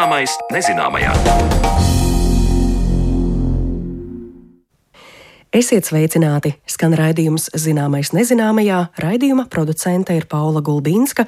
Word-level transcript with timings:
Zināmais 0.00 0.32
nezināmajā. 0.48 1.10
Esiet 5.52 5.90
sveicināti! 5.90 6.54
Skan 6.64 6.96
raidījums 6.96 7.50
Zināmais 7.52 8.14
nezināmajā. 8.16 8.78
Raidījuma 8.96 9.44
producente 9.52 10.16
ir 10.16 10.24
Paula 10.30 10.64
Gulbīnska, 10.64 11.26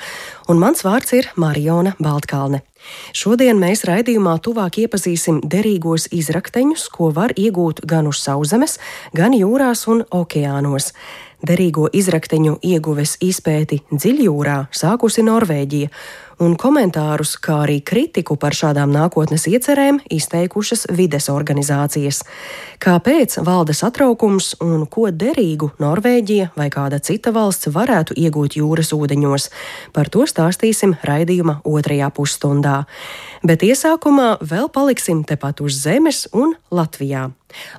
un 0.48 0.62
mans 0.62 0.86
vārds 0.88 1.12
ir 1.18 1.28
Mariona 1.36 1.92
Baltkalne. 2.00 2.62
Šodien 3.12 3.60
mēs 3.60 3.84
raidījumā 3.84 4.38
tuvāk 4.40 4.80
iepazīsim 4.86 5.42
derīgos 5.44 6.08
izrakteņus, 6.08 6.88
ko 6.96 7.12
var 7.12 7.36
iegūt 7.36 7.84
gan 7.84 8.08
uz 8.08 8.24
sauszemes, 8.24 8.78
gan 9.12 9.36
jūrās 9.36 9.84
un 9.92 10.00
okeānos. 10.08 10.94
Derīgo 11.44 11.88
izrakteņu 11.92 12.60
ieguves 12.64 13.18
izpēti 13.20 13.82
dziļjūrā 13.90 14.58
sākusi 14.72 15.26
Norvēģija, 15.26 15.90
un 16.42 16.54
komentārus, 16.58 17.36
kā 17.42 17.62
arī 17.64 17.78
kritiku 17.86 18.36
par 18.40 18.56
šādām 18.56 18.90
nākotnes 18.94 19.44
iecerēm 19.50 20.00
izteikušas 20.12 20.88
vides 20.96 21.28
organizācijas. 21.32 22.22
Kāpēc 22.82 23.38
valda 23.46 23.74
satraukums 23.76 24.56
un 24.64 24.86
ko 24.90 25.08
derīgu 25.14 25.70
Norvēģija 25.82 26.52
vai 26.58 26.68
kāda 26.74 26.98
cita 27.04 27.32
valsts 27.34 27.70
varētu 27.74 28.16
iegūt 28.18 28.56
jūras 28.58 28.90
ūdeņos? 28.96 29.48
Par 29.94 30.10
to 30.12 30.26
stāstīsim 30.26 30.96
raidījuma 31.06 31.60
otrajā 31.68 32.10
pusstundā. 32.16 32.82
Bet 33.46 33.62
iesākumā 33.66 34.40
vēl 34.42 34.68
paliksim 34.74 35.22
tepat 35.28 35.62
uz 35.62 35.78
zemes 35.84 36.26
un 36.32 36.56
Latvijā. 36.74 37.30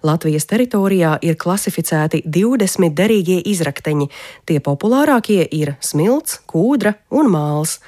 Latvijas 0.05 0.45
teritorijā 0.45 1.17
ir 1.25 1.37
klasificēti 1.39 2.21
20 2.29 2.93
derīgie 2.93 3.39
izrakteņi. 3.49 4.09
Tie 4.45 4.59
populārākie 4.63 5.41
ir 5.49 5.75
smilts, 5.81 6.43
kūdra 6.45 6.93
un 7.09 7.31
māls 7.33 7.79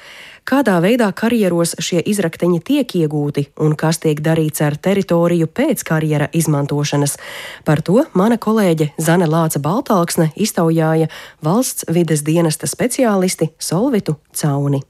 kādā 0.46 0.78
veidā 0.84 1.10
karjeros 1.18 1.76
šie 1.82 2.02
izrakteņi 2.06 2.62
tiek 2.66 2.96
iegūti 3.02 3.48
un 3.66 3.76
kas 3.80 4.00
tiek 4.04 4.22
darīts 4.24 4.64
ar 4.66 4.78
teritoriju 4.78 5.50
pēc 5.50 5.84
karjera 5.88 6.30
izmantošanas. 6.34 7.18
Par 7.66 7.82
to 7.86 8.06
mana 8.14 8.38
kolēģe 8.42 8.92
Zane 9.02 9.30
Lāca 9.30 9.62
Baltāksne 9.62 10.32
iztaujāja 10.36 11.10
valsts 11.46 11.90
vides 11.90 12.26
dienesta 12.26 12.70
speciālisti 12.70 13.52
Solvitu 13.60 14.20
Cauni. 14.36 14.86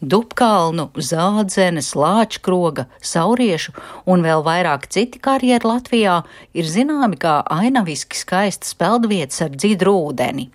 Dubkalnu, 0.00 0.86
Zādzenes, 0.96 1.90
Lāčkroga, 1.92 2.86
Sauriešu 3.04 3.74
un 4.08 4.24
vēl 4.24 4.40
vairāk 4.46 4.86
citi 4.88 5.20
karjeri 5.20 5.68
Latvijā 5.68 6.14
ir 6.56 6.64
zināmi 6.64 7.18
kā 7.20 7.42
ainaviski 7.44 8.16
skaistas 8.16 8.72
peldvietas 8.80 9.42
ar 9.44 9.52
dzidru 9.52 9.92
ūdeni. 10.08 10.48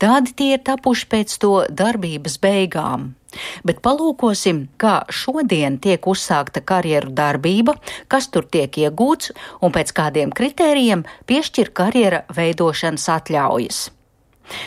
Tādi 0.00 0.32
tie 0.38 0.54
ir 0.56 0.64
tapuši 0.64 1.08
pēc 1.12 1.36
to 1.42 1.52
darbības 1.68 2.38
beigām. 2.40 3.10
Bet 3.68 3.82
palūkosim, 3.84 4.62
kā 4.80 5.02
šodien 5.12 5.76
tiek 5.76 6.06
uzsākta 6.08 6.62
karjeru 6.64 7.12
darbība, 7.12 7.76
kas 8.08 8.30
tur 8.32 8.48
tiek 8.48 8.72
iegūts 8.80 9.34
un 9.60 9.76
pēc 9.76 9.92
kādiem 9.92 10.32
kritērijiem 10.32 11.04
piešķir 11.28 11.74
karjera 11.76 12.24
veidošanas 12.32 13.10
atļaujas. 13.18 13.82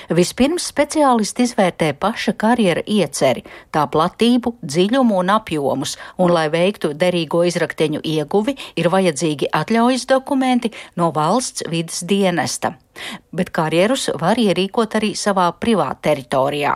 Vispirms 0.09 0.67
speciālisti 0.72 1.45
izvērtē 1.47 1.94
paša 1.99 2.33
karjera 2.39 2.83
ieceri, 2.88 3.45
tā 3.73 3.86
platību, 3.91 4.55
dziļumu 4.63 5.19
un 5.21 5.31
apjomus, 5.36 5.95
un, 6.17 6.33
lai 6.36 6.47
veiktu 6.53 6.94
derīgo 6.97 7.45
izrakteņu 7.47 8.03
ieguvi, 8.03 8.58
ir 8.80 8.91
vajadzīgi 8.91 9.52
atļaujas 9.61 10.05
dokumenti 10.09 10.73
no 10.99 11.11
valsts 11.16 11.66
vidas 11.69 12.03
dienesta. 12.08 12.75
Bet 13.31 13.53
karjerus 13.55 14.09
var 14.20 14.39
ierīkot 14.42 14.98
arī 14.99 15.14
savā 15.15 15.48
privāta 15.55 16.09
teritorijā. 16.09 16.73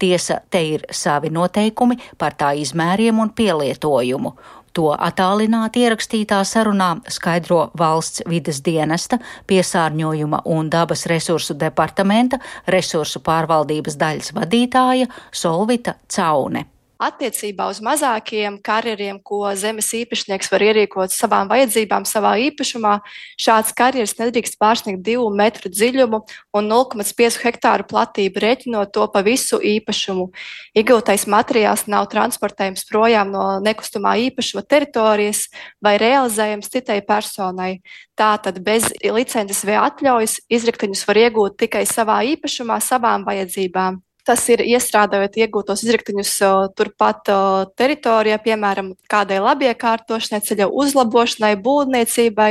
Tiesa, 0.00 0.40
te 0.50 0.62
ir 0.64 0.86
savi 0.90 1.28
noteikumi 1.28 1.98
par 2.16 2.36
tā 2.38 2.54
izmēriem 2.56 3.18
un 3.20 3.34
pielietojumu, 3.36 4.32
To 4.76 4.90
attālināti 4.92 5.86
ierakstītā 5.86 6.42
sarunā 6.44 6.90
skaidro 7.08 7.70
valsts 7.80 8.26
vides 8.28 8.60
dienesta, 8.66 9.16
piesārņojuma 9.48 10.42
un 10.52 10.68
dabas 10.68 11.06
resursu 11.08 11.56
departamenta 11.56 12.42
resursu 12.68 13.24
pārvaldības 13.24 13.96
daļas 13.96 14.34
vadītāja 14.36 15.08
Solvita 15.32 15.96
Caune. 16.12 16.66
Attiecībā 16.96 17.66
uz 17.68 17.82
mazākiem 17.84 18.54
karjeriem, 18.64 19.18
ko 19.20 19.42
zemes 19.52 19.90
īpašnieks 19.98 20.48
var 20.48 20.62
ierīkot 20.64 21.12
savām 21.12 21.50
vajadzībām, 21.50 22.06
savā 22.08 22.30
īpašumā, 22.46 22.94
šāds 23.36 23.74
karjeras 23.76 24.14
nedrīkst 24.16 24.56
pārsniegt 24.56 25.02
2 25.04 25.26
metru 25.36 25.68
dziļumu 25.68 26.22
un 26.56 26.70
0,5 26.72 27.36
hektāru 27.44 27.84
platību, 27.90 28.40
rēķinot 28.40 28.94
to 28.96 29.04
pa 29.12 29.20
visu 29.26 29.60
īpašumu. 29.60 30.30
Iegūtais 30.72 31.26
materiāls 31.28 31.84
nav 31.84 32.08
transportējams 32.16 32.88
projām 32.88 33.28
no 33.34 33.44
nekustamā 33.60 34.16
īpašuma 34.30 34.64
teritorijas 34.64 35.50
vai 35.84 35.98
realizējams 36.00 36.72
citai 36.72 37.02
personai. 37.04 37.82
Tātad 38.16 38.62
bez 38.64 38.88
licences 39.04 39.60
vai 39.68 39.76
atļaujas 39.84 40.40
izrakteņus 40.48 41.04
var 41.12 41.24
iegūt 41.26 41.60
tikai 41.60 41.84
savā 41.84 42.22
īpašumā, 42.32 42.80
savām 42.80 43.28
vajadzībām. 43.28 44.05
Tas 44.26 44.42
ir 44.50 44.64
iestrādājot 44.66 45.36
iegūtos 45.38 45.84
izraktiņus 45.86 46.32
turpat 46.74 47.30
teritorijā, 47.78 48.40
piemēram, 48.42 48.90
kādai 49.10 49.38
labiekārtošanai, 49.44 50.42
ceļa 50.48 50.66
uzlabošanai, 50.82 51.52
būvniecībai, 51.62 52.50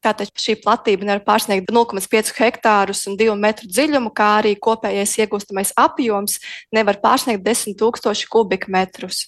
Tātad 0.00 0.30
šī 0.40 0.54
platība 0.62 1.04
nevar 1.04 1.20
pārsniegt 1.26 1.68
0,5 1.68 2.32
hektārus 2.38 3.02
un 3.10 3.18
2 3.20 3.34
metru 3.36 3.66
dziļumu, 3.68 4.08
kā 4.16 4.28
arī 4.38 4.54
kopējais 4.56 5.18
iegūstamais 5.20 5.74
apjoms 5.76 6.38
nevar 6.72 6.96
pārsniegt 7.02 7.44
10 7.44 7.76
000 7.76 8.30
kubikmetrus. 8.32 9.26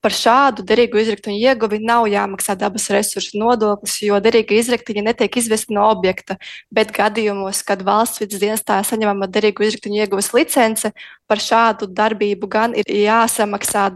Par 0.00 0.16
šādu 0.16 0.64
derīgu 0.64 1.02
izraktiņu 1.02 1.42
ieguvi 1.42 1.82
nav 1.84 2.08
jāmaksā 2.08 2.56
dabas 2.56 2.88
resursu 2.94 3.36
nodoklis, 3.42 3.98
jo 4.06 4.16
derīga 4.24 4.56
izraktiņa 4.56 5.04
netiek 5.10 5.36
izvesta 5.42 5.76
no 5.76 5.90
objekta, 5.92 6.38
bet 6.72 6.94
gadījumos, 6.96 7.60
kad 7.68 7.84
valsts 7.84 8.24
vidas 8.24 8.40
dienestā 8.40 8.80
saņemama 8.80 9.28
derīgu 9.28 9.68
izraktiņu 9.68 10.00
ieguves 10.06 10.32
licence, 10.32 10.94
par 11.28 11.42
šādu 11.42 11.90
darbību 11.92 12.48
gan 12.48 12.72
ir 12.80 12.88
jāsamaksā 12.88 13.90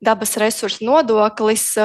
dabas 0.00 0.36
resursu 0.40 0.84
nodoklis, 0.84 1.76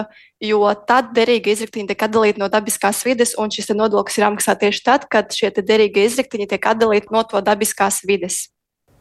jo 0.43 0.63
tad 0.87 1.11
derīga 1.15 1.51
izraktiņa 1.53 1.91
tiek 1.91 2.07
atdalīta 2.07 2.41
no 2.41 2.49
dabiskās 2.51 3.03
vides, 3.07 3.35
un 3.37 3.51
šis 3.51 3.73
nodoklis 3.75 4.19
ir 4.19 4.27
jāmaksā 4.27 4.57
tieši 4.59 4.83
tad, 4.87 5.07
kad 5.11 5.35
šie 5.35 5.51
derīgie 5.59 6.07
izraktiņi 6.07 6.49
tiek 6.55 6.69
atdalīti 6.73 7.11
no 7.15 7.23
to 7.27 7.43
dabiskās 7.43 8.03
vides. 8.07 8.54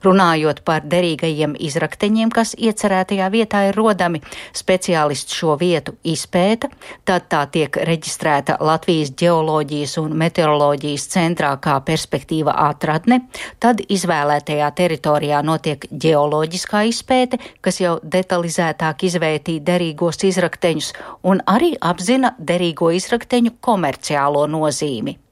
Runājot 0.05 0.61
par 0.67 0.85
derīgajiem 0.85 1.55
izrakteņiem, 1.65 2.31
kas 2.35 2.53
iecerētajā 2.59 3.29
vietā 3.33 3.63
ir 3.71 3.79
rodami, 3.79 4.21
speciālists 4.57 5.37
šo 5.39 5.55
vietu 5.61 5.95
izpēta, 6.05 6.69
tad 7.09 7.31
tā 7.33 7.45
tiek 7.55 7.79
reģistrēta 7.89 8.59
Latvijas 8.61 9.15
ģeoloģijas 9.21 9.97
un 10.03 10.17
meteoroloģijas 10.21 11.09
centrā 11.15 11.55
kā 11.65 11.79
perspektīva 11.87 12.57
atradne, 12.67 13.23
tad 13.63 13.81
izvēlētajā 13.89 14.71
teritorijā 14.77 15.41
notiek 15.47 15.89
ģeoloģiskā 15.89 16.85
izpēte, 16.93 17.41
kas 17.65 17.81
jau 17.81 17.97
detalizētāk 18.05 19.09
izvērtī 19.09 19.59
derīgos 19.65 20.21
izrakteņus 20.29 20.93
un 21.33 21.41
arī 21.49 21.75
apzina 21.81 22.35
derīgo 22.39 22.93
izrakteņu 23.01 23.57
komerciālo 23.65 24.47
nozīmi. 24.51 25.24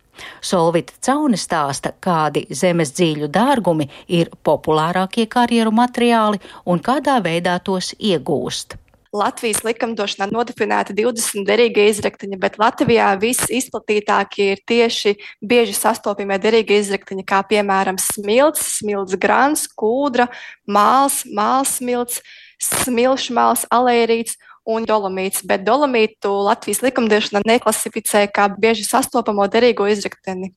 Solvita 0.45 0.95
Caune 1.05 1.39
stāsta, 1.41 1.95
kādi 2.00 2.45
zemes 2.50 2.93
dzīļu 2.97 3.31
dārgumi 3.33 3.89
ir 4.09 4.31
populārākie 4.45 5.27
karjeru 5.31 5.73
materiāli 5.75 6.41
un 6.67 6.83
kādā 6.84 7.19
veidā 7.25 7.59
tos 7.65 7.95
iegūst. 7.99 8.78
Latvijas 9.12 9.59
likumdošanā 9.61 10.31
nodefinēta 10.33 10.95
20 10.97 11.45
derīgie 11.45 11.84
izraktiņi, 11.91 12.39
bet 12.41 12.54
Latvijā 12.57 13.10
visizplatītākie 13.21 14.47
ir 14.54 14.63
tieši 14.65 15.13
bieži 15.45 15.75
sastopamie 15.77 16.39
derīgie 16.41 16.78
izraktiņi, 16.81 17.27
kā 17.28 17.42
piemēram 17.51 18.01
smilts, 18.01 18.78
smilts 18.78 19.19
grāns, 19.21 19.66
kūdra, 19.69 20.31
māls, 20.65 21.27
māls 21.28 21.77
smilts, 21.77 22.22
smilšmāls, 22.63 23.66
alērīts 23.69 24.39
un 24.68 24.86
dolomīts, 24.86 25.44
bet 25.47 25.66
dolomītu 25.66 26.30
Latvijas 26.47 26.82
likumdošana 26.84 27.44
neklasificē 27.47 28.26
kā 28.34 28.48
bieži 28.54 28.86
sastopamo 28.86 29.47
derīgo 29.50 29.88
izrakteni. 29.91 30.53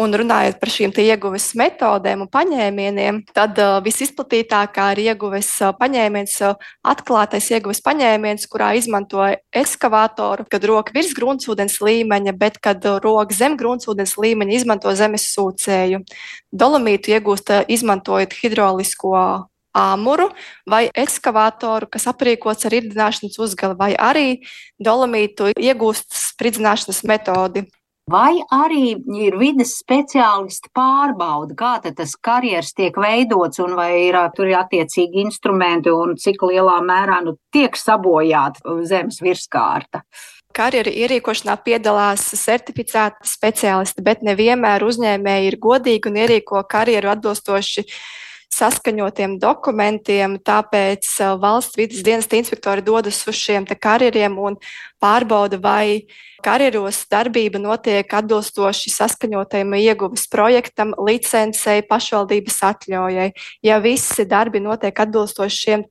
Un 0.00 0.14
runājot 0.16 0.56
par 0.60 0.70
šīm 0.72 0.94
ieguves 1.02 1.50
metodēm 1.58 2.22
un 2.24 2.28
paņēmieniem, 2.32 3.18
tad 3.36 3.58
uh, 3.60 3.80
visizplatītākā 3.84 4.86
ir 4.94 5.02
ieguves 5.10 5.50
uh, 5.60 5.74
paņēmiens, 5.76 6.36
uh, 6.46 6.70
atklātais 6.88 7.50
ieguves 7.52 7.82
paņēmiens, 7.84 8.46
kurā 8.48 8.70
izmanto 8.78 9.26
ekskavātoru, 9.52 10.46
kad 10.48 10.64
roka 10.70 10.94
virs 10.96 11.12
gruntsūdens 11.18 11.76
līmeņa, 11.84 12.36
bet 12.38 12.56
kad 12.64 12.86
uh, 12.88 12.96
roka 13.04 13.36
zem 13.36 13.58
gruntsūdens 13.60 14.16
līmeņa 14.16 14.56
izmanto 14.56 14.94
zemes 14.96 15.28
sūcēju. 15.34 16.00
Dolomītu 16.48 17.18
iegūst 17.18 17.52
izmantojot 17.68 18.38
hidrolisko 18.40 19.26
āmuru 19.76 20.30
vai 20.70 20.88
ekskavātoru, 20.94 21.88
kas 21.90 22.08
aprīkots 22.10 22.66
ar 22.66 22.78
irdināšanas 22.80 23.38
uzgali, 23.42 23.76
vai 23.78 23.92
arī 23.94 24.40
dolomītu 24.82 25.52
iegūst 25.56 26.10
spridzināšanas 26.14 27.04
metodi. 27.08 27.66
Vai 28.10 28.40
arī 28.50 28.96
ir 29.22 29.36
vides 29.38 29.76
speciālisti 29.78 30.72
pārbauda, 30.74 31.54
kā 31.54 31.92
tas 31.94 32.16
karjeras 32.18 32.72
tiek 32.74 32.96
veidots 32.98 33.60
un 33.62 33.76
vai 33.78 34.08
ir 34.08 34.18
tur 34.34 34.50
attiecīgi 34.58 35.22
instrumenti 35.22 35.92
un 35.94 36.16
cik 36.18 36.42
lielā 36.42 36.80
mērā 36.82 37.20
nu, 37.22 37.36
tiek 37.54 37.76
sabojāta 37.78 38.74
zemes 38.88 39.20
virskārta? 39.22 40.02
Karjeru 40.50 40.90
ierīkošanā 40.90 41.54
piedalās 41.62 42.24
certificēti 42.34 43.30
speciālisti, 43.30 44.02
bet 44.02 44.24
nevienmēr 44.26 44.82
uzņēmēji 44.82 45.52
ir 45.52 45.58
godīgi 45.62 46.10
un 46.10 46.18
ierīko 46.24 46.64
karjeru 46.66 47.12
atbilstoši 47.12 47.86
saskaņotiem 48.54 49.38
dokumentiem. 49.40 50.38
Tāpēc 50.44 51.08
valsts 51.40 51.78
vidas 51.78 52.04
dienesta 52.06 52.38
inspektori 52.38 52.84
dodas 52.84 53.22
uz 53.30 53.38
šiem 53.38 53.68
karjeriem 53.70 54.38
un 54.38 54.58
pārbauda, 55.00 55.60
vai 55.62 56.06
karjeros 56.42 57.02
darbība 57.10 57.60
notiek 57.60 58.08
atbilstoši 58.16 58.90
saskaņotajam 58.94 59.74
ieguves 59.78 60.26
projektam, 60.30 60.94
licencei, 60.96 61.82
pašvaldības 61.86 62.56
atļaujai. 62.70 63.28
Ja 63.66 63.78
visi 63.82 64.24
darbi 64.28 64.62
notiek 64.64 64.96
atbilstoši 65.04 65.60
šiem 65.60 65.84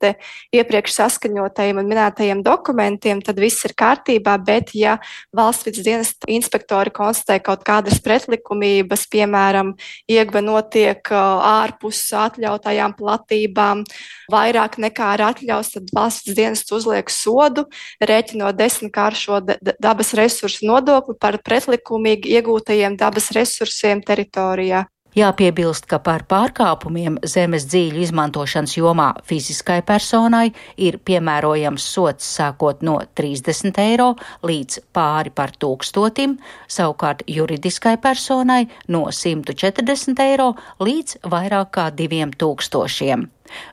iepriekš 0.54 0.96
saskaņotajiem 0.96 1.80
un 1.82 1.88
minētajiem 1.90 2.42
dokumentiem, 2.46 3.22
tad 3.22 3.40
viss 3.42 3.64
ir 3.68 3.74
kārtībā, 3.78 4.36
bet 4.42 4.74
ja 4.74 4.98
valsts 5.36 5.68
vidas 5.68 5.86
dienas 5.86 6.12
inspektori 6.30 6.92
konstatē 6.94 7.40
kaut 7.44 7.64
kādas 7.66 8.00
pretlikumības, 8.02 9.06
piemēram, 9.10 9.74
ieguve 10.10 10.42
notiek 10.44 11.12
ārpus 11.14 12.02
atļautajām 12.16 12.96
platībām, 12.98 13.84
vairāk 14.32 14.78
nekā 14.82 15.14
ir 15.18 15.26
atļauts, 15.30 15.74
tad 15.76 15.94
valsts 15.94 16.34
dienas 16.36 16.64
uzliek 16.70 17.10
sodu, 17.12 17.66
rēķinot 18.02 18.58
desmitkāršo 18.58 19.42
dabas 19.80 20.14
resursu 20.18 20.39
resursu 20.40 20.66
nodokli 20.66 21.16
par 21.20 21.38
pretlikumīgi 21.44 22.36
iegūtajiem 22.38 22.96
dabas 22.96 23.30
resursiem 23.36 24.00
teritorijā. 24.02 24.86
Jāpiebilst, 25.10 25.88
ka 25.90 25.98
par 25.98 26.22
pārkāpumiem 26.30 27.16
zemes 27.26 27.64
dzīļu 27.66 27.98
izmantošanas 28.04 28.76
jomā 28.76 29.08
fiziskai 29.26 29.80
personai 29.82 30.52
ir 30.78 31.00
piemērojams 31.02 31.82
sots 31.82 32.28
sākot 32.36 32.84
no 32.86 33.00
30 33.18 33.80
eiro 33.82 34.12
līdz 34.46 34.78
pāri 34.94 35.32
par 35.34 35.50
tūkstotim, 35.58 36.36
savukārt 36.70 37.24
juridiskai 37.26 37.96
personai 37.98 38.68
no 38.86 39.08
140 39.10 40.22
eiro 40.28 40.52
līdz 40.78 41.26
vairāk 41.26 41.74
kā 41.74 41.90
2000. 41.90 43.26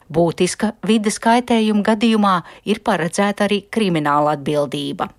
Būtiska 0.10 0.74
vides 0.90 1.22
kaitējuma 1.22 1.86
gadījumā 1.92 2.36
ir 2.66 2.82
paredzēta 2.82 3.46
arī 3.46 3.62
krimināla 3.70 4.34
atbildība. 4.40 5.12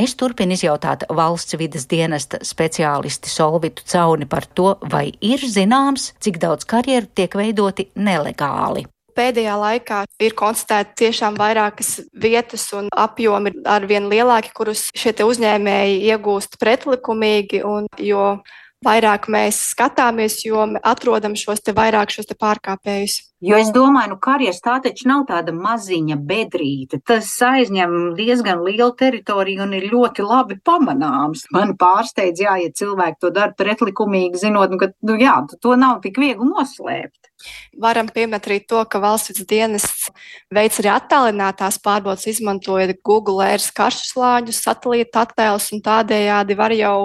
Es 0.00 0.14
turpinu 0.18 0.56
izjautāt 0.56 1.04
valsts 1.08 1.56
vidas 1.60 1.86
dienesta 1.90 2.40
speciālisti 2.44 3.30
Solvitu 3.30 3.84
Cauni 3.86 4.28
par 4.30 4.46
to, 4.46 4.74
vai 4.90 5.10
ir 5.20 5.42
zināms, 5.44 6.12
cik 6.20 6.40
daudz 6.42 6.66
karjeru 6.68 7.10
tiek 7.14 7.36
veidoti 7.36 7.90
nelegāli. 7.94 8.86
Pēdējā 9.16 9.56
laikā 9.58 10.04
ir 10.22 10.34
konstatēta 10.38 10.94
tiešām 11.02 11.36
vairākas 11.38 11.98
vietas 12.22 12.68
un 12.78 12.88
apjomi 12.94 13.52
ar 13.68 13.84
vien 13.90 14.06
lielāki, 14.10 14.52
kurus 14.54 14.86
šie 14.96 15.12
uzņēmēji 15.26 15.98
iegūst 16.12 16.56
pretlikumīgi, 16.62 17.64
un 17.66 17.90
jo 17.98 18.38
vairāk 18.84 19.28
mēs 19.32 19.58
skatāmies, 19.74 20.40
jo 20.46 20.62
atrodam 20.82 21.34
šos 21.36 21.60
te 21.64 21.74
vairāk 21.76 22.12
šos 22.14 22.30
te 22.30 22.36
pārkāpējus. 22.38 23.18
Jo 23.40 23.56
es 23.56 23.70
domāju, 23.72 24.12
nu, 24.12 24.16
karjeras 24.20 24.60
tā 24.60 24.74
taču 24.84 25.06
nav 25.08 25.22
tāda 25.28 25.52
maziņa 25.56 26.18
bedrīte. 26.28 26.98
Tas 27.08 27.28
aizņem 27.44 28.12
diezgan 28.18 28.60
lielu 28.66 28.90
teritoriju 29.00 29.64
un 29.64 29.72
ir 29.78 29.86
ļoti 29.92 30.26
labi 30.26 30.58
pamanāms. 30.64 31.46
Man 31.56 31.72
pārsteidz, 31.80 32.42
jā, 32.44 32.58
ja 32.60 32.72
cilvēki 32.76 33.20
to 33.24 33.32
dara 33.36 33.56
pretlikumīgi, 33.56 34.42
zinot, 34.44 34.74
nu, 34.74 34.80
ka 34.80 34.90
nu, 35.08 35.16
jā, 35.20 35.38
to 35.60 35.72
nav 35.80 36.02
tik 36.04 36.20
viegli 36.20 36.48
noslēpt. 36.50 37.32
Varam 37.80 38.10
pieminēt 38.12 38.48
arī 38.50 38.60
to, 38.68 38.82
ka 38.84 39.00
valsts 39.00 39.48
dienests 39.48 40.10
veic 40.52 40.76
arī 40.82 40.92
attālinātās 40.92 41.80
pārbaudas, 41.80 42.28
izmantojot 42.28 42.98
Google 43.00 43.40
Earth 43.48 43.72
karšu 43.76 44.04
slāņus, 44.10 44.60
satelīta 44.68 45.24
attēlus 45.24 45.70
un 45.72 45.80
tādējādi 45.84 46.60
var 46.60 46.76
jau 46.76 46.98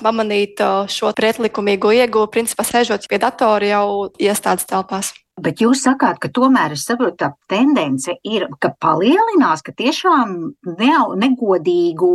pamanīt 0.00 0.62
šo 0.92 1.12
pretlikumīgo 1.16 1.92
ieguvu, 1.94 2.30
principā 2.32 2.64
sēžot 2.66 3.08
pie 3.10 3.20
datora 3.22 3.74
jau 3.74 3.88
iestādes 4.20 4.68
telpās. 4.70 5.12
Bet 5.40 5.62
jūs 5.64 5.80
sakāt, 5.86 6.18
ka 6.20 6.28
tomēr 6.28 6.74
es 6.76 6.82
saprotu, 6.84 7.16
tā 7.22 7.30
tendence 7.48 8.12
ir, 8.20 8.44
ka 8.60 8.68
palielinās, 8.84 9.62
ka 9.64 9.72
tiešām 9.72 10.34
ne, 10.76 10.90
negodīgu 11.22 12.10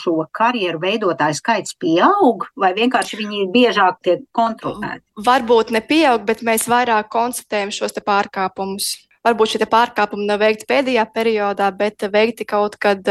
šo 0.00 0.14
karjeru 0.32 0.80
veidotāju 0.80 1.36
skaits 1.36 1.76
pieaug, 1.76 2.48
vai 2.56 2.72
vienkārši 2.78 3.20
viņi 3.20 3.44
biežāk 3.52 4.00
tiek 4.08 4.24
kontrolēti? 4.32 5.04
Varbūt 5.20 5.74
nepieaug, 5.76 6.24
bet 6.24 6.40
mēs 6.46 6.64
vairāk 6.72 7.12
konstatējam 7.12 7.74
šos 7.76 8.00
pārkāpumus. 8.00 8.94
Varbūt 9.22 9.52
šie 9.52 9.68
pārkāpumi 9.70 10.24
nav 10.26 10.40
veikti 10.42 10.66
pēdējā 10.72 11.04
periodā, 11.12 11.68
bet 11.76 12.08
veikti 12.10 12.48
kaut 12.48 12.80
kad 12.80 13.04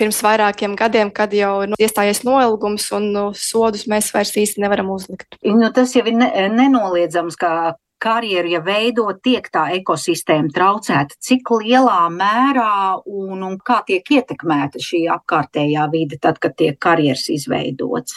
pirms 0.00 0.22
vairākiem 0.24 0.74
gadiem, 0.80 1.12
kad 1.14 1.34
jau 1.36 1.52
nu, 1.68 1.78
iestājies 1.80 2.24
noilgums 2.26 2.88
un 2.96 3.12
nu, 3.14 3.26
sodus 3.36 3.86
mēs 3.90 4.10
vairs 4.16 4.32
īsti 4.40 4.64
nevaram 4.64 4.90
uzlikt. 4.96 5.38
Nu, 5.44 5.68
tas 5.76 5.94
jau 5.96 6.06
ir 6.08 6.16
ne, 6.16 6.30
nenoliedzams, 6.56 7.36
ka 7.40 7.76
karjeru, 8.00 8.48
ja 8.54 8.60
veido, 8.64 9.04
tiek 9.22 9.44
tā 9.52 9.66
ekosistēma 9.76 10.48
traucēta, 10.54 11.18
cik 11.20 11.52
lielā 11.60 12.06
mērā 12.14 12.70
un, 13.04 13.44
un 13.44 13.58
kā 13.60 13.82
tiek 13.86 14.06
ietekmēta 14.16 14.80
šī 14.82 15.04
apkārtējā 15.16 15.84
vide, 15.92 16.16
tad, 16.22 16.40
kad 16.40 16.56
tiek 16.56 16.80
karjeras 16.80 17.28
izveidots. 17.32 18.16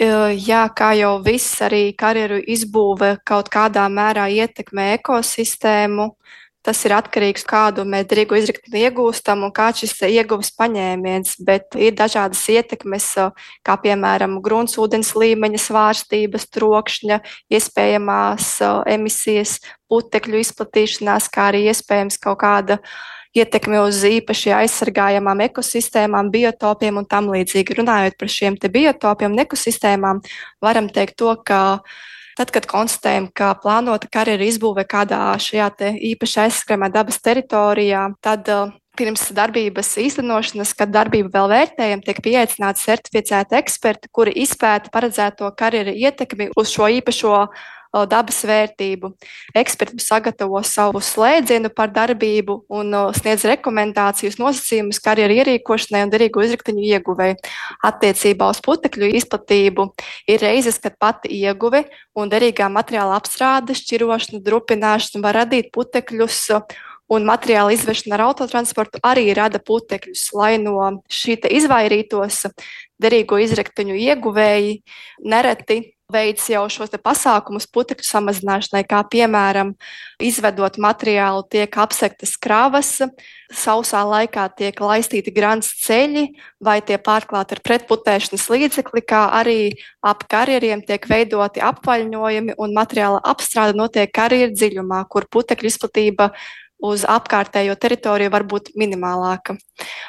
Jā, 0.00 0.62
kā 0.72 0.94
jau 0.96 1.18
viss, 1.20 1.58
arī 1.60 1.90
karjeru 1.92 2.38
izbūve 2.40 3.18
kaut 3.28 3.50
kādā 3.52 3.84
mērā 3.92 4.30
ietekmē 4.32 4.94
ekosistēmu. 4.96 6.08
Tas 6.60 6.82
ir 6.84 6.92
atkarīgs 6.92 7.40
no 7.40 7.48
tā, 7.48 7.50
kādu 7.54 7.84
mēs 7.88 8.04
drīgu 8.10 8.36
izrakni 8.36 8.82
iegūstam 8.84 9.46
un 9.46 9.52
kāds 9.56 9.80
šis 9.80 9.94
ieguves 10.10 10.50
paņēmiens, 10.58 11.38
bet 11.40 11.76
ir 11.76 11.94
dažādas 11.96 12.42
ietekmes, 12.52 13.06
kā 13.64 13.76
piemēram 13.80 14.40
gruntsūdens 14.44 15.14
līmeņa 15.16 15.60
svārstības, 15.64 16.44
trokšņa, 16.52 17.20
iespējamās 17.48 18.50
emisijas, 18.92 19.56
putekļu 19.88 20.42
izplatīšanās, 20.44 21.30
kā 21.32 21.48
arī 21.48 21.64
iespējams 21.72 22.20
kaut 22.20 22.42
kāda 22.44 22.78
ietekme 23.36 23.80
uz 23.86 24.02
īpaši 24.04 24.52
aizsargājamām 24.60 25.40
ekosistēmām, 25.46 26.28
biotopiem 26.34 27.00
un 27.00 27.08
tam 27.08 27.30
līdzīgi. 27.32 27.80
Runājot 27.80 28.20
par 28.20 28.32
šiem 28.36 28.60
biotopiem 28.60 29.32
un 29.32 29.44
ekosistēmām, 29.46 30.20
varam 30.62 30.90
teikt 30.92 31.16
to, 31.22 31.32
ka 31.46 31.80
Tad, 32.40 32.48
kad 32.56 32.64
konstatējam, 32.64 33.26
ka 33.36 33.50
plānota 33.60 34.08
karjera 34.08 34.46
izbūve 34.48 34.86
kādā 34.88 35.18
šajā 35.36 35.66
īpaši 36.08 36.38
aizskrējumā 36.46 36.88
dabas 36.94 37.18
teritorijā, 37.20 38.06
tad 38.24 38.48
uh, 38.48 38.70
pirms 38.96 39.26
darbības 39.36 39.90
īstenošanas, 40.00 40.72
kad 40.78 40.88
darbību 40.94 41.28
vēl 41.34 41.50
vērtējam, 41.52 42.00
tiek 42.06 42.22
pieaicināti 42.24 42.80
certificēti 42.80 43.58
eksperti, 43.60 44.08
kuri 44.08 44.32
izpēta 44.40 44.88
paredzēto 44.94 45.50
karjeru 45.52 45.92
ietekmi 45.92 46.48
uz 46.56 46.72
šo 46.72 46.88
īpašo 47.00 47.34
dabas 48.10 48.40
vērtību. 48.46 49.12
Eksperti 49.56 49.98
sagatavo 50.02 50.60
savu 50.66 51.02
slēdzienu 51.02 51.72
par 51.74 51.90
darbību 51.94 52.60
un 52.70 52.94
sniedz 53.16 53.46
rekomendācijas 53.50 54.38
nosacījumus 54.40 55.02
karjeru 55.02 55.40
ierīkošanai 55.40 56.04
un 56.06 56.12
derīgu 56.12 56.44
izrakteņu 56.46 56.84
ieguvēju. 56.90 57.38
Attiecībā 57.90 58.50
uz 58.52 58.60
putekļu 58.64 59.10
izplatību 59.20 59.88
ir 60.30 60.44
reizes, 60.44 60.78
kad 60.82 60.98
pati 61.00 61.32
ieguve 61.40 61.84
un 62.14 62.30
derīgā 62.30 62.70
materiāla 62.72 63.18
apstrāde, 63.18 63.74
šķirošana, 63.78 64.42
drupināšana 64.46 65.24
var 65.24 65.42
radīt 65.42 65.72
putekļus 65.74 66.46
un 67.10 67.26
materiāla 67.26 67.74
izvešana 67.74 68.14
ar 68.16 68.28
autotransportu 68.28 69.00
arī 69.06 69.32
rada 69.34 69.58
putekļus, 69.58 70.28
lai 70.38 70.54
no 70.62 71.02
šī 71.10 71.40
izvairītos 71.58 72.44
derīgo 73.02 73.40
izrakteņu 73.42 73.96
ieguvēji 73.98 74.76
nereti 75.26 75.80
veids 76.12 76.48
jau 76.50 76.64
šos 76.72 76.92
pasākumus 77.02 77.68
putekļu 77.70 78.06
samazināšanai, 78.06 78.84
kā 78.88 79.02
piemēram, 79.10 79.74
izvedot 80.22 80.78
materiālu, 80.82 81.44
tiek 81.50 81.76
apsektas 81.80 82.36
kravas, 82.40 82.98
sausā 83.50 84.02
laikā 84.06 84.46
tiek 84.58 84.78
laistīti 84.78 85.32
grants 85.34 85.72
ceļi 85.82 86.28
vai 86.62 86.78
tie 86.86 86.98
pārklāti 87.02 87.56
ar 87.56 87.62
pretputēšanas 87.66 88.46
līdzekli, 88.52 89.02
kā 89.02 89.24
arī 89.40 89.58
ap 90.06 90.26
karjeriem 90.30 90.84
tiek 90.86 91.06
veidoti 91.10 91.62
apvaļņojumi 91.64 92.56
un 92.58 92.76
materiāla 92.76 93.22
apstrāde 93.32 93.76
notiek 93.78 94.12
karjeru 94.14 94.54
dziļumā, 94.54 95.02
kur 95.10 95.26
putekļu 95.30 95.72
izplatība 95.72 96.30
uz 96.82 97.04
apkārtējo 97.08 97.76
teritoriju 97.80 98.32
var 98.32 98.44
būt 98.48 98.72
minimālāka. 98.78 99.56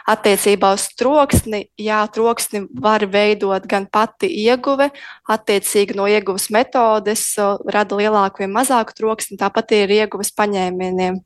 Attiecībā 0.09 0.73
uz 0.75 0.87
troksni, 0.97 1.65
jā, 1.79 2.01
troksni 2.13 2.63
var 2.83 3.05
veidot 3.11 3.67
gan 3.69 3.87
pati 3.91 4.29
ieguve, 4.43 4.89
attiecīgi 5.29 5.97
no 5.99 6.07
ieguves 6.09 6.49
metodes 6.53 7.25
rada 7.67 7.99
lielāku 7.99 8.45
vai 8.45 8.51
mazāku 8.59 8.95
troksni, 8.97 9.39
tāpat 9.41 9.75
ir 9.77 9.99
ieguves 10.01 10.33
paņēmieniem. 10.37 11.21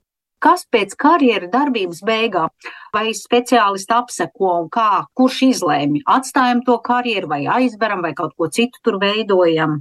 Kas 0.46 0.66
pēc 0.70 0.92
karjeras 1.00 1.50
darbības 1.50 2.04
beigām, 2.06 2.52
vai 2.94 3.16
speciālisti 3.18 3.96
apseko 3.96 4.52
un 4.60 4.68
kā, 4.70 5.06
kurš 5.18 5.42
izlēma, 5.48 6.04
atstājam 6.18 6.62
to 6.68 6.76
karjeru 6.86 7.32
vai 7.32 7.46
aizveram 7.50 8.04
vai 8.06 8.14
kaut 8.18 8.36
ko 8.38 8.52
citu 8.52 8.84
tur 8.84 9.00
veidojam? 9.02 9.80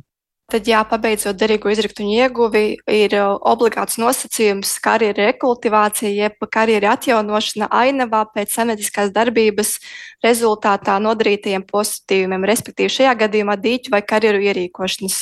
Tad, 0.52 0.66
jā, 0.68 0.82
pabeidzot 0.84 1.38
derīgo 1.40 1.70
izraktuņu 1.72 2.18
ieguvi, 2.20 2.64
ir 2.92 3.14
uh, 3.16 3.30
obligāts 3.48 3.96
nosacījums 3.96 4.74
karjeras 4.84 5.30
rekultivācija, 5.30 6.10
jeb 6.12 6.44
karjeras 6.52 6.98
atjaunošana 6.98 7.70
ainavā 7.72 8.20
pēc 8.34 8.52
semetiskās 8.52 9.08
darbības 9.14 9.78
rezultātā 10.24 10.98
nodarītajiem 11.00 11.64
pozitīviem, 11.70 12.44
respektīvi 12.52 12.92
šajā 12.92 13.16
gadījumā 13.24 13.56
dīķu 13.64 13.96
vai 13.96 14.02
karjeru 14.04 14.44
ierīkošanas. 14.44 15.18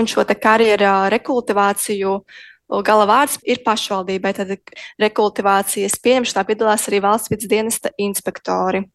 Un 0.00 0.08
šo 0.08 0.24
karjeru 0.24 0.94
rekultivāciju 1.12 2.16
gala 2.88 3.06
vārds 3.12 3.36
ir 3.44 3.60
pašvaldībai. 3.64 4.34
Tad 4.40 4.56
rekultivācijas 5.04 6.00
pieņemšanā 6.00 6.48
piedalās 6.48 6.88
arī 6.88 7.04
valsts 7.04 7.32
vidas 7.32 7.52
dienesta 7.52 7.92
inspektori. 8.00 8.86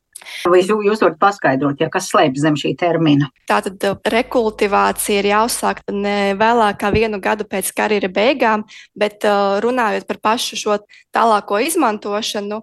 Vai 0.50 0.62
jūs 0.64 1.02
varat 1.04 1.20
paskaidrot, 1.22 1.82
ja 1.82 1.90
kas 1.92 2.10
slēpjas 2.12 2.46
zem 2.46 2.58
šī 2.60 2.74
termina? 2.80 3.30
Tātad 3.50 3.82
uh, 3.88 3.98
rekultivācija 4.14 5.22
ir 5.22 5.30
jāuzsāk 5.32 5.84
ne 5.92 6.34
vēlāk 6.40 6.80
kā 6.82 6.92
vienu 6.94 7.22
gadu 7.24 7.48
pēc 7.50 7.72
karjeras 7.78 8.14
beigām, 8.16 8.66
bet 8.98 9.26
uh, 9.28 9.60
runājot 9.64 10.08
par 10.10 10.22
pašu 10.30 10.60
šo 10.60 10.80
tālāko 11.16 11.60
izmantošanu, 11.66 12.62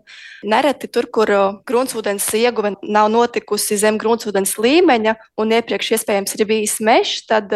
nereti 0.48 0.90
tur, 0.92 1.10
kur 1.12 1.34
uh, 1.34 1.60
gruntsvudens 1.68 2.26
ieguve 2.38 2.74
nav 2.82 3.10
notikusi 3.12 3.78
zem 3.80 4.00
gruntsvudens 4.00 4.56
līmeņa 4.58 5.16
un 5.38 5.56
iepriekš 5.58 5.94
iespējams 5.98 6.38
ir 6.38 6.48
bijis 6.48 6.78
mežs, 6.84 7.24
tad 7.28 7.52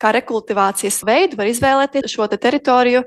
kā 0.00 0.10
rekultivācijas 0.14 1.00
veidu 1.06 1.38
var 1.38 1.48
izvēlēties 1.48 2.12
šo 2.12 2.26
te 2.28 2.38
teritoriju 2.40 3.04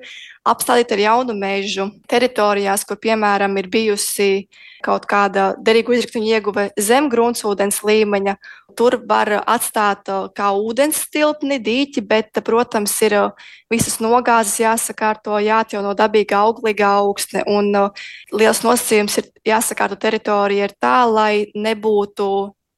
apstādīt 0.47 0.93
ar 0.95 1.03
jaunu 1.03 1.35
mežu. 1.37 1.89
Teritorijās, 2.09 2.85
kur 2.87 2.99
piemēram 3.01 3.57
ir 3.59 3.69
bijusi 3.71 4.47
kaut 4.85 5.07
kāda 5.09 5.51
derīgu 5.57 5.95
izraktuņu 5.95 6.29
ieguve 6.29 6.67
zem 6.79 7.09
gruntsūdens 7.11 7.81
līmeņa, 7.85 8.35
tur 8.77 8.99
var 9.09 9.31
atstāt 9.41 10.09
uh, 10.13 10.27
kā 10.37 10.51
ūdens 10.53 10.99
tilpni, 11.13 11.57
dīķi, 11.63 12.03
bet, 12.07 12.41
protams, 12.45 12.93
ir 13.05 13.15
uh, 13.17 13.47
visas 13.73 13.97
nogāzes 14.03 14.59
jāsakārto, 14.61 15.39
jāatjauno 15.41 15.95
dabīga 15.97 16.43
auglīga 16.45 16.91
augsne. 17.01 17.43
Un 17.49 17.73
uh, 17.75 18.05
liels 18.31 18.61
nosacījums 18.65 19.17
ir 19.23 19.31
jāsakārto 19.49 19.97
teritorija 19.99 20.69
ir 20.69 20.77
tā, 20.77 20.99
lai 21.09 21.47
nebūtu 21.57 22.29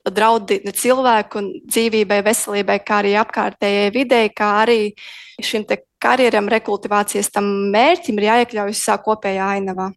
draudi 0.09 0.61
cilvēku 0.73 1.43
dzīvībai, 1.67 2.23
veselībai, 2.25 2.79
kā 2.85 3.01
arī 3.03 3.13
apkārtējai 3.19 3.91
videi, 3.93 4.31
kā 4.33 4.53
arī 4.63 4.79
šim 5.43 5.67
karjeram, 5.99 6.47
rekultivācijas 6.51 7.31
tam 7.33 7.49
mērķim 7.73 8.19
ir 8.19 8.29
jāiekļaujas 8.29 8.85
savā 8.87 9.03
kopējā 9.07 9.49
ainavā. 9.57 9.91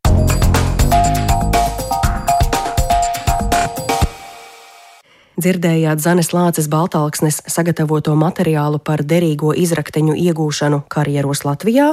Dzirdējāt 5.42 5.98
Zanes 5.98 6.28
Lāces 6.36 6.68
Baltāksnes 6.70 7.40
sagatavoto 7.50 8.12
materiālu 8.20 8.78
par 8.84 9.00
derīgo 9.02 9.54
izrakteņu 9.58 10.12
iegūšanu 10.20 10.82
karjeros 10.92 11.42
Latvijā, 11.48 11.88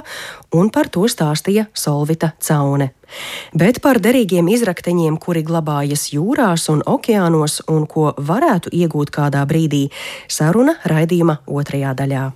un 0.54 0.70
par 0.70 0.90
to 0.94 1.08
stāstīja 1.10 1.70
Solvita 1.74 2.34
Caune. 2.46 2.92
Bet 3.58 3.80
par 3.82 4.02
derīgiem 4.04 4.52
izrakteņiem, 4.54 5.18
kuri 5.24 5.46
glabājas 5.48 6.10
jūrās 6.12 6.68
un 6.70 6.84
okeānos 6.86 7.62
un 7.72 7.88
ko 7.90 8.12
varētu 8.18 8.76
iegūt 8.76 9.16
kādā 9.16 9.48
brīdī, 9.50 9.88
saruna 10.28 10.76
raidījuma 10.86 11.40
otrajā 11.48 11.96
daļā. 12.04 12.28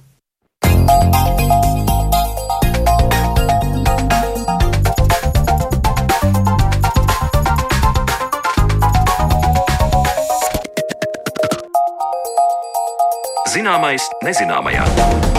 Zināmais 13.64 14.10
nezināmajā. 14.20 15.33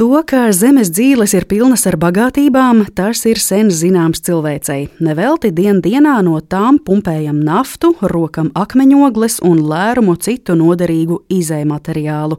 To, 0.00 0.22
ka 0.24 0.46
zemes 0.56 0.88
dzīves 0.96 1.34
ir 1.36 1.44
pilnas 1.44 1.82
ar 1.84 1.98
bagātībām, 2.00 2.86
tas 2.96 3.20
ir 3.28 3.36
sen 3.36 3.68
zināms 3.68 4.22
cilvēcei. 4.24 4.86
Nevelti 5.04 5.50
dien 5.52 5.82
dienā 5.84 6.14
no 6.24 6.38
tām 6.40 6.78
pumpējam 6.80 7.42
naftu, 7.44 7.90
rokam 8.00 8.48
akmeņogles 8.56 9.42
un 9.44 9.60
lērumu 9.68 10.14
citu 10.16 10.56
noderīgu 10.56 11.18
izējumateriālu. 11.36 12.38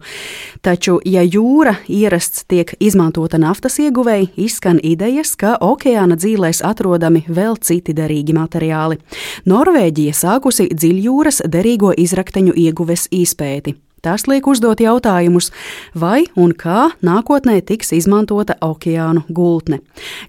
Taču, 0.66 0.98
ja 1.06 1.22
jūra 1.22 1.76
ierasts 1.86 2.48
tiek 2.50 2.74
izmantota 2.82 3.38
naftas 3.38 3.78
ieguvēji, 3.86 4.32
izskan 4.42 4.82
idejas, 4.82 5.36
ka 5.38 5.54
okeāna 5.62 6.18
dzīvēs 6.18 6.64
atrodami 6.66 7.28
vēl 7.30 7.62
citi 7.62 7.94
derīgi 7.94 8.40
materiāli. 8.42 8.98
Norvēģija 9.46 10.18
sākusi 10.18 10.72
dziļjūras 10.74 11.44
derīgo 11.46 11.94
izrakteņu 11.94 12.58
ieguves 12.58 13.06
izpēti. 13.14 13.78
Tas 14.02 14.24
liek 14.26 14.48
uzdot 14.50 14.80
jautājumus, 14.82 15.52
vai 15.94 16.24
un 16.34 16.56
kā 16.58 16.88
nākotnē 17.06 17.60
tiks 17.62 17.92
izmantota 17.94 18.56
okeānu 18.66 19.22
gultne, 19.30 19.78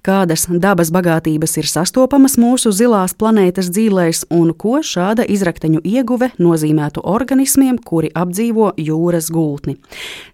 kādas 0.05 0.45
dabas 0.50 0.91
bagātības 0.93 1.57
ir 1.62 1.71
sastopamas 1.71 2.37
mūsu 2.37 2.69
zilās 2.76 3.17
planētas 3.17 3.71
dzīvēs 3.73 4.26
un 4.37 4.52
ko 4.52 4.83
šāda 4.85 5.25
izrakteņu 5.25 5.81
ieguve 5.88 6.29
nozīmētu 6.37 7.07
organismiem, 7.14 7.81
kuri 7.81 8.12
apdzīvo 8.12 8.75
jūras 8.76 9.33
gultni. 9.33 9.79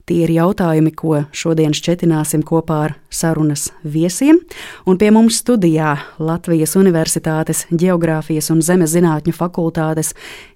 Tie 0.08 0.22
ir 0.24 0.30
jautājumi, 0.32 0.90
ko 0.96 1.26
šodien 1.36 1.74
šķetināsim 1.76 2.40
kopā 2.48 2.78
ar 2.86 2.94
sarunas 3.12 3.66
viesiem. 3.84 4.38
Un 4.88 4.96
pie 4.96 5.10
mums 5.12 5.42
studijā 5.42 5.98
Latvijas 6.16 6.72
Universitātes 6.80 7.66
Geogrāfijas 7.68 8.48
un 8.54 8.62
Zemes 8.64 8.94
zinātņu 8.96 9.36
fakultātes 9.36 10.14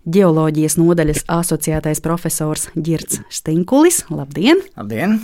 ģeoloģijas 0.08 0.78
nodaļas 0.80 1.26
asociētais 1.28 2.00
profesors 2.00 2.70
Girts 2.74 3.20
Stinkulis. 3.28 4.02
Labdien! 4.10 4.62
Labdien! 4.76 5.18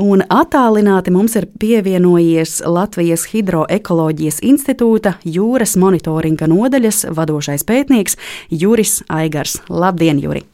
Un 0.00 0.24
attālināti 0.28 1.12
mums 1.14 1.36
ir 1.38 1.48
pievienojies 1.60 2.58
Latvijas 2.66 3.26
Hidroekoloģijas 3.32 4.40
institūta 4.46 5.16
jūras 5.24 5.76
monitoringa 5.80 6.48
nodaļas 6.50 7.06
vadošais 7.16 7.66
pētnieks 7.68 8.18
Juris 8.50 9.00
Aigars. 9.08 9.60
Labdien, 9.68 10.22
Juri! 10.22 10.46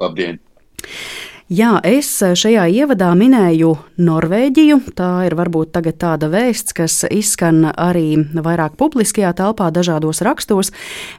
Labdien! 0.00 0.38
Jā, 1.48 1.78
es 1.80 2.10
šajā 2.20 2.66
ievadā 2.68 3.06
minēju 3.16 3.70
Norvēģiju. 4.04 4.76
Tā 4.92 5.06
ir 5.24 5.32
varbūt 5.32 5.78
tāda 5.96 6.28
vēsts, 6.28 6.74
kas 6.76 7.06
izskan 7.08 7.62
arī 7.72 8.18
vairāk 8.36 8.74
publiskajā 8.76 9.30
telpā, 9.32 9.70
dažādos 9.72 10.20
rakstos, 10.20 10.74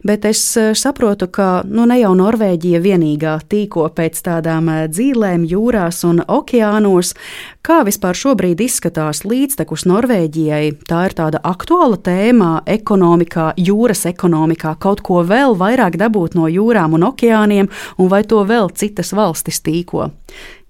bet 0.06 0.28
es 0.30 0.44
saprotu, 0.78 1.26
ka 1.34 1.64
nu, 1.66 1.88
ne 1.90 1.98
jau 1.98 2.14
Norvēģija 2.14 2.78
vienīgā 2.78 3.40
tīko 3.50 3.88
pēc 3.90 4.22
tādām 4.22 4.70
dzīvēm 4.94 5.50
jūrās 5.50 6.04
un 6.06 6.22
okeānos. 6.22 7.16
Kā 7.66 7.82
vispār 7.90 8.14
šobrīd 8.14 8.62
izskatās 8.62 9.26
līdztekus 9.26 9.88
Norvēģijai? 9.90 10.78
Tā 10.86 11.02
ir 11.10 11.18
tāda 11.18 11.42
aktuāla 11.42 11.98
tēma 12.06 12.52
ekonomikā, 12.70 13.56
jūras 13.58 14.06
ekonomikā, 14.14 14.78
kaut 14.78 15.02
ko 15.02 15.26
vēl 15.26 15.58
vairāk 15.58 15.98
dabūt 15.98 16.38
no 16.38 16.46
jūrām 16.46 17.02
un 17.02 17.10
okeāniem, 17.10 17.74
un 17.98 18.14
vai 18.14 18.22
to 18.30 18.46
vēl 18.46 18.70
citas 18.78 19.10
valstis 19.18 19.66
tīko? 19.66 20.12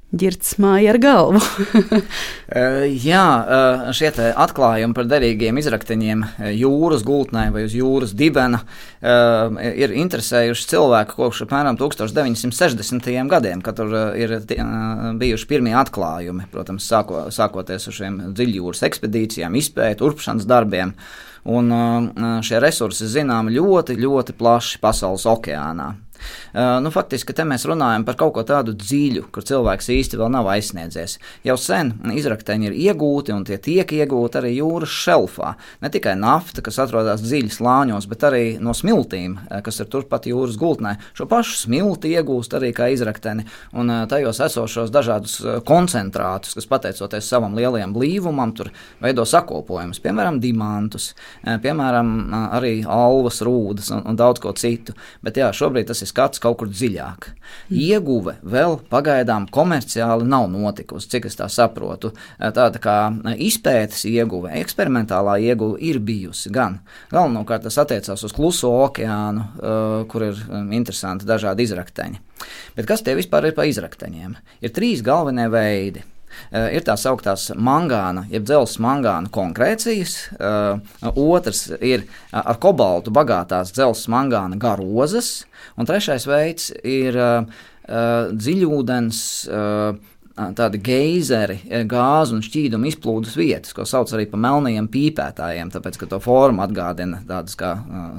Ģirts 0.09 0.55
māja 0.61 0.93
ar 0.93 0.97
galvu. 1.01 1.41
uh, 1.41 2.85
jā, 3.09 3.25
uh, 3.39 3.83
šie 3.95 4.09
atklājumi 4.33 4.95
par 4.97 5.09
derīgiem 5.09 5.59
izrakteņiem 5.61 6.23
jūras 6.57 7.05
gultnē 7.05 7.49
vai 7.53 7.65
uz 7.67 7.75
jūras 7.77 8.15
dibena 8.17 8.63
ir 8.99 9.93
interesējuši 9.95 10.65
cilvēku 10.73 11.15
kopš 11.21 11.45
apmēram 11.45 11.77
1960. 11.79 13.07
gadiem, 13.31 13.61
kad 13.63 13.77
tur 13.79 13.93
ir 14.19 14.33
bijuši 15.21 15.47
pirmie 15.47 15.71
atklājumi, 15.79 16.49
protams, 16.51 16.87
sāko, 16.89 17.27
sākoties 17.31 17.87
ar 17.87 17.95
šiem 17.95 18.19
dziļjūras 18.35 18.83
ekspedīcijām, 18.89 19.55
izpēta, 19.61 20.03
urpšanas 20.09 20.49
darbiem. 20.49 20.91
Un 21.49 21.71
šie 22.43 22.59
resursi 22.59 23.07
zinām 23.07 23.47
ļoti, 23.55 23.95
ļoti 24.03 24.35
plaši 24.35 24.83
pasaules 24.83 25.23
okeānā. 25.31 25.93
Uh, 26.19 26.77
nu, 26.83 26.91
faktiski 26.93 27.35
te 27.35 27.45
mēs 27.47 27.65
runājam 27.69 28.05
par 28.07 28.17
kaut 28.19 28.35
ko 28.37 28.43
tādu 28.47 28.73
dziļu, 28.77 29.27
kur 29.33 29.45
cilvēks 29.45 29.89
īsti 29.95 30.19
vēl 30.19 30.31
nav 30.33 30.49
aizsniedzies. 30.53 31.17
Jau 31.47 31.57
sen 31.59 31.93
izrakteņi 32.15 32.69
ir 32.69 32.77
iegūti 32.89 33.33
un 33.35 33.45
tie 33.47 33.59
tiek 33.61 33.89
iegūti 33.99 34.41
arī 34.41 34.53
jūras 34.57 34.93
šelfā. 34.93 35.53
Ne 35.83 35.91
tikai 35.93 36.15
nafta, 36.19 36.63
kas 36.65 36.79
atrodas 36.83 37.23
dziļi 37.23 37.53
slāņos, 37.53 38.07
bet 38.09 38.25
arī 38.27 38.43
no 38.63 38.73
smiltīm, 38.77 39.37
kas 39.65 39.79
ir 39.81 39.89
turpat 39.91 40.27
jūras 40.29 40.57
gultnē. 40.59 40.95
Šo 41.17 41.27
pašu 41.29 41.57
smilti 41.63 42.13
iegūst 42.15 42.55
arī 42.57 42.71
kā 42.75 42.89
izrakteni 42.93 43.45
un 43.73 43.91
tajos 44.09 44.41
esošos 44.45 44.91
dažādus 44.93 45.39
koncentrātus, 45.67 46.55
kas 46.57 46.69
pateicoties 46.69 47.29
savam 47.29 47.55
lielajam 47.57 47.93
blīvumam, 47.95 48.53
tur 48.57 48.71
veido 49.03 49.25
sakopojumus, 49.27 50.01
piemēram, 50.03 50.39
diamantus, 50.43 51.11
piemēram, 51.45 52.13
arī 52.59 52.73
alvas 52.83 53.41
rūdas 53.45 53.91
un, 53.95 54.03
un 54.09 54.19
daudz 54.19 54.43
ko 54.43 54.53
citu. 54.57 54.95
Bet 55.25 55.39
jā, 55.39 55.49
šobrīd 55.55 55.89
tas 55.91 56.03
ir 56.03 56.08
skats 56.09 56.41
kaut 56.41 56.57
kur 56.59 56.69
dziļāk. 56.71 57.29
Ieguve 57.73 58.35
vēl 58.43 58.77
pagaidām 58.91 59.47
komerciāli 59.53 60.27
nav 60.29 60.47
notikusi, 60.51 61.09
cik 61.13 61.29
es 61.29 61.39
tā 61.39 61.47
saprotu. 61.53 62.11
Tāda 62.37 62.81
kā 62.81 62.97
izpētes 63.37 64.03
ieguve, 64.09 64.51
eksperimentālā 64.59 65.39
ieguve 65.47 65.79
ir 65.85 66.01
bijusi 66.03 66.51
gan. 66.53 66.79
Galvenokārt 67.13 67.67
tas 67.69 67.79
attiecās 67.81 68.25
uz 68.25 68.35
kluso 68.35 68.73
okeānu, 68.85 69.47
kur 70.11 70.29
ir 70.29 70.45
interesanti 70.75 71.29
dažādi 71.29 71.65
izrakteņi. 71.69 72.21
Bet 72.77 72.87
kas 72.89 73.03
tie 73.05 73.17
vispār 73.17 73.49
ir 73.49 73.57
pa 73.57 73.67
izrakteņiem? 73.69 74.37
Ir 74.65 74.73
trīs 74.75 75.03
galvenie 75.05 75.49
veidi. 75.51 76.05
Uh, 76.49 76.67
ir 76.75 76.85
tā 76.87 76.95
sauktās 76.99 77.49
mangāna, 77.55 78.25
jeb 78.31 78.45
dzelzs 78.47 78.79
mangāna 78.83 79.31
konkrēcijas. 79.33 80.15
Uh, 80.39 80.79
otrs 81.13 81.67
ir 81.79 82.05
ar 82.31 82.59
kobaltu 82.61 83.13
bagātās 83.15 83.73
dzelzs 83.75 84.07
mangāna 84.11 84.59
garozas. 84.59 85.45
Un 85.79 85.87
trešais 85.89 86.25
veids 86.29 86.71
ir 86.83 87.15
dziļūdens 87.89 89.19
tādi 90.55 90.79
geizeri, 90.83 91.57
gāzu 91.89 92.37
un 92.37 92.43
šķīdumu 92.45 92.87
izplūdes 92.89 93.35
vietas, 93.37 93.73
ko 93.75 93.85
sauc 93.87 94.11
arī 94.15 94.25
par 94.29 94.41
melnajiem 94.43 94.87
pīpētājiem, 94.91 95.71
tāpēc, 95.73 95.97
ka 95.99 96.09
to 96.13 96.19
formu 96.23 96.63
atgādina 96.63 97.21
tādas 97.27 97.57
kā 97.59 97.73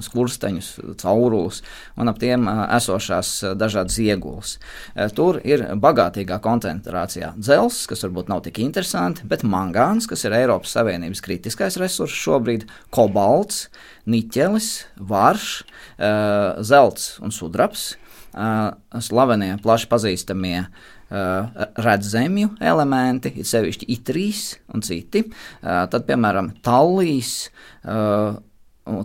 skursteņus, 0.04 0.70
caurulus 1.00 1.62
un 2.00 2.12
ap 2.12 2.20
tiem 2.20 2.48
esošās 2.50 3.32
dažādas 3.60 3.96
iegulas. 4.02 4.56
Tur 5.16 5.40
ir 5.46 5.64
bagātīgā 5.80 6.40
koncentrācijā 6.44 7.32
dzels, 7.38 7.84
kas 7.90 8.04
varbūt 8.06 8.32
nav 8.32 8.44
tik 8.46 8.60
interesanti, 8.64 9.24
bet 9.30 9.46
mangāns, 9.46 10.08
kas 10.10 10.26
ir 10.26 10.36
Eiropas 10.36 10.76
Savienības 10.76 11.24
kritiskais 11.24 11.80
resurss 11.80 12.20
šobrīd, 12.26 12.68
kobalts, 12.92 13.68
niķelis, 14.10 14.70
varš, 15.00 15.50
zelts 15.96 17.12
un 17.24 17.34
sudraps. 17.34 17.94
Slavenie, 18.30 19.56
plaši 19.58 19.88
pazīstamie 19.90 20.58
uh, 20.60 20.99
Uh, 21.10 21.64
redzamju 21.82 22.52
elementi, 22.62 23.32
ir 23.42 23.46
sevišķi 23.48 23.88
itrīs 23.90 24.44
un 24.70 24.84
citi. 24.86 25.24
Uh, 25.26 25.82
tad, 25.90 26.04
piemēram, 26.06 26.52
tallīs. 26.62 27.48
Uh, 27.82 28.38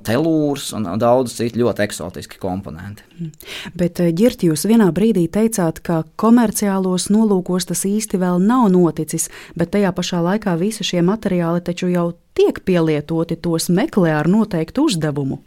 telūrs 0.06 0.70
un 0.76 0.88
daudz 1.02 1.36
citu 1.38 1.60
ļoti 1.62 1.84
eksotiski 1.86 2.40
komponenti. 2.42 3.04
Mm. 3.18 3.32
Bet, 3.78 4.02
Girti, 4.18 4.50
jūs 4.50 4.66
vienā 4.70 4.88
brīdī 4.96 5.26
teicāt, 5.32 5.82
ka 5.86 6.04
komerciālos 6.22 7.10
nolūkos 7.14 7.68
tas 7.70 7.86
īsti 7.88 8.20
vēl 8.22 8.40
nav 8.44 8.70
noticis, 8.74 9.28
bet 9.58 9.74
tajā 9.76 9.92
pašā 9.96 10.22
laikā 10.26 10.56
visi 10.62 10.86
šie 10.88 11.04
materiāli 11.06 11.64
taču 11.66 11.90
jau 11.92 12.12
tiek 12.38 12.62
pielietoti, 12.66 13.38
tos 13.38 13.70
meklē 13.70 14.16
ar 14.20 14.32
noteiktu 14.32 14.88
uzdevumu. 14.90 15.42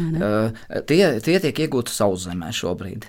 Uh, 0.00 0.52
tie, 0.88 1.02
tie 1.20 1.40
tiek 1.42 1.64
iegūti 1.66 1.92
sauszemē 1.92 2.48
šobrīd 2.56 3.08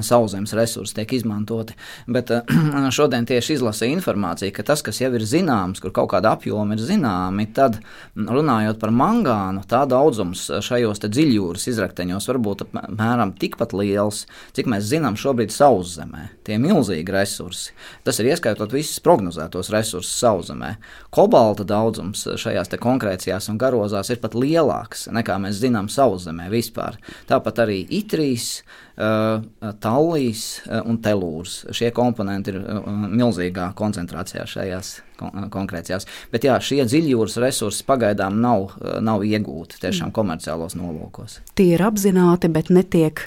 sauszemes 0.00 0.54
resursi 0.56 0.96
tiek 0.96 1.12
izmantoti. 1.18 1.76
Bet 2.08 2.32
eh, 2.32 2.48
šodien 2.96 3.26
tieši 3.28 3.58
izlasīja 3.58 3.92
informāciju, 3.98 4.54
ka 4.56 4.64
tas, 4.72 4.82
kas 4.84 5.02
jau 5.02 5.12
ir 5.12 5.26
zināms, 5.28 5.82
kur 5.82 5.92
kaut 5.94 6.08
kāda 6.14 6.32
apjoma 6.36 6.78
ir 6.78 6.82
zināmi, 6.82 7.48
tad 7.52 7.78
runājot 8.16 8.80
par 8.80 8.94
mangānu, 8.96 9.64
tā 9.68 9.84
daudzums 9.90 10.48
šajos 10.64 11.02
dziļjūras 11.02 11.68
izrakteņos 11.72 12.28
var 12.30 12.40
būt 12.42 12.64
apmēram 12.66 13.34
tikpat 13.38 13.74
liels, 13.76 14.24
cik 14.56 14.70
mēs 14.72 14.88
zinām 14.88 15.18
šobrīd 15.20 15.52
sauszemē. 15.52 16.28
Tie 16.46 16.56
ir 16.56 16.62
milzīgi 16.62 17.12
resursi. 17.12 17.76
Tas 18.06 18.18
ir 18.22 18.30
ieskaitot 18.32 18.72
visus 18.74 19.02
prognozētos 19.04 19.70
resursus 19.74 20.14
sauszemē. 20.22 20.74
Kobalta 21.12 21.66
daudzums 21.68 22.24
šajās 22.40 22.72
konkrētajās 22.82 23.50
un 23.52 23.58
garozās 23.60 24.10
ir 24.12 24.20
pat 24.22 24.36
lielāks 24.38 25.08
nekā 25.12 25.38
mēs 25.42 25.60
zinām 25.62 25.90
sauszemē 25.92 26.48
vispār. 26.52 26.98
Tāpat 27.30 27.64
arī 27.66 27.82
itrīs. 28.00 28.62
Uh, 28.92 29.40
tallīs 29.80 30.60
uh, 30.66 30.82
un 30.84 30.98
telūrs. 31.00 31.62
Šie 31.72 31.88
komponenti 31.96 32.52
ir 32.52 32.58
uh, 32.60 32.90
milzīgā 33.08 33.70
koncentrācijā 33.78 34.44
šajās 34.44 34.90
kon 35.16 35.46
konkrētajās. 35.54 36.04
Bet 36.32 36.44
jā, 36.44 36.58
šie 36.60 36.82
dziļjūras 36.84 37.38
resursi 37.40 37.86
pagaidām 37.88 38.36
nav, 38.42 38.74
nav 39.00 39.24
iegūti 39.24 39.80
tiešām 39.80 40.12
komerciālos 40.12 40.76
nolūkos. 40.76 41.38
Tie 41.56 41.70
ir 41.72 41.84
apzināti, 41.86 42.52
bet 42.52 42.68
netiek. 42.74 43.24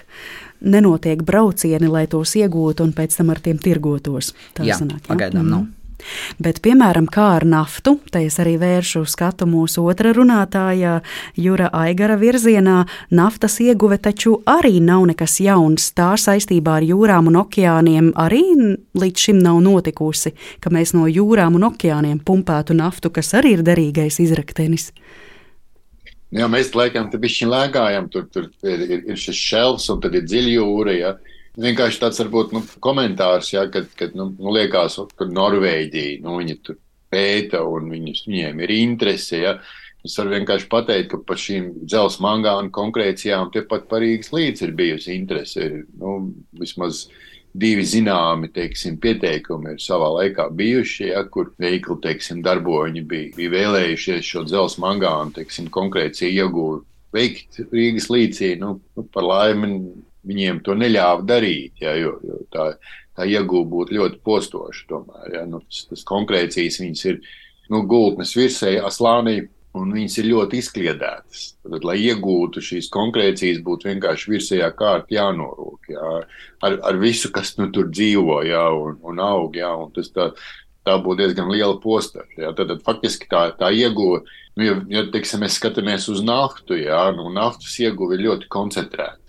Nenotiek 0.56 1.20
braucieni, 1.26 1.90
lai 1.90 2.06
tos 2.08 2.32
iegūtu 2.38 2.86
un 2.86 2.94
pēc 2.96 3.18
tam 3.18 3.34
ar 3.34 3.42
tiem 3.44 3.58
tirgotos. 3.60 4.32
Tā 4.56 4.64
jā, 4.64 4.78
sanāk, 4.78 5.02
jā? 5.02 5.10
pagaidām 5.10 5.44
mm. 5.44 5.50
nav. 5.52 5.66
Bet, 6.42 6.60
piemēram, 6.64 7.08
kā 7.12 7.26
ar 7.38 7.46
naftu, 7.48 7.96
te 8.12 8.24
es 8.26 8.38
arī 8.42 8.56
vēršu 8.60 9.04
skatu 9.08 9.48
mūsu 9.50 9.84
otra 9.88 10.12
runātāja, 10.16 11.00
Jura 11.36 11.70
Aigara 11.76 12.16
virzienā, 12.20 12.84
naftas 13.10 13.58
ieguve 13.64 13.98
taču 14.02 14.38
arī 14.46 14.80
nav 14.80 15.06
nekas 15.12 15.38
jauns. 15.44 15.90
Tā 15.96 16.14
saistībā 16.20 16.78
ar 16.80 16.86
jūrām 16.86 17.30
un 17.30 17.40
okeāniem 17.42 18.12
arī 18.16 18.42
līdz 18.96 19.28
šim 19.28 19.40
nav 19.42 19.60
notikusi, 19.64 20.34
ka 20.60 20.72
mēs 20.74 20.94
no 20.96 21.06
jūrām 21.10 21.58
un 21.58 21.70
okeāniem 21.70 22.20
pumpētu 22.24 22.76
naftu, 22.76 23.12
kas 23.14 23.34
arī 23.38 23.56
ir 23.58 23.64
derīgais 23.66 24.20
izraktenis. 24.22 24.90
Jā, 26.34 26.48
mēs 26.50 26.72
laikam 26.74 27.06
tur 27.10 27.22
bišķiņ 27.22 27.50
lēkājam, 27.52 28.08
tur, 28.10 28.26
tur 28.34 28.48
ir, 28.66 28.82
ir, 28.98 29.02
šis 29.20 29.38
šelfs 29.38 29.86
un 29.94 30.00
tad 30.02 30.16
ir 30.18 30.26
dziļjūra, 30.26 30.96
ja. 30.98 31.12
Vienkārši 31.56 32.00
tāds 32.02 32.20
varbūt 32.20 32.52
nu, 32.52 32.60
komentārs, 32.84 33.52
ja, 33.54 33.64
kad, 33.72 33.88
kad 33.96 34.16
nu, 34.18 34.28
nu, 34.36 34.52
liekas, 34.52 34.98
ka 35.16 35.28
Norvēģija, 35.30 36.20
nu, 36.24 36.36
tur 36.64 36.76
pēta 37.12 37.62
un 37.64 37.88
viņus, 37.94 38.26
viņiem 38.28 38.62
ir 38.64 38.72
interese. 38.76 39.40
Ja. 39.40 39.58
Es 40.06 40.14
varu 40.20 40.36
vienkārši 40.36 40.68
pateikt, 40.70 41.08
ka 41.10 41.22
par 41.26 41.40
šīm 41.40 41.70
dzelzceļa 41.82 42.22
mangānu 42.22 42.70
konkrēcijām 42.74 43.48
tepat 43.54 43.88
Parīgas 43.90 44.30
līdzi 44.34 44.68
ir 44.68 44.74
bijusi 44.78 45.16
interese. 45.16 45.64
Ir, 45.64 45.80
nu, 45.98 46.18
vismaz 46.60 47.06
divi 47.56 47.86
zināmi 47.88 48.50
teiksim, 48.54 48.98
pieteikumi 49.02 49.72
ir 49.74 49.80
savā 49.82 50.12
laikā 50.18 50.50
bijuši, 50.54 51.08
ja, 51.08 51.24
kur 51.32 51.54
veikli 51.62 51.96
teiksim, 52.04 52.42
darboņi 52.44 53.02
bija, 53.08 53.32
bija 53.38 53.54
vēlējušies 53.56 54.28
šo 54.28 54.44
dzelzceļa 54.46 54.84
mangānu 54.84 55.34
teiksim, 55.40 55.72
konkrēciju 55.74 56.44
iegūtu 56.44 56.84
veikt 57.16 57.62
Rīgas 57.72 58.10
līcī. 58.12 58.52
Nu, 58.60 58.76
par 59.14 59.26
laimi 59.26 59.72
viņiem 60.26 60.62
to 60.66 60.76
neļāva 60.78 61.24
darīt, 61.26 61.82
ja, 61.82 61.94
jo, 61.98 62.16
jo 62.26 62.40
tā, 62.52 62.70
tā 63.16 63.26
iegūta 63.30 63.70
būtu 63.72 63.98
ļoti 63.98 64.22
postoša. 64.26 64.86
Tomēr, 64.90 65.26
ja, 65.34 65.44
nu, 65.48 65.62
tas, 65.66 65.84
tas 65.90 66.06
konkrēcijas 66.08 66.80
viņas 66.82 67.04
ir 67.12 67.20
nu, 67.72 67.84
gultnes 67.88 68.34
virsējā 68.38 68.90
slānī. 68.94 69.42
Un 69.76 69.90
viņas 69.92 70.14
ir 70.22 70.30
ļoti 70.30 70.56
izkliedētas. 70.56 71.40
Tad, 71.60 71.82
lai 71.84 71.98
iegūtu 72.00 72.62
šīs 72.64 72.86
konkrēcijas, 72.94 73.58
būtu 73.60 73.90
vienkārši 73.90 74.30
virsējā 74.32 74.70
kārta 74.72 75.12
jānorūk. 75.12 75.90
Jā, 75.92 76.12
ar, 76.64 76.76
ar 76.80 76.96
visu, 77.02 77.28
kas 77.28 77.50
nu, 77.58 77.66
tur 77.74 77.90
dzīvo 77.90 78.38
jā, 78.48 78.62
un, 78.72 78.96
un 79.04 79.20
aug. 79.20 79.58
Jā, 79.60 79.74
un 79.76 79.92
tas 79.92 80.08
tā, 80.14 80.30
tā 80.88 80.96
būtu 81.04 81.20
diezgan 81.20 81.52
liela 81.52 81.76
posta. 81.82 82.24
Tad, 82.38 82.62
tad 82.62 82.80
faktiski 82.88 83.28
tā, 83.28 83.50
tā 83.60 83.68
ieguva, 83.76 84.22
nu, 84.56 84.64
ja, 84.64 84.78
ja 84.96 85.04
teiksim, 85.12 85.44
mēs 85.44 85.60
skatāmies 85.60 86.08
uz 86.08 86.24
naftu, 86.24 86.80
jā, 86.80 87.02
nu, 87.18 87.28
naftas 87.36 87.76
ieguva 87.84 88.16
ir 88.16 88.24
ļoti 88.30 88.48
koncentrēta 88.56 89.25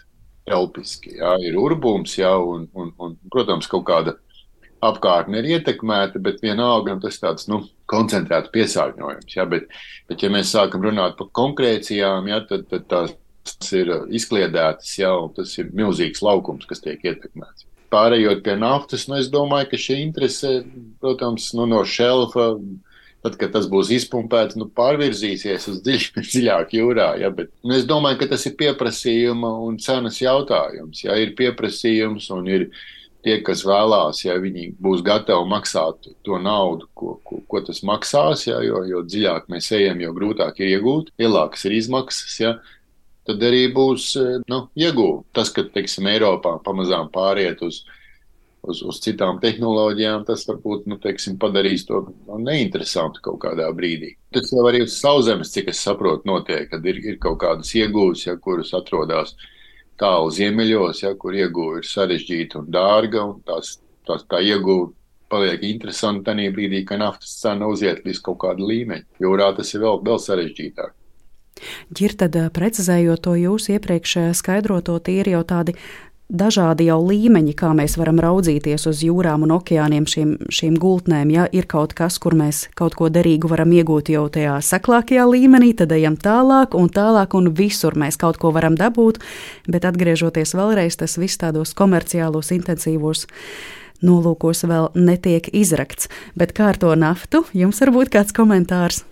telpiski. 0.47 1.17
Jā, 1.19 1.35
ir 1.43 1.57
urbums, 1.59 2.15
jā, 2.19 2.31
un, 2.39 2.67
un, 2.77 2.93
un, 3.03 3.17
protams, 3.33 3.69
kaut 3.71 3.85
kāda 3.89 4.15
apkārtne 4.85 5.41
ir 5.41 5.49
ietekmēta, 5.57 6.21
bet 6.23 6.43
vienalga 6.43 6.95
nu, 6.95 7.01
tas 7.03 7.17
tāds 7.21 7.47
nu, 7.51 7.63
koncentrēts 7.89 8.51
piesārņojums. 8.53 9.37
Jā, 9.37 9.47
bet, 9.49 9.71
bet, 10.09 10.23
ja 10.23 10.31
mēs 10.33 10.53
sākam 10.53 10.85
runāt 10.85 11.17
par 11.19 11.31
konkrēcijām, 11.37 12.29
jā, 12.31 12.41
tad, 12.49 12.67
tad 12.71 12.85
tās 12.91 13.15
ir 13.73 13.93
izkliedētas, 14.13 14.91
jā, 14.99 15.13
un 15.23 15.33
tas 15.35 15.55
ir 15.57 15.71
milzīgs 15.75 16.23
laukums, 16.25 16.67
kas 16.69 16.83
tiek 16.83 17.03
ietekmēts. 17.03 17.65
Pārējot 17.93 18.41
pie 18.43 18.57
naftas, 18.59 19.05
nu, 19.07 19.15
es 19.21 19.29
domāju, 19.31 19.71
ka 19.71 19.79
šī 19.79 20.01
interese, 20.03 20.57
protams, 20.99 21.53
nu, 21.55 21.65
no 21.71 21.85
šelfa 21.87 22.49
tad, 23.27 23.37
kad 23.39 23.53
tas 23.53 23.67
būs 23.69 23.91
izpumpēts, 23.93 24.57
nu, 24.59 24.69
pārvirzīsies 24.77 25.67
uz 25.71 25.81
dziļ, 25.85 26.05
dziļāku 26.31 26.79
jūrā. 26.79 27.09
Ja, 27.21 27.31
bet, 27.35 27.51
nu, 27.63 27.75
es 27.77 27.87
domāju, 27.89 28.21
ka 28.23 28.31
tas 28.33 28.47
ir 28.47 28.55
pieprasījuma 28.59 29.51
un 29.67 29.79
cenas 29.83 30.21
jautājums. 30.23 31.03
Ja 31.03 31.17
ir 31.19 31.35
pieprasījums 31.37 32.29
un 32.35 32.47
ir 32.51 32.69
tie, 33.25 33.41
kas 33.43 33.65
vēlās, 33.67 34.21
ja 34.23 34.37
viņi 34.39 34.69
būs 34.79 35.03
gatavi 35.05 35.49
maksāt 35.51 36.09
to 36.23 36.39
naudu, 36.39 36.87
ko, 36.95 37.17
ko, 37.27 37.41
ko 37.49 37.61
tas 37.67 37.83
maksās, 37.85 38.45
ja, 38.47 38.61
jo, 38.63 38.85
jo 38.87 39.03
dziļāk 39.03 39.49
mēs 39.51 39.69
ejam, 39.75 39.99
jo 40.05 40.13
grūtāk 40.15 40.61
ir 40.61 40.77
iegūt, 40.77 41.11
lielākas 41.19 41.67
ir 41.67 41.75
izmaksas. 41.81 42.39
Ja, 42.39 42.55
tad 43.27 43.43
arī 43.43 43.65
būs 43.75 44.13
nu, 44.47 44.63
iegūta. 44.79 45.27
Tas, 45.41 45.51
ka 45.51 45.65
teiksim, 45.67 46.07
Eiropā 46.13 46.55
pamazām 46.63 47.11
pāriet 47.11 47.65
uz 47.67 47.83
uz, 48.69 48.81
uz 48.85 48.99
citām 49.03 49.39
tehnoloģijām, 49.43 50.25
tas 50.27 50.45
varbūt 50.49 50.87
nu, 50.91 50.97
teiksim, 51.03 51.37
padarīs 51.41 51.85
to 51.87 52.03
nu, 52.09 52.39
neinteresantu 52.43 53.23
kaut 53.25 53.39
kādā 53.45 53.69
brīdī. 53.75 54.13
Tas 54.35 54.51
jau 54.53 54.65
arī 54.69 54.83
uz 54.85 54.97
sauszemes, 54.99 55.53
cik 55.53 55.71
es 55.73 55.81
saprotu, 55.83 56.27
notiek, 56.29 56.67
kad 56.71 56.85
ir, 56.85 56.99
ir 57.13 57.21
kaut 57.23 57.39
kādas 57.43 57.73
iegūtas, 57.77 58.27
ja, 58.27 58.37
kuras 58.41 58.73
atrodas 58.77 59.35
tālu 59.97 60.29
ziemeļos, 60.33 61.01
ja, 61.05 61.15
kur 61.17 61.37
iegūta 61.37 61.81
ir 61.81 61.89
sarežģīta 61.89 62.61
un 62.61 62.69
dārga, 62.73 63.23
un 63.31 63.41
tās, 63.47 63.77
tās 64.07 64.27
tā 64.29 64.43
iegūta 64.45 64.93
paliek 65.31 65.63
interesanti 65.67 66.27
tajā 66.29 66.53
brīdī, 66.55 66.83
kad 66.87 67.01
naftas 67.01 67.33
cena 67.41 67.67
uziet 67.67 68.05
līdz 68.07 68.21
kaut 68.23 68.39
kāda 68.45 68.63
līmeņa. 68.63 69.07
Jūrā 69.23 69.51
tas 69.57 69.73
ir 69.73 69.83
vēl, 69.83 69.99
vēl 70.05 70.21
sarežģītāk. 70.23 70.95
Ģir, 71.97 72.13
tad 72.21 72.35
precizējot 72.53 73.23
to 73.25 73.33
jūsu 73.39 73.73
iepriekš 73.75 74.17
skaidroto, 74.37 74.99
tie 75.01 75.19
ir 75.23 75.31
jau 75.33 75.41
tādi 75.47 75.73
dažādi 76.27 76.87
jau 76.89 76.97
līmeņi, 77.07 77.53
kā 77.57 77.71
mēs 77.75 77.95
varam 77.99 78.19
raudzīties 78.23 78.87
uz 78.89 79.01
jūrām 79.05 79.45
un 79.47 79.53
okeāniem, 79.57 80.07
šīm, 80.09 80.33
šīm 80.51 80.75
gultnēm. 80.81 81.31
Ja 81.31 81.47
ir 81.55 81.67
kaut 81.69 81.95
kas, 81.97 82.19
kur 82.19 82.35
mēs 82.37 82.67
kaut 82.77 82.97
ko 82.99 83.09
derīgu 83.13 83.49
varam 83.51 83.71
iegūt 83.71 84.11
jau 84.11 84.27
tajā 84.31 84.57
seklākajā 84.63 85.27
līmenī, 85.31 85.73
tad 85.79 85.95
ejam 85.95 86.19
tālāk 86.19 86.75
un 86.77 86.91
tālāk, 86.91 87.35
un 87.37 87.51
visur 87.55 87.95
mēs 87.95 88.19
kaut 88.19 88.39
ko 88.41 88.51
varam 88.55 88.75
dabūt. 88.79 89.21
Bet 89.67 89.87
atgriežoties 89.87 90.55
vēlreiz, 90.57 90.99
tas 90.99 91.17
viss 91.19 91.39
tādos 91.39 91.75
komerciālos, 91.77 92.51
intensīvos 92.55 93.27
nolūkos 94.03 94.67
vēl 94.69 94.91
netiek 94.99 95.47
izrakts. 95.55 96.11
Bet 96.37 96.53
kā 96.57 96.73
ar 96.73 96.81
to 96.81 96.93
naftu? 96.99 97.45
Jums 97.55 97.79
varbūt 97.81 98.13
kāds 98.13 98.35
komentārs? 98.35 99.05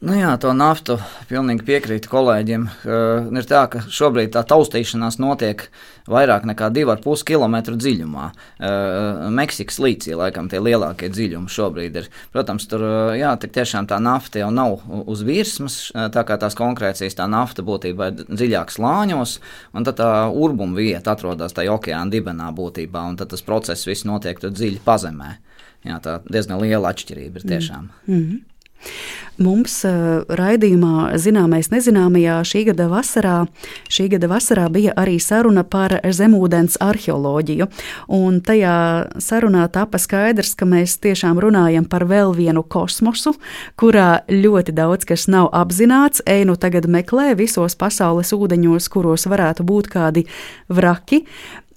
Nu 0.00 0.14
jā, 0.16 0.30
to 0.40 0.54
naftu 0.56 0.94
pilnīgi 1.28 1.66
piekrītu 1.66 2.08
kolēģiem. 2.08 2.62
Uh, 2.88 3.26
ir 3.36 3.44
tā, 3.44 3.66
ka 3.68 3.82
šobrīd 3.84 4.30
tā 4.32 4.40
taustīšanās 4.48 5.18
notiek 5.20 5.66
vairāk 6.08 6.46
nekā 6.48 6.70
2,5 6.72 7.26
km 7.28 7.58
dziļumā. 7.76 8.30
Uh, 8.32 9.26
Meksikas 9.36 9.76
līcī 9.84 10.16
laikam 10.16 10.48
tie 10.48 10.62
lielākie 10.64 11.10
dziļumi 11.12 11.52
šobrīd 11.52 12.00
ir. 12.00 12.08
Protams, 12.32 12.64
tur 12.72 12.86
jā, 13.20 13.34
tiešām 13.44 13.90
tā 13.92 14.00
nafta 14.00 14.40
jau 14.40 14.48
nav 14.48 14.80
uz 15.04 15.20
virsmas, 15.20 15.78
tā 15.92 16.24
kā 16.24 16.40
tās 16.40 16.56
konkrēcijas 16.56 17.20
tā 17.20 17.28
nafta 17.28 17.60
būtībā 17.60 18.08
ir 18.08 18.24
dziļāk 18.32 18.72
slāņos, 18.72 19.36
un 19.76 19.84
tad 19.84 20.00
tā 20.00 20.10
urbuma 20.32 20.80
vieta 20.80 21.12
atrodas 21.12 21.52
tajā 21.52 21.76
okeāna 21.76 22.08
dibenā 22.08 22.48
būtībā, 22.56 23.04
un 23.04 23.20
tad 23.20 23.34
tas 23.34 23.44
process 23.44 23.84
viss 23.84 24.08
notiek 24.08 24.40
tur 24.40 24.56
dziļi 24.56 24.80
pazemē. 24.80 25.34
Jā, 25.84 26.00
tā 26.00 26.22
diezgan 26.24 26.64
liela 26.64 26.88
atšķirība 26.88 27.36
ir 27.42 27.52
tiešām. 27.52 27.90
Mm 28.08 28.16
-hmm. 28.16 28.46
Mums 29.40 29.78
uh, 29.88 30.20
raidījumā 30.28 31.14
Zināmais 31.16 31.70
nezināmajā 31.72 32.34
šī 32.44 32.60
gada 32.68 32.90
vasarā, 32.90 33.36
šī 33.88 34.10
gada 34.12 34.28
vasarā 34.28 34.66
bija 34.72 34.92
arī 35.00 35.14
saruna 35.16 35.62
par 35.64 35.94
zemūdens 36.04 36.76
arheoloģiju. 36.84 37.70
Un 38.12 38.42
tajā 38.44 38.74
sarunā 39.16 39.64
tapa 39.72 39.96
skaidrs, 40.02 40.52
ka 40.60 40.68
mēs 40.68 40.98
tiešām 41.00 41.40
runājam 41.40 41.88
par 41.88 42.04
vēl 42.10 42.34
vienu 42.36 42.60
kosmosu, 42.60 43.32
kurā 43.80 44.26
ļoti 44.28 44.76
daudz 44.76 45.08
kas 45.08 45.24
nav 45.32 45.48
apzināts. 45.56 46.20
Einu 46.28 46.58
tagad 46.60 46.84
meklē 46.84 47.32
visos 47.40 47.78
pasaules 47.80 48.34
ūdeņos, 48.36 48.92
kuros 48.92 49.24
varētu 49.30 49.64
būt 49.64 49.88
kādi 49.96 50.28
vraki, 50.68 51.24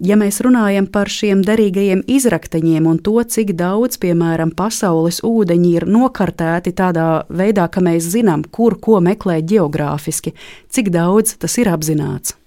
Ja 0.03 0.17
mēs 0.19 0.41
runājam 0.43 0.87
par 0.91 1.07
šiem 1.07 1.45
derīgajiem 1.47 2.01
izrakteņiem 2.11 2.87
un 2.91 2.97
to, 3.05 3.13
cik 3.23 3.53
daudz, 3.55 3.95
piemēram, 4.01 4.49
pasaules 4.57 5.21
ūdeņi 5.23 5.69
ir 5.77 5.85
nokartēti 5.87 6.73
tādā 6.75 7.05
veidā, 7.29 7.52
ka 7.71 7.81
mēs 7.83 8.11
zinām, 8.13 8.43
kur 8.51 8.77
ko 8.81 8.99
meklēt 9.03 9.47
geogrāfiski, 9.49 10.33
cik 10.73 10.93
daudz 10.93 11.37
tas 11.41 11.57
ir 11.61 11.71
apzināts. 11.71 12.37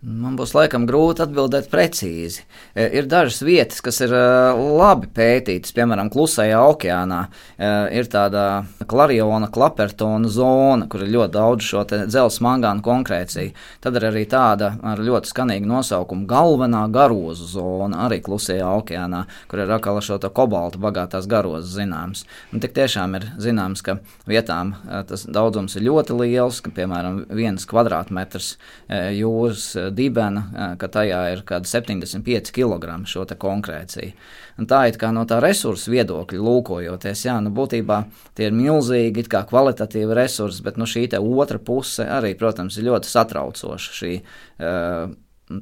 Man 0.00 0.32
būs 0.32 0.54
laikam 0.56 0.86
grūti 0.88 1.20
atbildēt 1.26 1.66
precīzi. 1.68 2.46
E, 2.72 2.86
ir 2.96 3.04
dažas 3.04 3.42
vietas, 3.44 3.82
kas 3.84 3.98
ir 4.00 4.14
e, 4.16 4.20
labi 4.56 5.10
pētītas, 5.12 5.74
piemēram, 5.76 6.08
Klusajā 6.08 6.56
okeānā. 6.70 7.18
E, 7.60 7.68
ir 8.00 8.08
tāda 8.08 8.44
klariona, 8.88 9.50
klapertona 9.52 10.30
zona, 10.32 10.86
kur 10.88 11.04
ir 11.04 11.12
ļoti 11.12 11.34
daudz 11.34 11.66
šo 11.68 11.82
dzelzceļa 11.84 12.46
mangānu 12.46 12.84
konkrēciju. 12.86 13.52
Tad 13.84 13.98
ir 14.00 14.06
arī 14.08 14.22
tāda 14.30 14.70
ar 14.80 15.02
ļoti 15.04 15.34
skanīgu 15.34 15.68
nosaukumu 15.68 16.24
galvenā 16.30 16.86
garozu 16.88 17.50
zona, 17.52 18.06
arī 18.06 18.22
Klusajā 18.24 18.72
okeānā, 18.80 19.26
kur 19.52 19.60
ir 19.60 19.74
atkal 19.76 20.00
šo 20.00 20.16
kobaltu 20.32 20.80
bagātās 20.80 21.28
garozas 21.28 21.76
zināms. 21.76 22.24
Un 22.54 22.64
tik 22.64 22.72
tiešām 22.80 23.18
ir 23.20 23.28
zināms, 23.36 23.84
ka 23.84 23.98
vietām 24.24 24.72
tas 25.12 25.28
daudzums 25.28 25.76
ir 25.76 25.90
ļoti 25.90 26.16
liels, 26.22 26.64
ka 26.64 26.72
piemēram 26.72 27.26
viens 27.36 27.68
kvadrātmetrs 27.68 28.54
jūras 28.88 29.68
dibena, 29.94 30.74
ka 30.80 30.88
tajā 30.88 31.20
ir 31.32 31.42
kaut 31.42 31.60
kāda 31.60 31.70
75 31.70 32.52
kg 32.54 32.98
šo 33.08 33.24
konkrēciju. 33.38 34.12
Un 34.60 34.68
tā 34.68 34.82
ir 34.90 34.98
kā 35.00 35.08
no 35.14 35.24
tā 35.28 35.38
resursu 35.40 35.92
viedokļa 35.94 36.42
lūkojoties, 36.44 37.24
jā, 37.26 37.38
nu 37.40 37.52
būtībā 37.56 38.02
tie 38.36 38.50
ir 38.50 38.56
milzīgi, 38.56 39.24
kā 39.30 39.44
kvalitatīvi 39.48 40.16
resursi, 40.16 40.62
bet 40.66 40.76
nu, 40.76 40.88
šī 40.88 41.08
otra 41.16 41.58
puse 41.58 42.04
arī, 42.04 42.34
protams, 42.36 42.76
ir 42.76 42.90
ļoti 42.90 43.08
satraucoša. 43.08 43.94
Šī, 44.00 44.12
uh, 44.20 45.14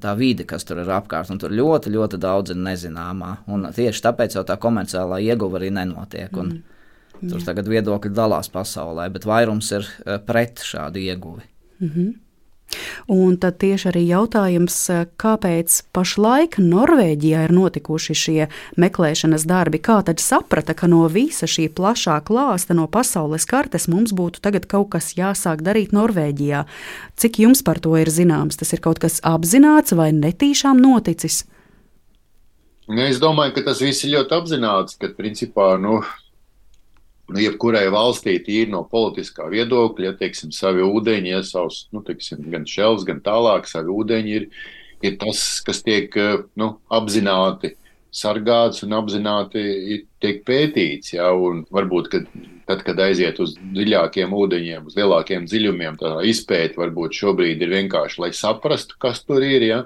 tā 0.03 0.15
vide, 0.19 0.45
kas 0.49 0.67
tur 0.69 0.83
ir 0.83 0.91
apkārt, 0.93 1.31
un 1.33 1.39
tur 1.41 1.55
ļoti, 1.55 1.93
ļoti 1.95 2.21
daudz 2.21 2.53
ir 2.53 2.61
nezināmā. 2.61 3.35
Un 3.49 3.71
tieši 3.75 4.05
tāpēc 4.05 4.37
jau 4.37 4.45
tā 4.45 4.59
komerciālā 4.61 5.21
ieguva 5.25 5.61
arī 5.61 5.71
nenotiek. 5.73 6.35
Mm. 6.35 6.59
Tur 7.19 7.43
tagad 7.43 7.71
viedokļi 7.71 8.13
dalās 8.15 8.51
pasaulē, 8.53 9.09
bet 9.15 9.27
vairums 9.27 9.71
ir 9.75 9.89
pret 10.27 10.63
šādu 10.63 11.01
ieguvi. 11.03 11.47
Mm 11.81 11.89
-hmm. 11.89 12.15
Un 13.09 13.37
tad 13.41 13.57
tieši 13.63 13.89
arī 13.91 14.03
jautājums, 14.11 14.77
eh, 14.93 15.07
kāpēc 15.17 15.83
pašlaik 15.97 16.59
Norvēģijā 16.61 17.45
ir 17.49 17.53
notikuši 17.57 18.15
šie 18.15 18.49
meklēšanas 18.77 19.47
darbi? 19.49 19.81
Kā 19.81 20.05
tad 20.05 20.21
saprata, 20.21 20.75
ka 20.75 20.87
no 20.87 21.07
visa 21.09 21.47
šī 21.47 21.69
plašā 21.73 22.21
klāsta, 22.25 22.75
no 22.75 22.87
pasaules 22.87 23.47
kartes 23.49 23.89
mums 23.89 24.13
būtu 24.13 24.41
tagad 24.41 24.69
kaut 24.69 24.91
kas 24.91 25.15
jāsāk 25.15 25.63
darīt 25.63 25.93
Norvēģijā? 25.97 26.67
Cik 27.17 27.39
jums 27.39 27.65
par 27.65 27.81
to 27.81 27.97
ir 27.97 28.07
zināms? 28.07 28.59
Tas 28.59 28.73
ir 28.73 28.81
kaut 28.81 28.99
kas 28.99 29.21
apzināts 29.21 29.97
vai 29.97 30.13
netīšām 30.13 30.77
noticis? 30.77 31.45
Nu, 32.89 33.03
es 33.05 33.19
domāju, 33.21 33.55
ka 33.55 33.63
tas 33.69 33.81
viss 33.85 34.05
ir 34.05 34.17
ļoti 34.17 34.33
apzināts, 34.33 34.97
ka 34.97 35.09
principā 35.17 35.79
nu, 35.81 36.03
nu, 37.29 37.41
jebkurai 37.43 37.87
valstī 37.93 38.39
tīri 38.45 38.71
no 38.73 38.83
politiskā 38.89 39.49
viedokļa, 39.53 40.11
ja 40.11 40.17
teiksim, 40.19 40.53
savi 40.55 40.85
ūdeņi, 40.85 41.33
ja 41.35 41.43
savs, 41.47 41.87
nu, 41.95 42.03
teiksim, 42.07 42.47
gan 42.53 42.65
šels, 42.69 43.05
gan 43.09 43.21
tālāk, 43.25 43.69
savi 43.69 43.93
ūdeņi 43.93 44.37
ir, 44.39 44.49
ir 45.05 45.19
tas, 45.21 45.43
kas 45.67 45.83
tiek 45.87 46.15
nu, 46.59 46.73
apzināti 46.95 47.75
sargāts 48.19 48.83
un 48.87 48.97
apzināti 48.97 50.03
tiek 50.23 50.41
pētīts. 50.49 51.13
Ja, 51.19 51.31
varbūt, 51.75 52.11
kad, 52.15 52.29
tad, 52.69 52.83
kad 52.87 53.01
aiziet 53.05 53.41
uz 53.45 53.55
dziļākiem 53.61 54.33
ūdeņiem, 54.35 54.89
uz 54.89 54.97
lielākiem 54.97 55.49
dziļumiem, 55.49 55.99
tā 56.01 56.19
izpēta 56.27 56.81
varbūt 56.81 57.19
šobrīd 57.21 57.65
ir 57.65 57.75
vienkārši, 57.77 58.23
lai 58.25 58.33
saprastu, 58.37 58.97
kas 59.01 59.25
tur 59.29 59.45
ir. 59.45 59.71
Ja, 59.73 59.83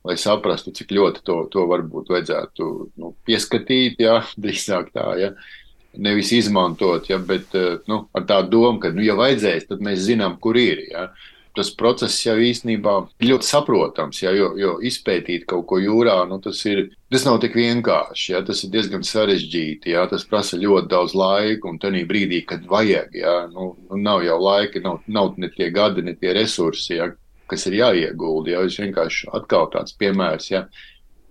Lai 0.00 0.14
saprastu, 0.16 0.70
cik 0.72 0.94
ļoti 0.96 1.20
to, 1.28 1.34
to 1.52 1.66
varbūt 1.68 2.08
vajadzētu 2.08 2.66
nu, 3.02 3.10
pieskatīt, 3.28 3.98
ja 4.00 4.22
drīzāk 4.40 4.94
tā. 4.94 5.04
Ja. 5.20 5.26
Uh, 5.34 5.59
nevis 5.96 6.32
izmantot, 6.32 7.10
ja, 7.10 7.18
bet 7.18 7.54
eh, 7.58 7.80
nu, 7.90 8.04
ar 8.14 8.24
tādu 8.28 8.56
domu, 8.56 8.78
ka, 8.82 8.92
nu, 8.94 9.02
ja 9.04 9.16
vajadzēs, 9.18 9.68
tad 9.70 9.84
mēs 9.84 10.06
zinām, 10.06 10.38
kur 10.42 10.58
ir. 10.60 10.84
Ja. 10.90 11.10
Tas 11.56 11.72
process 11.74 12.20
jau 12.22 12.36
īstenībā 12.38 12.92
ir 13.18 13.32
ļoti 13.32 13.48
saprotams, 13.48 14.20
ja, 14.22 14.30
jo, 14.36 14.52
jo 14.56 14.76
izpētīt 14.86 15.48
kaut 15.50 15.64
ko 15.66 15.80
jūrā, 15.82 16.20
nu, 16.30 16.38
tas, 16.44 16.60
ir, 16.70 16.84
tas 17.10 17.24
nav 17.26 17.40
tik 17.42 17.56
vienkārši. 17.58 18.28
Ja, 18.36 18.42
tas 18.46 18.62
ir 18.62 18.70
diezgan 18.70 19.02
sarežģīti. 19.06 19.90
Ja, 19.96 20.04
tas 20.10 20.22
prasa 20.30 20.60
ļoti 20.60 20.92
daudz 20.92 21.16
laika, 21.18 21.66
un 21.66 21.80
tajā 21.82 22.04
brīdī, 22.06 22.44
kad 22.46 22.68
vajag, 22.70 23.18
ja, 23.18 23.34
nu, 23.50 23.72
nu, 23.88 23.98
nav 23.98 24.22
jau 24.24 24.38
laika, 24.44 24.82
nav, 24.84 25.02
nav 25.10 25.34
ne 25.42 25.50
tie 25.56 25.72
gadi, 25.74 26.06
ne 26.06 26.14
tie 26.14 26.36
resursi, 26.38 27.00
ja, 27.00 27.10
kas 27.50 27.66
ir 27.66 27.80
jāiegulda. 27.80 28.54
Ja, 28.54 28.62
es 28.70 28.78
vienkārši 28.78 29.32
atkal 29.34 29.66
tāds 29.74 29.98
piemērs. 29.98 30.52
Ja, 30.54 30.68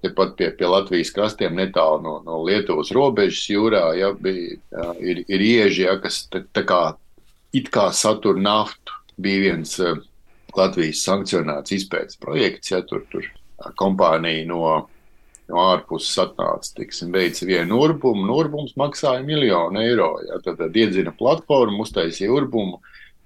tepat 0.04 0.36
pie, 0.40 0.50
pie 0.58 0.68
Latvijas 0.70 1.12
krastiem, 1.16 1.56
netālu 1.58 2.02
no, 2.06 2.16
no 2.26 2.42
Lietuvas 2.46 2.92
robežas 2.96 3.46
jūrā, 3.52 3.84
ja, 4.00 4.12
bija, 4.14 4.58
ja, 4.74 4.92
ir, 5.00 5.24
ir 5.28 5.46
ieži, 5.46 5.86
ja, 5.88 5.98
kas 6.02 6.24
tā, 6.32 6.44
tā 6.56 6.64
kā 6.68 6.84
it 7.56 7.72
kā 7.74 7.90
satur 7.96 8.40
naftu. 8.40 8.96
Bija 9.20 9.50
viens 9.50 9.74
uh, 9.84 9.98
Latvijas 10.56 11.04
sankcionēts 11.04 11.74
izpētes 11.76 12.20
projekts, 12.22 12.72
ja 12.72 12.80
tur, 12.88 13.04
tur 13.12 13.26
kompānija 13.80 14.46
no, 14.48 14.62
no 15.50 15.64
ārpuses 15.66 16.16
atnāca, 16.24 16.72
tiksim, 16.78 17.12
veica 17.14 17.48
vienu 17.50 17.82
urbumu, 17.84 18.24
un 18.24 18.34
urbums 18.34 18.78
maksāja 18.80 19.24
miljonu 19.26 19.82
eiro. 19.84 20.14
Ja, 20.28 20.40
tad, 20.46 20.60
tad 20.62 20.78
iedzina 20.78 21.14
platformu, 21.16 21.84
uztaisīja 21.84 22.32
urbumu, 22.34 22.80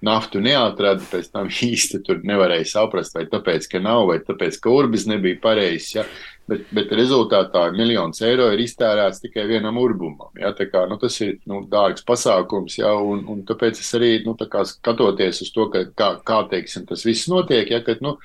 naftu 0.04 0.42
neatrada, 0.44 1.04
pēc 1.12 1.32
tam 1.34 1.50
īsti 1.70 2.04
tur 2.08 2.22
nevarēja 2.28 2.70
saprast, 2.76 3.18
vai 3.18 3.26
tāpēc, 3.32 3.70
ka 3.72 3.84
nav, 3.84 4.08
vai 4.12 4.20
tāpēc, 4.26 4.60
ka 4.64 4.74
urbis 4.74 5.08
nebija 5.10 5.42
pareizs. 5.44 5.96
Ja 5.98 6.08
bet, 6.50 6.68
bet 6.76 6.92
rezultātā 6.96 7.64
miljons 7.76 8.22
eiro 8.26 8.50
ir 8.54 8.62
iztērēts 8.64 9.24
tikai 9.24 9.46
vienam 9.50 9.80
urbumam. 9.82 10.32
Ja, 10.40 10.54
kā, 10.54 10.86
nu, 10.90 11.00
tas 11.02 11.20
ir 11.24 11.38
nu, 11.50 11.64
dārgs 11.70 12.06
pasākums, 12.08 12.78
ja, 12.82 12.94
un, 13.00 13.26
un 13.32 13.44
tāpēc 13.48 13.82
es 13.82 13.92
arī 13.98 14.14
nu, 14.28 14.36
kā, 14.38 14.66
skatoties 14.68 15.44
uz 15.46 15.52
to, 15.56 15.70
ka, 15.74 15.86
kā, 15.98 16.14
kā 16.26 16.44
teiksim, 16.52 16.88
tas 16.90 17.06
viss 17.08 17.30
notiek, 17.32 17.72
ja, 17.72 17.82
kad, 17.86 18.04
nu, 18.04 18.18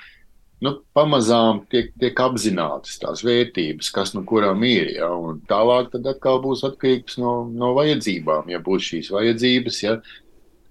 nu, 0.65 0.75
pamazām 0.97 1.63
tiek, 1.71 1.93
tiek 2.01 2.23
apzinātas 2.25 2.99
tās 3.03 3.23
vērtības, 3.27 3.93
kas 3.95 4.15
no 4.17 4.25
nu 4.25 4.31
kurām 4.31 4.65
ir. 4.67 4.95
Ja, 4.99 5.13
tālāk 5.51 5.93
tad 5.95 6.09
atkal 6.11 6.43
būs 6.45 6.65
atkarīgs 6.67 7.21
no, 7.23 7.41
no 7.53 7.75
vajadzībām. 7.79 8.51
Ja 8.51 8.63
būs 8.65 8.91
šīs 8.91 9.13
vajadzības, 9.15 9.85
ja, 9.87 10.01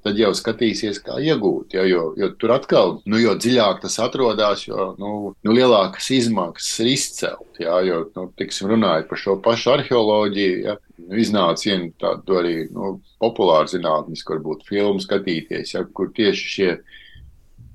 tad 0.08 0.20
jau 0.22 0.32
skatīsies, 0.36 1.00
kā 1.04 1.20
iegūt. 1.22 1.76
Ja, 1.78 1.86
jo, 1.88 2.10
jo 2.20 2.32
tur 2.39 2.56
atkal, 2.56 2.98
nu, 3.10 3.20
jo 3.22 3.36
dziļāk 3.38 3.82
tas 3.84 4.00
atrodas, 4.04 4.65
jo 4.67 4.91
nu, 5.02 5.13
nu, 5.36 5.56
lielākas 5.56 6.10
izmaksas 6.15 6.84
ir 6.84 6.91
izcelt. 6.96 7.62
Ja, 7.62 7.80
jo, 7.86 8.04
nu, 8.15 8.28
tiksim, 8.39 8.72
runājot 8.72 9.10
par 9.10 9.22
šo 9.22 9.38
pašu 9.43 9.74
arheoloģiju, 9.76 10.60
ja, 10.65 10.78
nu, 11.04 11.17
iznāca 11.22 11.70
viena 11.70 11.91
tāda 12.02 12.39
arī 12.41 12.56
nu, 12.74 12.98
populāra 13.22 13.70
zinātniska, 13.72 14.38
varbūt 14.38 14.67
filmu 14.70 15.04
skatīties, 15.04 15.76
ja, 15.76 15.84
kur 15.86 16.13
tieši 16.15 16.54
šie 16.56 16.72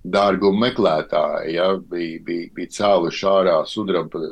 dārguma 0.03 0.67
meklētāji 0.67 1.57
ja, 1.57 1.69
bija, 1.77 2.19
bija, 2.27 2.49
bija 2.57 2.75
cēluši 2.79 3.27
ārā 3.31 3.61
sudraba 3.71 4.27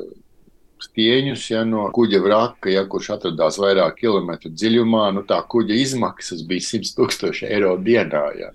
stieņus 0.91 1.43
ja, 1.51 1.63
no 1.67 1.85
kuģa 1.95 2.19
vraka, 2.23 2.71
ja, 2.71 2.83
kurš 2.89 3.13
atradās 3.15 3.57
vairāk 3.61 3.97
kilometru 4.01 4.51
dziļumā. 4.51 5.07
Nu, 5.15 5.23
tā 5.27 5.39
kuģa 5.47 5.77
izmaksas 5.79 6.43
bija 6.47 6.67
100 6.67 6.95
tūkstoši 6.97 7.47
eiro 7.47 7.77
dienā. 7.79 8.25
Ja. 8.39 8.51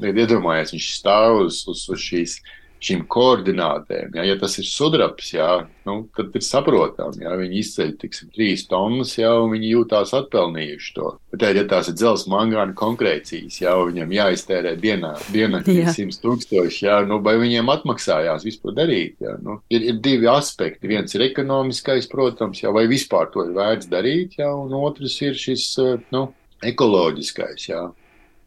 Tad 0.00 0.22
iedomājieties, 0.24 0.76
viņš 0.76 0.88
stāv 1.00 1.42
uz, 1.44 1.62
uz, 1.68 1.84
uz 1.92 2.00
šīs 2.00 2.38
šīm 2.86 3.04
koordinātēm. 3.10 4.14
Ja, 4.16 4.24
ja 4.26 4.36
tas 4.40 4.56
ir 4.60 4.68
sudrabs, 4.68 5.32
jā, 5.34 5.48
nu, 5.88 5.96
tad 6.16 6.34
ir 6.36 6.44
saprotami, 6.44 7.24
ja 7.24 7.34
viņi 7.38 7.60
izceļ 7.62 7.92
tiksim, 8.02 8.30
trīs 8.34 8.66
tonnas, 8.70 9.16
ja 9.18 9.32
viņi 9.50 9.72
jūtās 9.72 10.14
atpelnījuši 10.16 10.94
to. 10.96 11.12
Bet, 11.34 11.46
ja 11.58 11.66
tās 11.68 11.90
ir 11.90 11.98
dzelzs 11.98 12.26
mangāna 12.32 12.76
konkrēcijas, 12.78 13.58
ja 13.62 13.74
viņam 13.80 14.14
jāiztērē 14.16 14.76
dienā, 14.80 15.12
dienā 15.34 15.62
100 15.66 16.22
tūkstoši, 16.22 16.86
ja, 16.86 17.00
nu, 17.08 17.20
vai 17.24 17.36
viņiem 17.42 17.74
atmaksājās 17.76 18.46
vispār 18.46 18.76
darīt. 18.78 19.18
Ja, 19.24 19.36
nu, 19.42 19.60
ir, 19.72 19.84
ir 19.92 20.00
divi 20.04 20.30
aspekti. 20.30 20.90
Viens 20.90 21.14
ir 21.16 21.26
ekonomiskais, 21.26 22.08
protams, 22.12 22.62
ja, 22.64 22.72
vai 22.74 22.86
vispār 22.90 23.30
to 23.34 23.46
ir 23.48 23.54
vērts 23.56 23.90
darīt, 23.92 24.40
ja, 24.40 24.52
un 24.54 24.74
otrs 24.78 25.20
ir 25.26 25.38
šis 25.38 25.68
nu, 26.14 26.26
ekoloģiskais. 26.66 27.70
Ja 27.70 27.86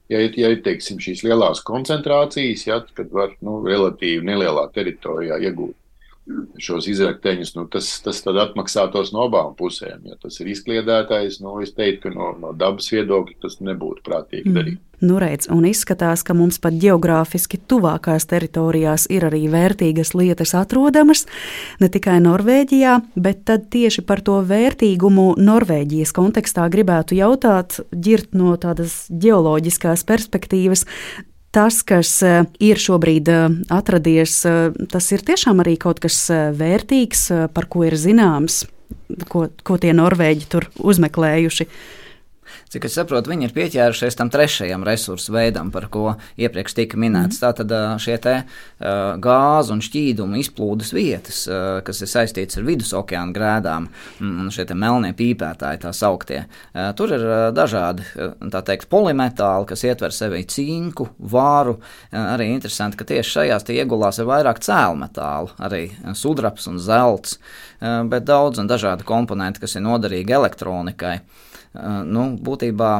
ja 0.10 0.22
ir, 0.26 0.38
ja 0.39 0.52
ir 0.54 0.63
teiksim, 0.65 1.00
šīs 1.02 1.24
lielās 1.26 1.63
koncentrācijas, 1.67 2.65
ja, 2.67 2.80
kad 2.98 3.12
var 3.15 3.36
nu, 3.45 3.60
relatīvi 3.65 4.26
nelielā 4.26 4.67
teritorijā 4.76 5.39
iegūt 5.50 5.78
šos 6.61 6.87
izrakteņus, 6.91 7.53
nu, 7.57 7.65
tas, 7.71 7.91
tas 8.05 8.21
tad 8.25 8.37
atmaksātos 8.41 9.13
no 9.15 9.25
abām 9.27 9.55
pusēm. 9.59 10.03
Ja 10.09 10.19
tas 10.21 10.39
ir 10.41 10.51
izkliedētais, 10.53 11.39
nu, 11.43 11.57
es 11.63 11.73
teiktu, 11.77 12.07
ka 12.07 12.13
no, 12.15 12.33
no 12.39 12.53
dabas 12.57 12.91
viedokļa 12.93 13.41
tas 13.45 13.59
nebūtu 13.63 14.05
prātīgi 14.05 14.49
mm. 14.49 14.59
darīt. 14.59 14.85
Nu, 14.99 15.15
redz, 15.15 15.47
un 15.47 15.63
izskatās, 15.63 16.25
ka 16.27 16.33
mums 16.35 16.57
pat 16.59 16.75
geogrāfiski 16.75 17.55
tuvākās 17.71 18.25
teritorijās 18.27 19.05
ir 19.07 19.23
arī 19.29 19.45
vērtīgas 19.47 20.11
lietas 20.11 20.51
atrodamas, 20.59 21.23
ne 21.79 21.87
tikai 21.87 22.17
Norvēģijā, 22.25 22.97
bet 23.15 23.45
tad 23.47 23.69
tieši 23.71 24.03
par 24.03 24.19
to 24.27 24.41
vērtīgumu 24.43 25.37
Norvēģijas 25.39 26.11
kontekstā 26.17 26.67
gribētu 26.73 27.15
jautāt, 27.15 27.79
ģirt 27.95 28.35
no 28.35 28.57
tādas 28.59 29.05
geoloģiskās 29.07 30.03
perspektīvas, 30.09 30.83
tas, 31.51 31.81
kas 31.85 32.12
eh, 32.25 32.43
ir 32.63 32.79
šobrīd 32.81 33.29
eh, 33.31 33.45
atradies, 33.73 34.39
eh, 34.47 34.59
tas 34.91 35.12
ir 35.15 35.23
tiešām 35.25 35.63
arī 35.63 35.77
kaut 35.81 36.01
kas 36.03 36.17
vērtīgs, 36.55 37.29
par 37.53 37.69
ko 37.71 37.85
ir 37.88 37.97
zināms, 37.99 38.63
ko, 39.31 39.47
ko 39.63 39.79
tie 39.81 39.93
norvēģi 39.97 40.49
tur 40.51 40.69
uzmeklējuši. 40.77 41.69
Cik 42.69 42.86
es 42.86 42.93
saprotu, 42.93 43.32
viņi 43.32 43.47
ir 43.47 43.53
pieķērušies 43.55 44.17
tam 44.19 44.29
trešajam 44.29 44.84
resursu 44.86 45.34
veidam, 45.34 45.71
par 45.73 45.88
ko 45.89 46.12
iepriekš 46.38 46.75
tika 46.77 46.99
minēts. 47.01 47.39
Mm. 47.39 47.41
Tātad 47.41 47.71
šie 48.03 48.17
te 48.21 48.36
uh, 48.43 49.15
gāzu 49.17 49.73
un 49.73 49.82
šķīdumu 49.82 50.38
izplūdes 50.38 50.93
vietas, 50.93 51.39
uh, 51.49 51.79
kas 51.86 52.03
ir 52.05 52.12
saistītas 52.12 52.60
ar 52.62 52.67
vidus 52.67 52.93
okeāna 52.93 53.34
grēdām, 53.34 53.89
un 54.21 54.53
šie 54.53 54.67
melnie 54.77 55.15
pīpētāji, 55.17 55.82
tā 55.82 55.95
sauktie. 55.97 56.43
Uh, 56.45 56.91
tur 56.93 57.15
ir 57.17 57.25
dažādi 57.58 58.05
tā 58.53 58.62
teikt, 58.69 58.86
polimetāli, 58.93 59.65
kas 59.73 59.88
ietver 59.89 60.13
sevi 60.13 60.45
cinku, 60.45 61.10
vāru. 61.17 61.79
Arī 62.13 62.51
interesanti, 62.53 63.01
ka 63.01 63.10
tieši 63.10 63.34
šajās 63.39 63.65
iegulās 63.73 64.21
ir 64.21 64.29
vairāk 64.29 64.62
cēlmetālu, 64.65 65.55
arī 65.58 65.88
sudraps 66.13 66.69
un 66.69 66.77
zelts, 66.82 67.39
bet 67.82 68.29
daudz 68.29 68.62
un 68.62 68.69
dažādi 68.69 69.08
komponenti, 69.10 69.65
kas 69.65 69.77
ir 69.77 69.88
noderīgi 69.88 70.38
elektronikai. 70.38 71.17
Eh, 71.17 71.48
nu, 71.73 72.25
būtībā 72.41 72.93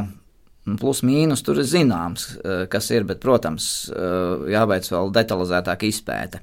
Plus 0.78 1.00
mīnus 1.02 1.40
tur 1.42 1.58
ir 1.58 1.64
zināms, 1.64 2.26
eh, 2.36 2.66
kas 2.70 2.90
ir, 2.90 3.04
bet, 3.08 3.20
protams, 3.20 3.88
eh, 3.88 4.50
jāveic 4.52 4.84
vēl 4.92 5.10
detalizētāka 5.10 5.88
izpēte. 5.88 6.40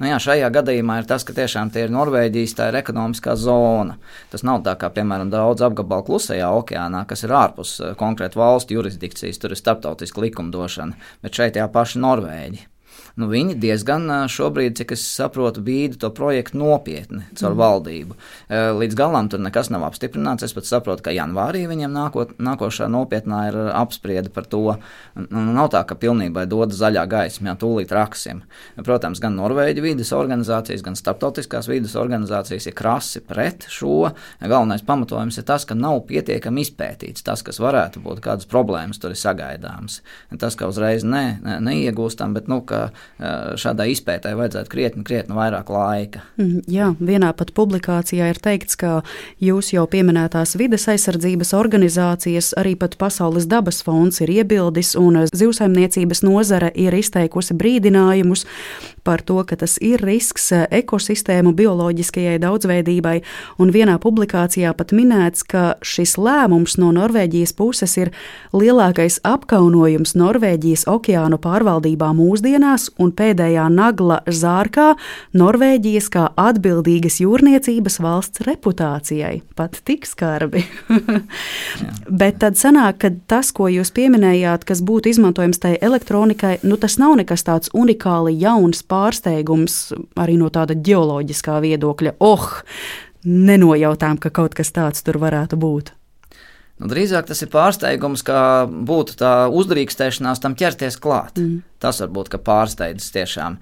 Nu, 0.00 0.06
jā, 0.08 0.16
šajā 0.16 0.48
gadījumā 0.50 0.98
ir 0.98 1.04
tas, 1.04 1.22
ka 1.22 1.34
tiešām 1.34 1.70
tie 1.70 1.84
ir 1.84 1.90
Norvēģijas, 1.90 2.54
tā 2.54 2.68
ir 2.68 2.82
ekonomiskā 2.82 3.36
zona. 3.36 3.98
Tas 4.30 4.42
nav 4.42 4.62
tā 4.62 4.74
kā, 4.78 4.88
piemēram, 4.90 5.30
daudz 5.30 5.60
apgabalu 5.60 6.06
klusajā 6.06 6.48
okeānā, 6.48 7.06
kas 7.06 7.24
ir 7.24 7.30
ārpus 7.30 7.96
konkrētu 7.96 8.36
valstu 8.36 8.74
jurisdikcijas, 8.74 9.38
tur 9.38 9.50
ir 9.50 9.56
starptautiska 9.56 10.20
likumdošana, 10.20 10.94
bet 11.22 11.32
šeit 11.32 11.54
jā 11.54 11.68
paši 11.68 12.00
Norvēģi 12.00 12.66
nu, 13.18 13.28
viņi 13.30 13.56
diezgan 13.60 14.06
šobrīd, 14.30 14.76
cik 14.78 14.94
es 14.96 15.04
saprotu, 15.04 15.62
bīda 15.64 15.98
to 16.04 16.10
projektu 16.14 16.60
nopietni 16.60 17.24
caur 17.34 17.52
mm. 17.52 17.58
valdību. 17.58 18.16
Līdz 18.78 18.98
galam 18.98 19.28
tur 19.30 19.42
nekas 19.42 19.72
nav 19.74 19.84
apstiprināts. 19.88 20.46
Es 20.46 20.54
pat 20.56 20.68
saprotu, 20.68 21.04
ka 21.06 21.14
janvārī 21.14 21.64
viņiem 21.70 21.92
nākot, 21.94 22.36
nākošā 22.42 22.88
nopietnā 22.92 23.42
ir 23.50 23.58
apspriede 23.72 24.32
par 24.34 24.46
to. 24.50 24.76
Nu, 25.18 25.42
nav 25.56 25.70
tā, 25.74 25.82
ka 25.88 25.98
pilnībā 25.98 26.46
dod 26.50 26.74
zaļā 26.76 27.04
gaisma, 27.10 27.52
jā, 27.52 27.56
tūlīt 27.60 27.92
raksim. 27.94 28.44
Protams, 28.86 29.20
gan 29.22 29.36
Norvēģi 29.38 29.84
vidas 29.84 30.12
organizācijas, 30.16 30.84
gan 30.86 30.98
starptautiskās 30.98 31.68
vidas 31.70 31.96
organizācijas 31.98 32.68
ir 32.70 32.76
krasi 32.78 33.22
pret 33.24 33.66
šo. 33.72 34.12
Galvenais 34.40 34.84
pamatojums 34.86 35.40
ir 35.40 35.46
tas, 35.48 35.66
ka 35.68 35.76
nav 35.78 36.04
pietiekami 36.08 36.64
izpētīts 36.66 37.26
tas, 37.26 37.42
kas 37.46 37.60
varētu 37.62 38.02
būt, 38.04 38.22
kādas 38.24 38.48
problēmas 38.50 39.00
tur 39.02 39.14
ir 39.14 39.20
sagaidāmas. 39.20 40.00
Tas, 40.38 40.56
ka 40.58 40.68
uzreiz 40.70 41.04
ne, 41.06 41.38
ne, 41.44 41.58
neiegūstam, 41.64 42.34
bet 42.36 42.50
nu, 42.50 42.60
ka 42.66 42.88
šādai 43.58 43.88
izpētē 43.92 44.34
vajadzētu 44.38 44.70
krietni, 44.70 45.04
krietni 45.06 45.34
vairāk 45.34 45.70
laika. 45.72 46.22
Mhm, 46.38 46.60
jā, 46.70 46.92
vienā 47.00 47.32
pat 47.34 47.50
publikācijā 47.56 48.28
ir 48.30 48.38
teikts, 48.42 48.78
ka 48.78 49.02
jūs 49.42 49.72
jau 49.74 49.86
pieminētās 49.90 50.54
vides 50.58 50.86
aizsardzības 50.90 51.50
organizācijas, 51.58 52.52
arī 52.60 52.76
pat 52.78 52.94
Pasaules 52.98 53.48
dabas 53.50 53.82
fonds 53.82 54.20
ir 54.22 54.30
iebildis, 54.30 54.94
un 54.98 55.24
zivsaimniecības 55.32 56.22
nozare 56.22 56.70
ir 56.74 56.94
izteikusi 56.94 57.58
brīdinājumus 57.58 58.46
par 59.02 59.22
to, 59.24 59.40
ka 59.48 59.56
tas 59.56 59.78
ir 59.82 60.02
risks 60.04 60.50
ekosistēmu 60.52 61.54
bioloģiskajai 61.56 62.36
daudzveidībai, 62.42 63.16
un 63.58 63.72
vienā 63.72 63.96
publikācijā 64.02 64.74
pat 64.76 64.92
minēts, 64.92 65.46
ka 65.48 65.78
šis 65.82 66.18
lēmums 66.20 66.76
no 66.78 66.92
Norvēģijas 66.92 67.54
puses 67.56 67.96
ir 67.98 68.12
lielākais 68.52 69.18
apkaunojums 69.26 70.12
Norvēģijas 70.18 70.84
okeānu 70.92 71.40
pārvaldībā 71.40 72.12
mūsdienās 72.18 72.90
un 72.98 73.12
pēdējā 73.16 73.66
nagla 73.72 74.20
zārkā 74.26 74.92
Norvēģijas 75.38 76.08
kā 76.12 76.24
atbildīgas 76.38 77.20
jūrniecības 77.22 77.98
valsts 78.04 78.44
reputācijai. 78.46 79.40
Pat 79.58 79.80
tik 79.88 80.06
skarbi. 80.08 80.64
Bet 82.22 82.40
tad 82.42 82.58
sanāk, 82.60 83.00
ka 83.02 83.12
tas, 83.30 83.52
ko 83.54 83.70
jūs 83.72 83.92
pieminējāt, 83.96 84.66
kas 84.68 84.82
būtu 84.84 85.12
izmantojams 85.12 85.62
tai 85.62 85.76
elektronikai, 85.80 86.58
nu 86.66 86.78
tas 86.80 86.98
nav 87.00 87.16
nekas 87.20 87.46
tāds 87.46 87.72
unikāli 87.76 88.36
jauns 88.38 88.82
pārsteigums 88.86 89.80
arī 90.18 90.38
no 90.40 90.50
tāda 90.54 90.76
ģeoloģiskā 90.78 91.60
viedokļa. 91.64 92.16
Oh, 92.24 92.50
nenojautām, 93.24 94.18
ka 94.18 94.32
kaut 94.34 94.56
kas 94.58 94.72
tāds 94.74 95.04
tur 95.06 95.20
varētu 95.22 95.58
būt. 95.60 95.97
Nu, 96.78 96.88
drīzāk 96.90 97.26
tas 97.30 97.42
ir 97.42 97.50
pārsteigums, 97.52 98.22
ka 98.26 98.66
būtu 98.68 99.16
tā 99.18 99.32
uzdrīkstēšanās 99.50 100.42
tam 100.44 100.54
ķerties 100.58 100.98
klāt. 101.02 101.40
Mm. 101.40 101.64
Tas 101.82 101.98
varbūt 102.04 102.30
pārsteidzis 102.46 103.14
tiešām. 103.14 103.58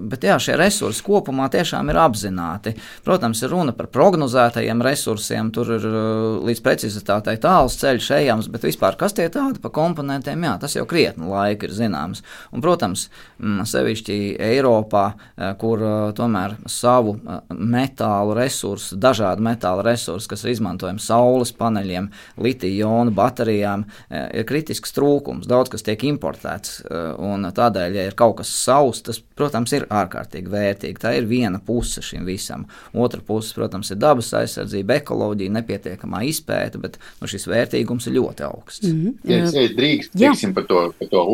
Bet 0.00 0.24
jā, 0.26 0.36
šie 0.42 0.56
resursi 0.58 1.02
kopumā 1.04 1.48
tiešām 1.52 1.90
ir 1.90 1.98
apzināti. 2.02 2.74
Protams, 3.06 3.42
ir 3.42 3.52
runa 3.52 3.74
par 3.76 3.88
prognozētajiem 3.92 4.82
resursiem, 4.84 5.50
tur 5.54 5.72
ir 5.76 5.86
uh, 5.88 6.38
līdz 6.46 6.62
precizitātei 6.64 7.36
tāls 7.42 7.78
ceļš 7.80 8.10
ejams, 8.18 8.50
bet 8.52 8.66
vispār 8.68 8.98
kas 9.00 9.16
tie 9.16 9.28
tādi 9.32 9.62
pa 9.62 9.72
komponentiem, 9.74 10.44
jā, 10.46 10.54
tas 10.62 10.76
jau 10.76 10.86
krietni 10.88 11.28
laika 11.28 11.68
ir 11.68 11.74
zināms. 11.76 12.22
Un, 12.52 12.62
protams, 12.64 13.08
mm, 13.38 13.66
sevišķi 13.68 14.18
Eiropā, 14.48 15.04
uh, 15.14 15.50
kur 15.60 15.82
uh, 15.82 15.96
tomēr 16.16 16.58
savu 16.70 17.16
metālu 17.52 18.36
resursu, 18.38 18.98
dažādu 19.00 19.44
metālu 19.44 19.84
resursu, 19.86 20.30
kas 20.30 20.44
ir 20.44 20.54
izmantojami 20.54 21.02
saules 21.02 21.52
paneļiem, 21.56 22.08
litiju-jonu 22.40 23.12
baterijām, 23.16 23.84
ir 24.10 24.46
kritisks 24.48 24.94
trūkums. 24.96 25.48
Daudz 25.48 25.72
kas 25.72 25.84
tiek 25.86 26.02
importēts, 26.08 26.82
un 27.22 27.48
tādēļ, 27.54 27.98
ja 27.98 28.06
ir 28.08 28.16
kaut 28.18 28.38
kas 28.40 28.52
savs, 28.52 29.02
tas, 29.06 29.20
protams, 29.38 29.74
ir 29.76 29.87
ārkārtīgi 29.94 30.52
vērtīga. 30.52 31.02
Tā 31.02 31.14
ir 31.18 31.28
viena 31.30 31.60
puse 31.64 32.02
šim 32.04 32.26
visam. 32.28 32.66
Otra 32.92 33.22
puse, 33.24 33.54
protams, 33.56 33.90
ir 33.92 34.00
dabas 34.02 34.30
aizsardzība, 34.36 35.00
ekoloģija, 35.02 35.54
nepietiekamā 35.58 36.22
izpēta, 36.28 36.80
bet 36.82 36.98
nu, 37.20 37.30
šis 37.30 37.48
vērtīgums 37.50 38.08
ir 38.08 38.18
ļoti 38.18 38.46
augsts. 38.48 38.88
Mm 38.88 39.02
-hmm. 39.02 39.34
Ja 39.34 39.42
es 39.44 39.76
drīkst, 39.76 40.16
teiksim, 40.18 40.54
par 40.54 40.66
to, 40.70 40.88
par 40.98 41.12
to 41.12 41.26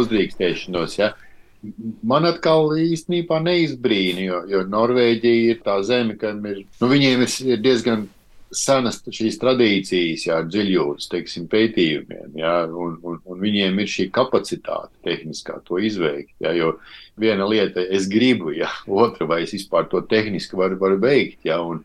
uzdrīkstēšanos. 0.00 0.98
Ja? 0.98 1.12
Man 2.02 2.24
atkal 2.28 2.76
īstenībā 2.78 3.40
neizbrīna, 3.42 4.20
jo, 4.20 4.42
jo 4.48 4.60
Norvēģija 4.70 5.54
ir 5.54 5.62
tā 5.64 5.80
zeme, 5.82 6.16
kam 6.16 6.44
ir, 6.46 6.64
nu, 6.80 6.88
viņiem 6.88 7.24
ir 7.26 7.62
diezgan 7.64 8.06
senas 8.54 9.00
šīs 9.02 9.38
tradīcijas, 9.42 10.26
jā, 10.28 10.38
dziļjūras 10.46 11.10
teiksim, 11.12 11.48
pētījumiem, 11.50 12.38
jā, 12.40 12.54
un, 12.70 12.96
un, 13.02 13.20
un 13.24 13.42
viņiem 13.42 13.82
ir 13.82 13.90
šī 13.90 14.08
kapacitāte 14.14 14.92
tehniskā 15.06 15.60
to 15.66 15.80
izveikt. 15.82 16.34
Jā, 16.42 16.54
jo 16.56 16.76
viena 17.20 17.48
lieta, 17.48 17.82
es 17.82 18.08
gribu, 18.10 18.54
jā, 18.56 18.70
otra, 19.04 19.28
vai 19.28 19.42
es 19.46 19.54
vispār 19.56 19.88
to 19.92 20.02
tehniski 20.06 20.58
varu, 20.58 20.78
varu 20.80 21.00
veikt. 21.02 21.40
Jā, 21.48 21.60
un, 21.62 21.84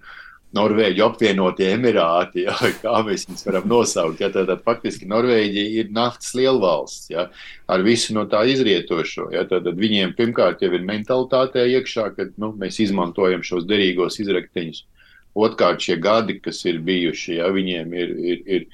Norvēģu 0.51 1.03
apvienotie 1.05 1.69
Emirāti, 1.71 2.43
ja, 2.43 2.55
kā 2.83 2.97
mēs 3.07 3.23
viņus 3.27 3.45
varam 3.47 3.69
nosaukt. 3.71 4.19
Ja, 4.19 4.27
tad, 4.33 4.49
tad 4.49 4.63
faktiski 4.65 5.07
Norvēģija 5.07 5.67
ir 5.79 5.93
naftas 5.95 6.33
lielvalsts 6.35 7.11
ja, 7.13 7.29
ar 7.71 7.83
visu 7.85 8.15
no 8.17 8.25
tā 8.31 8.43
izrietošo. 8.51 9.29
Ja, 9.31 9.45
tad, 9.47 9.63
tad 9.69 9.79
viņiem 9.79 10.11
pirmkārt 10.17 10.63
jau 10.63 10.73
ir 10.75 10.83
mentalitātē 10.87 11.63
iekšā, 11.77 12.09
ka 12.17 12.27
nu, 12.41 12.51
mēs 12.59 12.81
izmantojam 12.83 13.45
šos 13.47 13.63
derīgos 13.69 14.19
izrakteņus. 14.23 14.83
Otkārt, 15.31 15.79
šie 15.83 15.95
gadi, 16.01 16.39
kas 16.43 16.59
ir 16.67 16.81
bijuši, 16.83 17.37
ja, 17.39 17.51
viņiem 17.55 17.93
ir, 17.95 18.15
ir, 18.33 18.41
ir 18.45 18.65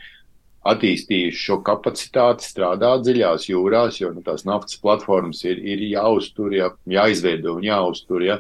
attīstījuši 0.68 1.44
šo 1.44 1.60
kapacitāti 1.66 2.48
strādāt 2.48 3.04
dziļās 3.06 3.46
jūrās, 3.52 4.00
jo 4.02 4.12
nu, 4.16 4.24
tās 4.26 4.46
naftas 4.48 4.80
platformas 4.82 5.44
ir, 5.46 5.62
ir 5.62 5.84
jāuztur, 5.86 6.56
jā, 6.58 6.72
jāizveido 6.90 7.58
un 7.60 7.68
jāuztur. 7.68 8.26
Ja. 8.26 8.40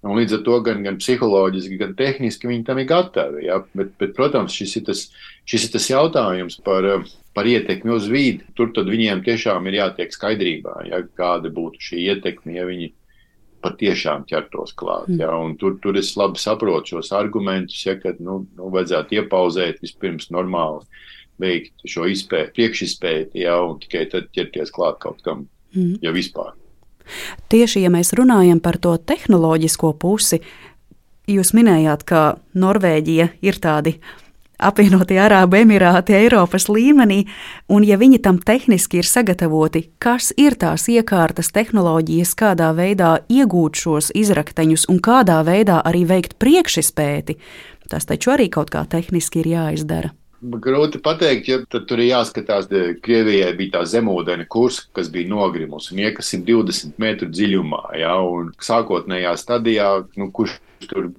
Un 0.00 0.16
līdz 0.16 0.38
ar 0.38 0.44
to 0.46 0.56
gan, 0.64 0.80
gan 0.86 0.96
psiholoģiski, 0.96 1.76
gan 1.82 1.92
tehniski 1.98 2.48
viņi 2.48 2.64
tam 2.64 2.80
ir 2.80 2.88
gatavi. 2.88 3.44
Ja? 3.50 3.60
Bet, 3.76 3.92
bet, 4.00 4.14
protams, 4.16 4.56
šis 4.56 4.78
ir, 4.80 4.86
tas, 4.88 5.02
šis 5.44 5.66
ir 5.66 5.74
tas 5.74 5.90
jautājums 5.90 6.56
par, 6.64 6.88
par 7.36 7.50
ietekmi 7.50 7.92
uz 7.92 8.08
vidi. 8.08 8.46
Tur 8.56 8.72
viņiem 8.88 9.20
tiešām 9.26 9.68
ir 9.68 9.82
jātiek 9.82 10.16
skaidrībā, 10.16 10.78
ja? 10.88 11.02
kāda 11.20 11.52
būtu 11.52 11.90
šī 11.90 12.06
ietekme, 12.14 12.56
ja 12.56 12.64
viņi 12.68 12.94
patiešām 13.64 14.24
ķertos 14.30 14.74
klāt. 14.78 15.08
Ja? 15.18 15.32
Un 15.36 15.56
tur, 15.60 15.76
tur 15.82 15.98
es 16.00 16.12
labi 16.18 16.40
saprotu 16.40 16.96
šos 16.96 17.12
argumentus, 17.16 17.80
ja, 17.86 17.96
ka 18.00 18.14
nu, 18.18 18.42
nu, 18.56 18.70
vajadzētu 18.74 19.20
iepauzēt 19.20 19.82
vispirms 19.84 20.30
normāli, 20.34 20.86
veikt 21.40 21.86
šo 21.88 22.08
izpēti, 22.10 22.54
priekšizpēti, 22.58 23.44
ja? 23.44 23.58
un 23.64 23.78
tikai 23.82 24.06
tad 24.12 24.30
ķerties 24.36 24.72
klāt 24.74 25.00
kaut 25.04 25.22
kam, 25.26 25.46
mm. 25.74 26.00
ja 26.04 26.14
vispār. 26.16 26.54
Tieši, 27.50 27.82
ja 27.84 27.90
mēs 27.92 28.12
runājam 28.14 28.60
par 28.62 28.78
to 28.78 28.94
tehnoloģisko 28.96 29.94
pusi, 29.98 30.40
jūs 31.30 31.54
minējāt, 31.56 32.04
ka 32.06 32.24
Norvēģija 32.58 33.30
ir 33.46 33.58
tādi 33.62 33.96
apvienotie 34.60 35.18
Arābu 35.20 35.58
Emirāti 35.60 36.14
Eiropas 36.18 36.68
līmenī, 36.70 37.24
un 37.68 37.84
ja 37.86 37.98
viņi 38.00 38.20
tam 38.24 38.38
tehniski 38.38 39.00
ir 39.00 39.08
sagatavoti, 39.08 39.86
kas 39.98 40.30
ir 40.36 40.56
tās 40.60 40.86
iekārtas 40.92 41.52
tehnoloģijas, 41.56 42.36
kādā 42.38 42.70
veidā 42.76 43.16
iegūt 43.28 43.80
šos 43.80 44.12
izrakteņus 44.14 44.88
un 44.92 45.02
kādā 45.02 45.40
veidā 45.46 45.80
arī 45.84 46.06
veikt 46.08 46.38
priekšspēti, 46.42 47.38
tas 47.90 48.06
taču 48.06 48.36
arī 48.36 48.50
kaut 48.52 48.72
kā 48.72 48.86
tehniski 48.88 49.42
ir 49.42 49.54
jāizdara. 49.56 50.14
Grūti 50.40 51.02
pateikt, 51.04 51.48
ja 51.52 51.58
tur 51.68 52.00
ir 52.00 52.14
jāskatās, 52.14 52.64
ka 52.70 52.94
Krievijai 53.04 53.50
bija 53.58 53.74
tā 53.74 53.82
zemūdens 53.92 54.48
kurs, 54.48 54.78
kas 54.96 55.10
bija 55.12 55.28
nogrimus 55.28 55.90
un 55.92 56.00
iekasim 56.00 56.46
20 56.48 56.96
metru 56.96 57.28
dziļumā. 57.28 57.82
Ja, 58.00 58.14
sākotnējā 58.64 59.34
stadijā, 59.36 59.90
nu, 60.16 60.30
kurš 60.32 60.56
tur 60.88 61.10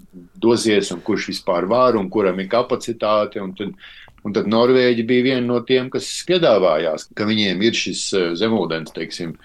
dosies 0.42 0.92
un 0.94 1.02
kurš 1.06 1.30
vispār 1.32 1.68
var 1.70 1.98
un 2.00 2.10
kuram 2.10 2.40
ir 2.42 2.50
kapacitāte. 2.52 3.42
Un 3.42 3.54
tad, 3.58 3.74
un 4.26 4.36
tad 4.36 4.50
Norvēģi 4.52 5.06
bija 5.08 5.28
viena 5.32 5.46
no 5.48 5.60
tiem, 5.68 5.90
kas 5.94 6.10
piedāvājās, 6.28 7.10
ka 7.18 7.28
viņiem 7.30 7.62
ir 7.68 7.78
šis 7.78 8.06
eh, 8.18 8.32
zemūdens, 8.40 8.94
teiksim, 8.96 9.36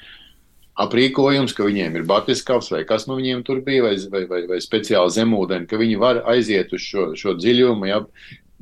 aprīkojums, 0.80 1.54
ka 1.56 1.64
viņiem 1.64 1.96
ir 1.96 2.08
batiskavs 2.08 2.68
vai 2.74 2.82
kas 2.88 3.06
no 3.08 3.16
viņiem 3.16 3.44
tur 3.46 3.62
bija, 3.64 3.86
vai, 3.86 3.94
vai, 4.12 4.24
vai, 4.28 4.42
vai 4.50 4.58
speciāli 4.60 5.14
zemūdeni, 5.14 5.68
ka 5.70 5.80
viņi 5.80 6.00
var 6.00 6.20
aiziet 6.28 6.74
uz 6.76 6.84
šo, 6.84 7.06
šo 7.16 7.36
dziļumu. 7.38 7.88
Ja, 7.88 8.02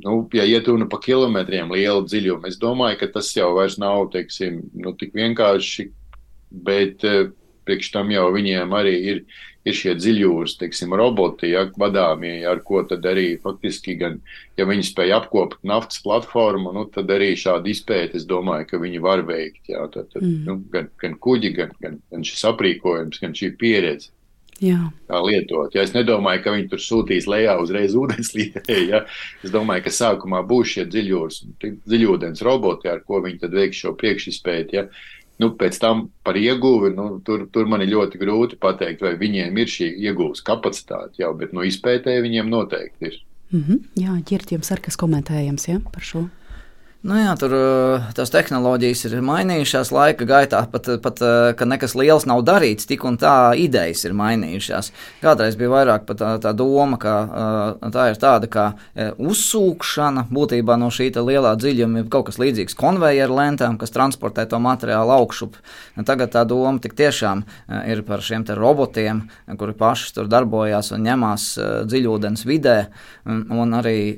nu, 0.06 0.20
ja 0.34 0.46
iet 0.46 0.70
runa 0.70 0.86
pa 0.90 1.00
kilometriem 1.02 1.74
lielu 1.74 2.06
dziļumu, 2.06 2.46
es 2.50 2.60
domāju, 2.62 3.00
ka 3.02 3.10
tas 3.16 3.32
jau 3.34 3.56
nav 3.82 4.10
teiksim, 4.14 4.62
nu, 4.78 4.94
tik 4.98 5.16
vienkārši, 5.18 5.90
bet 6.54 7.02
eh, 7.08 7.32
priekš 7.64 7.90
tam 7.96 8.12
jau 8.12 8.28
viņiem 8.34 8.74
arī 8.76 8.94
ir, 9.10 9.24
ir 9.64 9.76
šie 9.76 9.94
dziļjūras 9.98 10.56
teiksim, 10.60 10.94
roboti, 10.98 11.50
ja, 11.54 11.64
vadāmie, 11.80 12.36
ar 12.48 12.60
ko 12.66 12.82
tad 12.88 13.06
arī 13.08 13.34
faktiski, 13.42 13.96
gan, 14.00 14.18
ja 14.58 14.66
viņi 14.68 14.88
spēj 14.90 15.14
apkopot 15.18 15.62
naftas 15.66 16.02
platformu, 16.04 16.74
nu, 16.76 16.86
tad 16.94 17.12
arī 17.14 17.32
šādu 17.40 17.72
izpēti, 17.72 18.20
es 18.20 18.28
domāju, 18.28 18.68
ka 18.70 18.82
viņi 18.82 19.04
var 19.04 19.24
veikt. 19.28 19.62
Ja, 19.72 19.86
tad, 19.88 20.10
tad, 20.12 20.22
mm. 20.22 20.42
nu, 20.48 20.58
gan, 20.72 20.90
gan 21.00 21.16
kuģi, 21.20 21.54
gan, 21.56 21.72
gan, 21.80 21.96
gan 22.12 22.28
šis 22.28 22.44
aprīkojums, 22.52 23.22
gan 23.24 23.36
šī 23.36 23.54
pieredze. 23.60 24.12
Jā. 24.62 24.78
kā 25.10 25.18
lietot. 25.18 25.72
Ja 25.74 25.82
es 25.82 25.90
nedomāju, 25.96 26.44
ka 26.44 26.52
viņi 26.54 26.68
tur 26.70 26.82
sūtīs 26.82 27.26
lejā 27.26 27.56
uzreiz 27.58 27.96
ūdenslīdē. 28.00 28.62
Ja? 28.86 29.02
Es 29.42 29.50
domāju, 29.54 29.86
ka 29.88 29.94
sākumā 29.94 30.44
būs 30.46 30.76
šie 30.76 30.84
dziļūdens 30.92 32.44
roboti, 32.46 32.90
ar 32.92 33.02
ko 33.06 33.18
viņi 33.24 33.50
veiks 33.50 33.82
šo 33.82 33.96
priekšizpēti. 33.98 34.78
Ja? 34.78 34.86
Nu, 35.42 35.50
pēc 35.58 35.78
tam 35.82 36.08
par 36.22 36.36
ieguvi, 36.38 36.92
nu, 36.94 37.18
tur, 37.26 37.48
tur 37.50 37.66
man 37.66 37.82
ir 37.82 37.90
ļoti 37.90 38.20
grūti 38.20 38.58
pateikt, 38.62 39.02
vai 39.02 39.16
viņiem 39.18 39.56
ir 39.58 39.70
šī 39.72 39.88
ieguves 40.06 40.44
kapacitāte 40.46 41.18
jau, 41.24 41.32
bet 41.38 41.52
no 41.56 41.64
izpētē 41.66 42.20
viņiem 42.22 42.50
noteikti 42.52 43.10
ir. 43.10 43.20
Mm 43.50 43.62
-hmm. 43.62 43.80
Jā, 43.98 44.14
ģirt 44.30 44.52
jums 44.54 44.70
ar 44.70 44.80
kas 44.80 44.96
komentējams 44.96 45.68
ja, 45.68 45.80
par 45.92 46.02
šo. 46.02 46.28
Nu 47.04 47.18
jā, 47.18 47.34
tur 47.36 47.52
eh, 47.52 48.04
tās 48.16 48.30
tehnoloģijas 48.32 49.02
ir 49.10 49.18
mainījušās 49.28 49.90
laika 49.92 50.24
gaitā, 50.24 50.62
pat, 50.72 50.86
pat 51.04 51.18
eh, 51.20 51.50
ka 51.52 51.66
nekas 51.68 51.92
liels 52.00 52.24
nav 52.24 52.40
darīts, 52.48 52.86
tik 52.88 53.02
un 53.04 53.18
tā 53.20 53.52
idejas 53.60 54.06
ir 54.08 54.14
mainījušās. 54.16 54.88
Kādreiz 55.20 55.58
bija 55.60 55.68
vairāk 55.74 56.08
tā, 56.16 56.30
tā 56.40 56.52
doma, 56.56 56.96
ka 56.96 57.12
eh, 57.28 57.90
tā 57.92 58.06
ir 58.08 58.16
tāda 58.22 58.48
kā 58.48 58.64
uzsūkšana 59.20 60.24
būtībā 60.32 60.78
no 60.80 60.88
šī 60.88 61.10
lielā 61.18 61.52
dziļuma, 61.60 62.06
kaut 62.08 62.30
kas 62.30 62.40
līdzīgs 62.40 62.78
konvejeru 62.80 63.36
lentām, 63.36 63.76
kas 63.76 63.92
transportē 63.92 64.46
to 64.48 64.62
materiālu 64.64 65.12
augšup. 65.18 65.60
Tagad 66.08 66.32
tā 66.32 66.46
doma 66.48 66.80
tik 66.80 66.96
tiešām 66.96 67.44
ir 67.84 68.00
par 68.08 68.24
šiem 68.24 68.48
robotiem, 68.56 69.26
kuri 69.60 69.76
paši 69.76 70.14
tur 70.16 70.32
darbojās 70.32 70.94
un 70.96 71.04
ņemās 71.04 71.46
dziļūdens 71.90 72.48
vidē, 72.48 72.78
un, 73.28 73.76
arī 73.76 74.16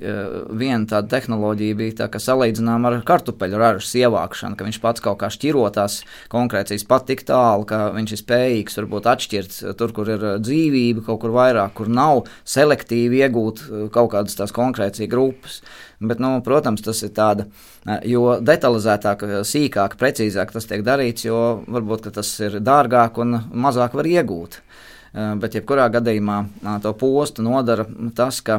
viena 0.55 0.87
tāda 0.87 1.16
tehnoloģija 1.16 1.79
bija 1.83 1.99
tā, 2.05 2.11
ka 2.12 2.22
salīdzinājuma 2.22 2.75
salīdzinām 2.76 3.00
ar 3.00 3.04
kartupeļu 3.06 3.58
ražas 3.58 3.94
ievākšanu, 3.96 4.56
ka 4.56 4.64
viņš 4.64 4.78
pats 4.80 5.00
kaut 5.00 5.18
kā 5.20 5.28
šķirotās 5.30 6.04
konkrēcijas 6.28 6.84
pat 6.86 7.06
tik 7.06 7.24
tālu, 7.26 7.64
ka 7.66 7.92
viņš 7.94 8.12
ir 8.12 8.20
spējīgs 8.20 8.76
varbūt 8.78 9.06
atšķirt 9.06 9.76
tur, 9.76 9.92
kur 9.92 10.08
ir 10.08 10.38
dzīvība, 10.40 11.04
kaut 11.06 11.20
kur 11.22 11.30
vairāk, 11.32 11.74
kur 11.74 11.88
nav 11.88 12.26
selektīvi 12.44 13.22
iegūt 13.24 13.62
uh, 13.66 13.88
kaut 13.90 14.12
kādas 14.12 14.36
tās 14.36 14.52
konkrēcijas 14.52 15.10
grupas. 15.10 15.62
Bet, 16.00 16.20
nu, 16.20 16.42
protams, 16.44 16.82
tas 16.84 17.02
ir 17.02 17.14
tāda, 17.16 17.46
uh, 17.46 18.00
jo 18.04 18.38
detalizētāk, 18.40 19.24
sīkāk, 19.46 19.96
precīzāk 19.96 20.52
tas 20.52 20.66
tiek 20.66 20.84
darīts, 20.84 21.26
jo 21.26 21.62
varbūt 21.66 22.10
tas 22.12 22.34
ir 22.40 22.60
dārgāk 22.60 23.18
un 23.22 23.40
mazāk 23.52 23.96
var 23.96 24.06
iegūt. 24.06 24.60
Bet, 25.16 25.54
jebkurā 25.56 25.86
gadījumā, 25.88 26.42
to 26.84 26.90
postu 26.92 27.40
nodara 27.40 27.86
tas, 28.18 28.42
ka, 28.44 28.58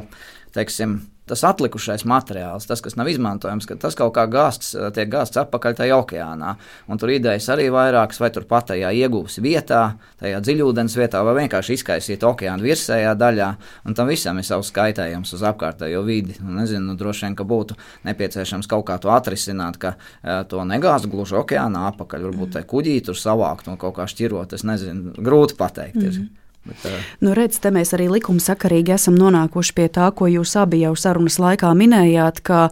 teiksim, 0.55 0.95
tas 1.27 1.43
atlikušais 1.47 2.05
materiāls, 2.07 2.67
tas, 2.69 2.81
kas 2.83 2.95
nav 2.99 3.09
izmantojams, 3.11 3.67
ka 3.67 3.77
tas 3.79 3.97
kaut 3.97 4.15
kā 4.15 4.25
gāsts, 4.31 4.73
eh, 4.77 4.89
tiek 4.95 5.09
gāsts 5.11 5.39
atpakaļ 5.41 5.77
tajā 5.81 5.97
okeānā. 5.99 6.55
Un 6.87 7.01
tur 7.01 7.11
idejas 7.13 7.49
arī 7.53 7.67
vairākas, 7.73 8.19
vai 8.19 8.29
tur 8.33 8.47
pat 8.49 8.69
tajā 8.71 8.91
iegūs 8.95 9.39
vietā, 9.43 9.97
tajā 10.21 10.39
dziļūdens 10.41 10.97
vietā, 10.97 11.23
vai 11.27 11.35
vienkārši 11.43 11.77
izkaisīt 11.77 12.25
okeāna 12.27 12.63
virsējā 12.63 13.13
daļā. 13.19 13.49
Un 13.85 13.93
tam 13.93 14.07
visam 14.07 14.37
ir 14.37 14.47
savs 14.47 14.71
kaitējums 14.71 15.33
uz 15.33 15.43
apkārtējo 15.43 16.03
vidi. 16.07 16.37
Un 16.41 16.61
nezinu, 16.61 16.91
nu, 16.91 16.97
droši 16.99 17.27
vien, 17.27 17.35
ka 17.35 17.43
būtu 17.43 17.77
nepieciešams 18.07 18.67
kaut 18.67 18.87
kā 18.87 18.97
to 19.01 19.11
atrisināt, 19.13 19.77
ka 19.77 19.95
uh, 19.97 20.43
to 20.47 20.63
negāzt 20.67 21.09
gluži 21.11 21.37
okeānā 21.41 21.87
apakaļ, 21.91 22.27
varbūt 22.31 22.57
te 22.57 22.63
kuģī 22.63 22.99
tur 23.05 23.19
savākt 23.19 23.67
un 23.67 23.77
kaut 23.77 23.97
kā 23.99 24.07
šķirot. 24.09 24.57
Es 24.57 24.63
nezinu, 24.67 25.13
grūti 25.17 25.57
pateikt. 25.59 26.01
Mm. 26.01 26.07
Ir. 26.07 26.46
Uh... 26.71 27.01
nu, 27.23 27.33
redz, 27.37 27.59
te 27.63 27.71
mēs 27.73 27.93
arī 27.97 28.09
likumsakarīgi 28.11 28.95
esam 28.97 29.17
nonākuši 29.19 29.75
pie 29.77 29.87
tā, 29.93 30.09
ko 30.15 30.29
jūs 30.31 30.55
abi 30.59 30.83
jau 30.83 30.95
sarunas 30.99 31.39
laikā 31.41 31.71
minējāt, 31.77 32.41
ka 32.45 32.67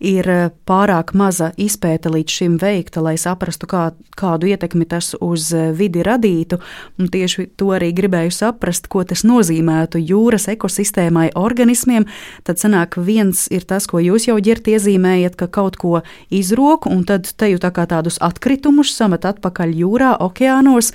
ir 0.00 0.26
pārāk 0.68 1.12
maza 1.18 1.50
izpēta 1.60 2.10
līdz 2.12 2.36
šim 2.38 2.56
veikta, 2.60 3.02
lai 3.04 3.16
saprastu, 3.20 3.68
kā, 3.70 3.90
kādu 4.16 4.48
ietekmi 4.50 4.86
tas 4.88 5.12
uz 5.20 5.50
vidi 5.76 6.04
radītu. 6.06 6.60
Un 7.00 7.10
tieši 7.12 7.50
to 7.60 7.70
arī 7.76 7.90
gribēju 7.96 8.32
saprast, 8.34 8.88
ko 8.92 9.04
tas 9.04 9.22
nozīmētu 9.28 10.00
jūras 10.00 10.48
ekosistēmai, 10.54 11.30
organismiem. 11.38 12.08
Tad 12.48 12.62
sanāk, 12.62 12.96
viens 12.96 13.46
ir 13.52 13.66
tas, 13.68 13.86
ko 13.90 14.00
jūs 14.00 14.30
jau 14.30 14.38
ģert 14.40 14.72
iezīmējat, 14.72 15.36
ka 15.36 15.50
kaut 15.52 15.76
ko 15.80 16.00
izrok 16.32 16.88
un 16.90 17.04
tad 17.08 17.28
te 17.36 17.52
jau 17.52 17.60
tā 17.60 17.72
kā 17.74 17.84
tādus 17.90 18.20
atkritumus 18.24 18.94
samet 18.96 19.28
atpakaļ 19.28 19.76
jūrā, 19.82 20.14
okeānos 20.24 20.94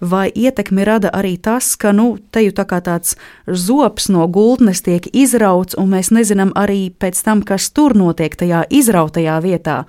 vai 0.00 0.28
ietekmi 0.34 0.84
rada 0.84 1.10
arī 1.14 1.36
tas, 1.42 1.74
ka 1.76 1.92
nu, 1.92 2.18
te 2.30 2.42
jau 2.46 2.54
tā 2.54 2.64
kā 2.68 2.80
tāds 2.84 3.16
zops 3.46 4.08
no 4.12 4.26
gultnes 4.28 4.82
tiek 4.86 5.08
izrauts, 5.12 5.76
un 5.78 5.90
mēs 5.94 6.12
nezinām 6.14 6.54
arī 6.54 6.90
pēc 6.90 7.20
tam, 7.24 7.42
kas 7.42 7.70
tur 7.70 7.96
notiek 7.98 8.36
tajā 8.36 8.64
izrautajā 8.70 9.38
vietā. 9.44 9.84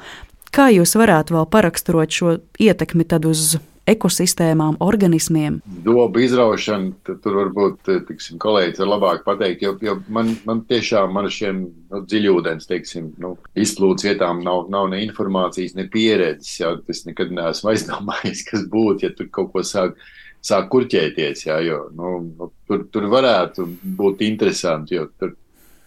Kā 0.50 0.72
jūs 0.74 0.96
varētu 0.98 1.36
vēl 1.36 1.46
paraksturot 1.46 2.10
šo 2.10 2.38
ietekmi 2.58 3.06
uz 3.30 3.60
ekosistēmām, 3.90 4.78
organismiem? 4.84 5.60
Dobu 5.86 6.24
izraušana, 6.24 7.16
tur 7.24 7.38
varbūt 7.40 7.92
eh, 7.94 8.02
tiksim, 8.08 8.40
kolēģis 8.42 8.84
var 8.84 8.92
labāk 8.94 9.26
pateikt, 9.26 9.66
jo, 9.66 9.74
jo 9.84 9.98
man, 10.14 10.32
man 10.48 10.64
tiešām 10.70 11.18
ar 11.20 11.30
šiem 11.34 11.64
nu, 11.66 12.04
dziļūdens 12.10 12.70
teiksim, 12.70 13.12
nu, 13.24 13.36
izplūdes 13.60 14.08
vietām 14.10 14.44
nav, 14.46 14.68
nav 14.74 14.90
ne 14.94 15.02
informācijas, 15.06 15.76
ne 15.80 15.88
pieredzes. 15.92 16.60
Jā, 16.62 16.76
es 16.92 17.06
nekad 17.10 17.34
neesmu 17.36 17.70
aizdomājies, 17.74 18.46
kas 18.50 18.66
būtu, 18.70 19.08
ja 19.08 19.14
tur 19.16 19.32
kaut 19.34 19.54
ko 19.56 19.66
sāk. 19.66 20.00
Sāk 20.40 20.70
kurķēties, 20.72 21.42
jā, 21.50 21.58
jo 21.66 21.82
nu, 21.92 22.14
nu, 22.40 22.46
tur, 22.64 22.86
tur 22.94 23.10
varētu 23.12 23.66
būt 24.00 24.22
interesanti, 24.24 24.96
jo 24.96 25.10
tur 25.20 25.34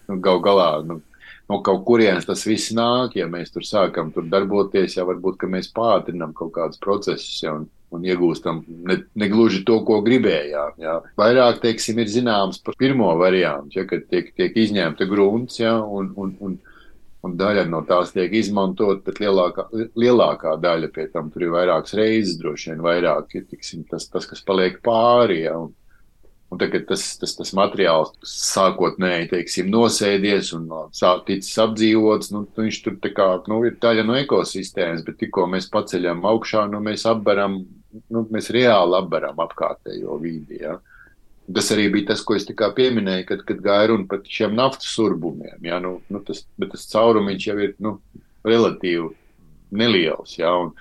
nu, 0.05 0.19
gal 0.21 0.43
galā. 0.45 0.67
Nu, 0.85 0.99
no 1.49 1.59
kaut 1.65 1.83
kurienes 1.87 2.27
tas 2.27 2.45
viss 2.47 2.73
nāk, 2.75 3.17
ja 3.19 3.27
mēs 3.29 3.53
tur 3.53 3.65
sākam 3.67 4.11
tur 4.13 4.27
darboties, 4.31 4.97
ja 4.97 5.07
varbūt 5.07 5.47
mēs 5.51 5.71
pātrinām 5.75 6.35
kaut 6.37 6.53
kādus 6.55 6.81
procesus 6.83 7.41
ja, 7.43 7.55
un, 7.57 7.67
un 7.93 8.05
iegūstam 8.07 8.61
ne, 8.89 8.97
ne 9.19 9.29
gluži 9.31 9.63
to, 9.67 9.79
ko 9.87 9.99
gribējām. 10.05 10.77
Ja. 10.81 10.99
Vairāk, 11.19 11.61
teiksim, 11.63 12.01
ir 12.01 12.11
zināms 12.11 12.61
par 12.63 12.77
pirmo 12.79 13.11
variantu, 13.19 13.79
ja, 13.79 13.87
kad 13.89 14.07
tiek, 14.11 14.31
tiek 14.37 14.57
izņemta 14.65 15.07
grunts 15.09 15.59
ja, 15.61 15.75
un, 15.81 16.11
un, 16.19 16.33
un, 16.43 16.57
un 17.23 17.37
daļa 17.39 17.67
no 17.69 17.83
tās 17.89 18.15
tiek 18.15 18.33
izmantot, 18.39 19.03
bet 19.05 19.21
lielākā, 19.23 19.69
lielākā 19.99 20.57
daļa 20.63 20.91
pie 20.95 21.07
tam 21.13 21.31
tur 21.33 21.47
ir 21.47 21.55
vairākas 21.55 21.95
reizes, 21.99 22.39
droši 22.41 22.73
vien 22.73 22.83
vairāk 22.85 23.37
ir 23.39 23.47
tiksim, 23.51 23.85
tas, 23.89 24.09
tas, 24.11 24.27
kas 24.29 24.43
paliek 24.45 24.81
pāri. 24.85 25.43
Ja, 25.45 25.57
un, 25.61 25.73
Un 26.53 26.59
tagad 26.61 26.83
tas, 26.85 27.01
tas, 27.17 27.31
tas 27.33 27.49
materiāls 27.57 28.11
sākotnēji 28.29 29.31
teiksim, 29.31 29.71
nosēdies 29.73 30.51
un 30.53 30.67
ticis 31.25 31.55
apdzīvots. 31.63 32.29
Nu, 32.35 32.43
viņš 32.59 32.79
tur 32.85 32.99
kā, 33.07 33.25
nu, 33.49 33.57
ir 33.65 33.79
daļa 33.81 34.03
no 34.05 34.17
ekosistēmas, 34.19 35.01
bet 35.07 35.17
tikko 35.23 35.47
mēs 35.49 35.65
paceļam 35.73 36.21
augšā, 36.29 36.67
nu, 36.69 36.83
mēs 36.85 37.07
apberam, 37.09 37.63
nu, 38.13 38.25
mēs 38.33 38.49
reāli 38.53 38.97
apberam 38.97 39.39
apkārtējo 39.43 40.17
vidi. 40.21 40.61
Ja? 40.63 40.77
Tas 41.53 41.71
arī 41.75 41.89
bija 41.93 42.13
tas, 42.13 42.23
ko 42.23 42.37
es 42.37 42.47
pieminēju, 42.47 43.27
kad, 43.29 43.45
kad 43.47 43.61
gāja 43.63 43.91
runa 43.91 44.07
par 44.09 44.23
šiem 44.23 44.55
naftas 44.57 44.93
urbumiem. 45.01 45.59
Ja? 45.65 45.79
Nu, 45.83 45.97
nu, 46.09 46.23
tas, 46.25 46.45
bet 46.57 46.73
tas 46.75 46.87
caurumiņš 46.91 47.47
jau 47.49 47.57
ir 47.61 47.75
nu, 47.83 47.97
relatīvi 48.47 49.11
neliels. 49.71 50.37
Ja? 50.39 50.55
Un, 50.65 50.75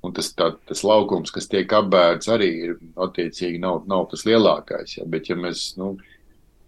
Un 0.00 0.14
tas, 0.16 0.30
tā, 0.32 0.46
tas 0.64 0.80
laukums, 0.80 1.28
kas 1.28 1.44
tiek 1.52 1.68
apbērts, 1.76 2.30
arī 2.32 2.46
ir 2.64 2.70
attiecīgi 3.04 3.58
nav, 3.60 3.82
nav 3.84 4.06
tas 4.08 4.22
lielākais. 4.24 4.94
Ja? 4.96 5.04
Bet, 5.04 5.28
ja 5.28 5.36
mēs 5.36 5.74
nu, 5.76 5.90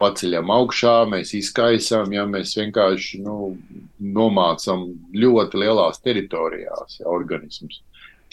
paceļam 0.03 0.51
augšā, 0.53 0.95
mēs 1.11 1.35
izkaisām, 1.39 2.13
ja 2.17 2.25
mēs 2.29 2.57
vienkārši 2.59 3.23
nu, 3.23 3.55
nomācam 4.03 4.89
ļoti 5.15 5.63
lielās 5.63 6.03
teritorijās 6.03 6.99
ja, 7.01 7.07
organismus. 7.13 7.81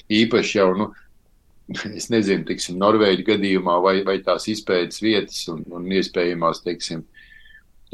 Īpaši 0.09 0.57
jau, 0.57 0.69
nu, 0.79 0.89
es 1.99 2.09
nezinu, 2.13 2.45
tiksim, 2.49 2.79
Norvēģi 2.81 3.27
gadījumā 3.29 3.77
vai, 3.83 3.95
vai 4.07 4.19
tās 4.25 4.49
izpētes 4.51 5.03
vietas 5.05 5.45
un, 5.53 5.63
un 5.75 5.87
iespējamās, 5.99 6.63
teiksim, 6.65 7.05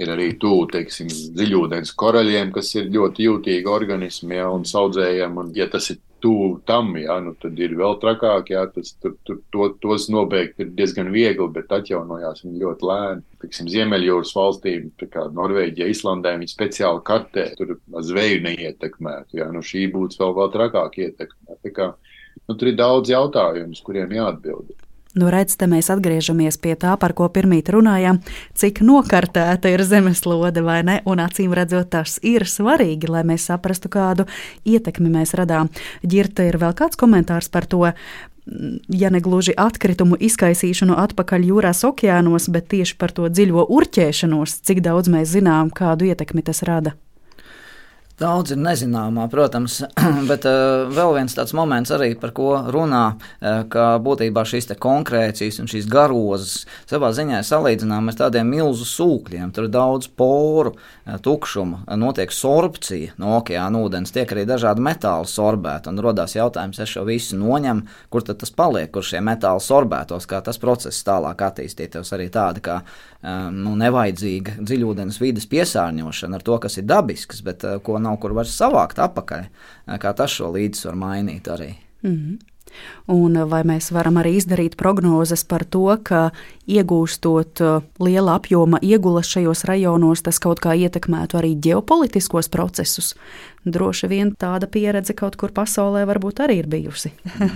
ir 0.01 0.11
arī 0.11 0.31
tuvu, 0.39 0.65
teiksim, 0.73 1.09
dziļūdens 1.09 1.93
koraļiem, 1.99 2.51
kas 2.55 2.73
ir 2.75 2.91
ļoti 2.91 3.29
jūtīgi 3.29 3.71
organismi, 3.71 4.39
ja, 4.39 4.49
un 4.51 4.67
saudzējiem, 4.67 5.39
un 5.43 5.53
ja 5.55 5.69
tas 5.71 5.91
ir 5.93 6.01
tuvu 6.25 6.59
tam, 6.65 6.93
jā, 6.97 7.15
nu, 7.21 7.35
tad 7.37 7.59
ir 7.61 7.75
vēl 7.77 7.99
trakāk. 8.01 8.49
Jā, 8.53 8.63
tas, 8.73 8.93
tur, 9.01 9.13
tur, 9.27 9.39
to, 9.53 9.67
tos 9.83 10.07
nobeigt 10.13 10.61
ir 10.63 10.71
diezgan 10.77 11.11
viegli, 11.13 11.47
bet 11.53 11.73
atjaunojās 11.75 12.41
viņi 12.45 12.63
ļoti 12.63 12.89
lēni. 12.89 13.23
Tiksim, 13.43 13.69
Ziemeļjūras 13.69 14.33
valstīm, 14.37 14.89
kā 15.03 15.27
Norvēģija, 15.35 15.91
Islandē, 15.93 16.33
viņi 16.39 16.49
speciāli 16.49 17.03
kartē, 17.05 17.45
tur 17.59 17.75
zveju 18.09 18.41
neietekmētu. 18.47 19.41
Jā, 19.41 19.51
nu, 19.53 19.61
šī 19.65 19.85
būtu 19.93 20.21
vēl, 20.23 20.35
vēl 20.39 20.51
trakāk 20.55 20.99
ietekmēta. 21.05 21.91
Nu, 22.45 22.55
tur 22.55 22.71
ir 22.71 22.79
daudz 22.79 23.11
jautājumu, 23.13 23.77
kuriem 23.85 24.11
jāatbild. 24.15 24.75
Nu, 25.15 25.29
redz, 25.31 25.53
te 25.55 25.67
mēs 25.71 25.87
atgriežamies 25.93 26.57
pie 26.59 26.73
tā, 26.75 26.97
par 26.99 27.13
ko 27.15 27.29
pirmīt 27.31 27.69
runājām, 27.71 28.19
cik 28.59 28.81
nokartēta 28.83 29.71
ir 29.71 29.85
zemeslode 29.87 30.59
vai 30.65 30.81
ne, 30.83 30.97
un 31.07 31.21
acīm 31.23 31.55
redzot, 31.55 31.87
tas 31.93 32.17
ir 32.19 32.43
svarīgi, 32.51 33.07
lai 33.07 33.23
mēs 33.23 33.47
saprastu, 33.47 33.87
kādu 33.93 34.27
ietekmi 34.67 35.13
mēs 35.13 35.31
radām. 35.39 35.71
Girta 36.03 36.43
ir 36.43 36.59
vēl 36.59 36.75
kāds 36.75 36.99
komentārs 36.99 37.47
par 37.47 37.63
to, 37.71 37.85
ja 38.91 39.13
ne 39.13 39.23
gluži 39.23 39.55
atkritumu 39.55 40.19
izkaisīšanu 40.19 40.99
atpakaļ 41.05 41.47
jūrās, 41.47 41.85
okeānos, 41.87 42.51
bet 42.51 42.67
tieši 42.75 42.99
par 42.99 43.15
to 43.15 43.31
dziļo 43.31 43.69
urķēšanos, 43.71 44.59
cik 44.67 44.83
daudz 44.83 45.15
mēs 45.15 45.31
zinām, 45.31 45.71
kādu 45.71 46.11
ietekmi 46.11 46.43
tas 46.43 46.59
rada. 46.67 46.97
Daudz 48.15 48.53
ir 48.53 48.59
nezināmā, 48.63 49.25
protams, 49.27 49.81
bet 50.29 50.45
uh, 50.47 50.85
vēl 50.87 51.17
viens 51.17 51.33
tāds 51.35 51.51
moments, 51.57 51.91
arī, 51.91 52.13
par 52.15 52.31
ko 52.35 52.53
runā, 52.71 53.01
uh, 53.11 53.65
ka 53.67 53.97
būtībā 53.99 54.45
šīs 54.47 54.69
konkrēcijas 54.79 55.59
un 55.59 55.67
šīs 55.67 55.89
garozas 55.91 56.61
savā 56.87 57.09
ziņā 57.11 57.41
ir 57.41 57.47
salīdzināmas 57.47 58.15
ar 58.15 58.21
tādiem 58.21 58.47
milzu 58.47 58.87
sūkļiem. 58.87 59.51
Tur 59.51 59.67
ir 59.67 59.73
daudz 59.73 60.07
poru, 60.07 60.71
uh, 60.77 61.17
tukšuma, 61.19 61.81
notiek 61.99 62.31
sorpcija 62.31 63.17
no 63.19 63.33
okeāna 63.41 63.83
ūdens, 63.83 64.15
tiek 64.15 64.31
arī 64.31 64.47
dažādi 64.47 64.87
metāli 64.87 65.27
sorbēti. 65.27 65.91
Un 65.91 65.99
radās 66.07 66.37
jautājums, 66.37 66.79
es 66.79 66.95
šo 66.95 67.03
visu 67.09 67.35
noņemu, 67.41 67.83
kur 68.15 68.23
tad 68.23 68.39
tas 68.45 68.55
paliek, 68.55 68.93
kur 68.95 69.03
šie 69.03 69.19
metāli 69.27 69.59
sorbētos, 69.59 70.29
kā 70.31 70.39
tas 70.39 70.61
process 70.63 71.03
tālāk 71.03 71.43
attīstītos. 71.49 72.15
Arī 72.15 72.31
tāda 72.31 72.63
kā 72.63 72.79
nu, 73.55 73.75
nevajadzīga 73.79 74.59
dziļūdens 74.61 75.21
vidas 75.21 75.47
piesārņošana 75.51 76.39
ar 76.39 76.43
to, 76.45 76.57
kas 76.61 76.77
ir 76.77 76.89
dabisks, 76.89 77.41
bet 77.45 77.65
ko 77.85 77.99
nav 78.01 78.19
kur 78.21 78.35
vairs 78.37 78.57
savākt 78.57 78.99
apakaļ. 79.01 79.47
Kā 80.01 80.13
tas 80.17 80.35
šo 80.37 80.51
līdzsvaru 80.55 81.01
mainīt 81.01 81.49
arī. 81.51 81.71
Mm 82.03 82.17
-hmm. 82.17 82.43
Un 83.07 83.37
vai 83.49 83.61
mēs 83.67 83.91
varam 83.93 84.17
arī 84.17 84.35
izdarīt 84.39 84.75
prognozes 84.79 85.43
par 85.47 85.63
to, 85.69 85.85
ka 86.03 86.31
iegūstot 86.67 87.61
liela 88.01 88.35
apjoma 88.39 88.79
iegulas 88.81 89.29
šajos 89.29 89.63
rajonos, 89.69 90.23
tas 90.25 90.41
kaut 90.41 90.61
kā 90.63 90.73
ietekmētu 90.73 91.39
arī 91.39 91.53
ģeopolitiskos 91.67 92.49
procesus? 92.49 93.13
Droši 93.65 94.09
vien 94.09 94.33
tāda 94.39 94.67
pieredze 94.71 95.13
kaut 95.17 95.37
kur 95.41 95.53
pasaulē 95.55 96.05
varbūt 96.09 96.43
arī 96.45 96.59
ir 96.63 96.69
bijusi. 96.71 97.13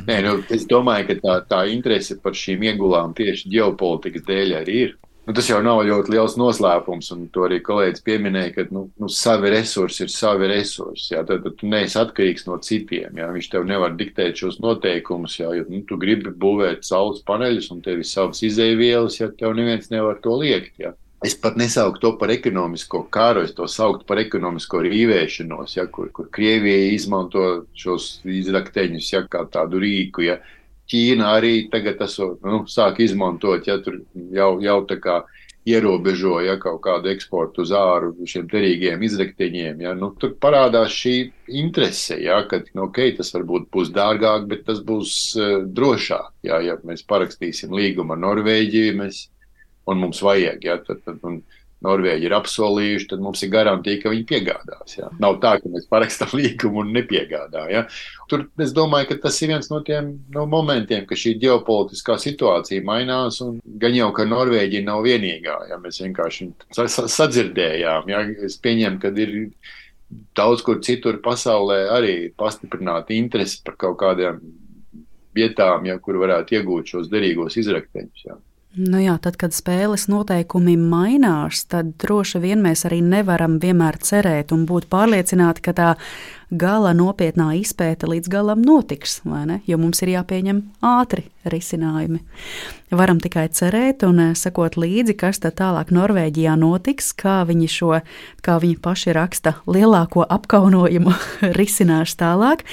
Nē, 0.10 0.22
nu, 0.26 0.38
es 0.50 0.66
domāju, 0.70 1.10
ka 1.10 1.20
tā, 1.26 1.38
tā 1.50 1.62
interese 1.74 2.20
par 2.22 2.38
šīm 2.38 2.70
iegulām 2.72 3.14
tieši 3.18 3.52
ģeopolitikas 3.56 4.28
dēļ 4.30 4.58
arī 4.62 4.82
ir. 4.88 4.98
Nu, 5.30 5.34
tas 5.38 5.46
jau 5.46 5.60
nav 5.62 5.84
ļoti 5.86 6.10
liels 6.10 6.34
noslēpums, 6.42 7.12
un 7.14 7.28
to 7.30 7.44
arī 7.46 7.60
kolēģis 7.62 8.02
pieminēja, 8.02 8.50
ka 8.56 8.64
nu, 8.74 8.88
nu, 8.98 9.10
savi 9.14 9.52
resursi 9.54 10.02
ir 10.02 10.10
savi 10.10 10.48
resursi. 10.50 11.12
Jā, 11.14 11.20
tad, 11.22 11.44
tad 11.44 11.60
tu 11.60 11.70
neesi 11.70 12.00
atkarīgs 12.02 12.48
no 12.48 12.58
citiem. 12.66 13.20
Jā, 13.22 13.28
viņš 13.36 13.50
tev 13.52 13.68
nevar 13.70 13.94
diktēt 14.00 14.42
šos 14.42 14.58
noteikumus. 14.64 15.36
Jā, 15.38 15.52
ja 15.54 15.68
nu, 15.70 15.84
tu 15.86 16.00
gribi 16.02 16.34
būvēt 16.34 16.82
saules 16.90 17.22
paneļus, 17.30 17.70
un 17.76 17.86
tev 17.86 18.02
ir 18.02 18.10
savas 18.10 18.42
izēvielas, 18.48 19.20
ja 19.22 19.30
tev 19.30 19.54
neviens 19.60 19.94
nevar 19.94 20.18
to 20.24 20.34
liekt. 20.42 20.74
Jā. 20.82 20.96
Es 21.22 21.38
pat 21.38 21.62
nesauktu 21.62 22.02
to 22.08 22.16
par 22.18 22.34
ekonomisko 22.34 23.04
kāru, 23.14 23.46
es 23.46 23.54
to 23.54 23.70
sauktu 23.70 24.10
par 24.10 24.24
ekonomisko 24.24 24.82
rīvēšanos, 24.88 25.78
ja, 25.78 25.86
kur, 25.94 26.10
kur 26.10 26.34
Krievija 26.34 26.90
izmanto 26.96 27.68
šos 27.78 28.16
izrakteņus 28.26 29.14
ja, 29.14 29.28
kā 29.30 29.46
tādu 29.54 29.86
rīku. 29.86 30.26
Ja, 30.26 30.42
Ķīna 30.90 31.36
arī 31.38 31.54
tagad 31.70 32.00
esot, 32.02 32.40
nu, 32.46 32.64
sāk 32.70 33.04
izmantot, 33.06 33.68
ja 33.70 33.78
tur 33.84 34.00
jau, 34.34 34.56
jau 34.64 34.80
tā 34.90 34.98
kā 35.04 35.20
ierobežo 35.70 36.40
ja, 36.42 36.56
kaut 36.62 36.80
kādu 36.86 37.12
eksportu 37.12 37.64
uz 37.66 37.74
āru 37.76 38.14
šiem 38.30 38.48
derīgiem 38.50 39.04
izrakteņiem. 39.06 39.84
Ja, 39.86 39.94
nu, 39.98 40.12
tur 40.20 40.34
parādās 40.42 40.96
šī 40.96 41.16
interese, 41.62 42.18
ja, 42.24 42.40
ka 42.50 42.62
nu, 42.72 42.88
okay, 42.88 43.14
tas 43.18 43.34
varbūt 43.36 43.70
būs 43.74 43.92
dārgāk, 43.96 44.48
bet 44.50 44.66
tas 44.70 44.82
būs 44.86 45.14
uh, 45.38 45.60
drošāk. 45.66 46.32
Ja, 46.48 46.62
ja 46.66 46.80
mēs 46.88 47.06
parakstīsim 47.10 47.76
līgumu 47.76 48.16
ar 48.16 48.24
Norvēģiju, 48.26 48.98
mēs, 49.02 49.28
un 49.90 50.02
mums 50.06 50.24
vajag. 50.26 50.66
Ja, 50.66 50.80
tad, 50.86 51.04
tad, 51.06 51.20
un, 51.28 51.42
Norvēģi 51.86 52.28
ir 52.28 52.34
apsolījuši, 52.36 53.08
tad 53.14 53.22
mums 53.24 53.40
ir 53.46 53.52
garantija, 53.54 54.02
ka 54.02 54.12
viņi 54.12 54.26
piegādās. 54.28 54.98
Ja? 54.98 55.08
Nav 55.24 55.38
tā, 55.44 55.54
ka 55.62 55.72
mēs 55.72 55.86
parakstām 55.92 56.34
līgumu 56.36 56.84
un 56.84 56.92
nepiegādājam. 56.98 57.72
Ja? 57.72 57.84
Tur 58.32 58.44
es 58.60 58.74
domāju, 58.76 59.14
ka 59.14 59.20
tas 59.28 59.40
ir 59.40 59.54
viens 59.54 59.72
no 59.72 59.80
tiem 59.88 60.12
no 60.36 60.44
momentiem, 60.52 61.06
ka 61.08 61.16
šī 61.20 61.38
ģeopolitiskā 61.40 62.18
situācija 62.20 62.84
mainās. 62.88 63.40
Gan 63.80 63.96
jau, 63.96 64.10
ka 64.16 64.28
Norvēģija 64.28 64.84
nav 64.90 65.06
vienīgā. 65.08 65.56
Ja? 65.72 65.80
Mēs 65.80 66.02
vienkārši 66.04 66.52
sadzirdējām. 66.76 68.12
Ja? 68.12 68.26
Es 68.50 68.60
pieņemu, 68.60 69.00
ka 69.00 69.14
ir 69.16 69.38
daudz 70.36 70.66
kur 70.66 70.82
citur 70.84 71.22
pasaulē 71.24 71.86
arī 71.96 72.16
pastiprināta 72.36 73.16
interese 73.16 73.62
par 73.64 73.80
kaut 73.80 74.00
kādām 74.02 74.42
vietām, 75.38 75.86
ja, 75.88 75.96
kur 76.02 76.20
varētu 76.20 76.58
iegūt 76.58 76.96
šos 76.96 77.10
derīgos 77.12 77.58
izrakteņus. 77.62 78.24
Ja. 78.26 78.38
Nu 78.78 79.00
jā, 79.02 79.16
tad, 79.18 79.34
kad 79.42 79.56
spēles 79.56 80.06
noteikumi 80.12 80.76
mainās, 80.78 81.64
tad 81.72 81.96
droši 82.04 82.42
vien 82.44 82.62
mēs 82.62 82.86
arī 82.86 83.00
nevaram 83.02 83.58
vienmēr 83.62 83.98
cerēt 83.98 84.54
un 84.54 84.68
būt 84.70 84.86
pārliecināti, 84.92 85.64
ka 85.66 85.74
tā 85.74 85.88
gala 86.50 86.94
nopietnā 86.98 87.52
izpēta 87.60 88.10
līdz 88.10 88.32
galam 88.32 88.64
notiks? 88.66 89.22
Jo 89.68 89.78
mums 89.78 90.02
ir 90.04 90.16
jāpieņem 90.16 90.64
ātri 90.86 91.28
risinājumi. 91.48 92.20
Varam 92.90 93.20
tikai 93.22 93.46
cerēt 93.54 94.02
un 94.08 94.18
eh, 94.20 94.32
sekot 94.38 94.74
līdzi, 94.80 95.14
kas 95.20 95.40
tad 95.44 95.60
tālāk 95.60 95.92
Norvēģijā 95.94 96.56
notiks, 96.58 97.12
kā 97.14 97.44
viņi 97.46 97.70
šo, 97.70 97.92
kā 98.46 98.58
viņi 98.62 98.80
paši 98.82 99.14
raksta, 99.14 99.54
lielāko 99.70 100.26
apkaunojumu 100.26 101.14
risinās 101.60 102.16
tālāk. 102.20 102.66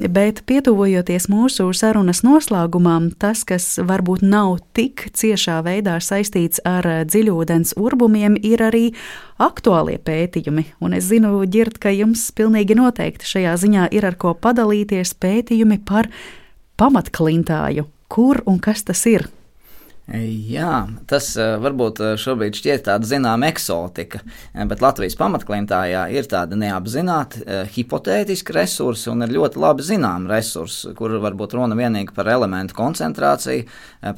Bet 0.00 0.42
pietuvojoties 0.48 1.28
mūsu 1.32 1.68
sarunas 1.76 2.24
noslēgumam, 2.24 3.10
tas, 3.20 3.44
kas 3.44 3.74
varbūt 3.84 4.24
nav 4.24 4.58
tik 4.76 5.10
ciešā 5.12 5.60
veidā 5.66 5.98
saistīts 6.00 6.62
ar 6.64 6.88
dziļūdens 7.04 7.76
urbumiem, 7.76 8.40
ir 8.40 8.64
arī 8.64 8.86
aktuālie 9.40 9.96
pētījumi, 10.00 10.66
un 10.84 10.96
es 10.96 11.06
zinu, 11.08 11.36
Girt, 11.50 11.78
ka 11.80 11.92
jums 11.92 12.26
pilnīgi 12.36 12.76
noteikti 12.76 13.09
šajā 13.18 13.56
ziņā 13.58 13.88
ir 13.96 14.06
ar 14.06 14.14
ko 14.20 14.36
padalīties 14.38 15.16
pētījumi 15.18 15.80
par 15.82 16.06
pamatklintāju. 16.78 17.88
Kur 18.10 18.42
un 18.46 18.58
kas 18.62 18.86
tas 18.86 19.02
ir? 19.10 19.26
Jā, 20.10 20.88
tas 21.06 21.28
varbūt 21.38 22.00
šobrīd 22.18 22.56
šķiet 22.58 22.82
tāda 22.88 23.06
zināma 23.06 23.46
eksotika, 23.46 24.18
bet 24.66 24.80
Latvijas 24.82 25.14
pamatklientājā 25.14 26.00
ir 26.10 26.26
tāda 26.26 26.56
neapzināta, 26.58 27.62
hipotētiska 27.70 28.56
resursa 28.56 29.12
un 29.12 29.22
ir 29.22 29.30
ļoti 29.36 29.60
labi 29.62 29.86
zināma 29.86 30.32
resursa, 30.32 30.90
kur 30.98 31.14
varbūt 31.22 31.54
runa 31.54 31.78
vienīgi 31.78 32.10
par 32.16 32.26
elementu 32.32 32.74
koncentrāciju, 32.74 33.68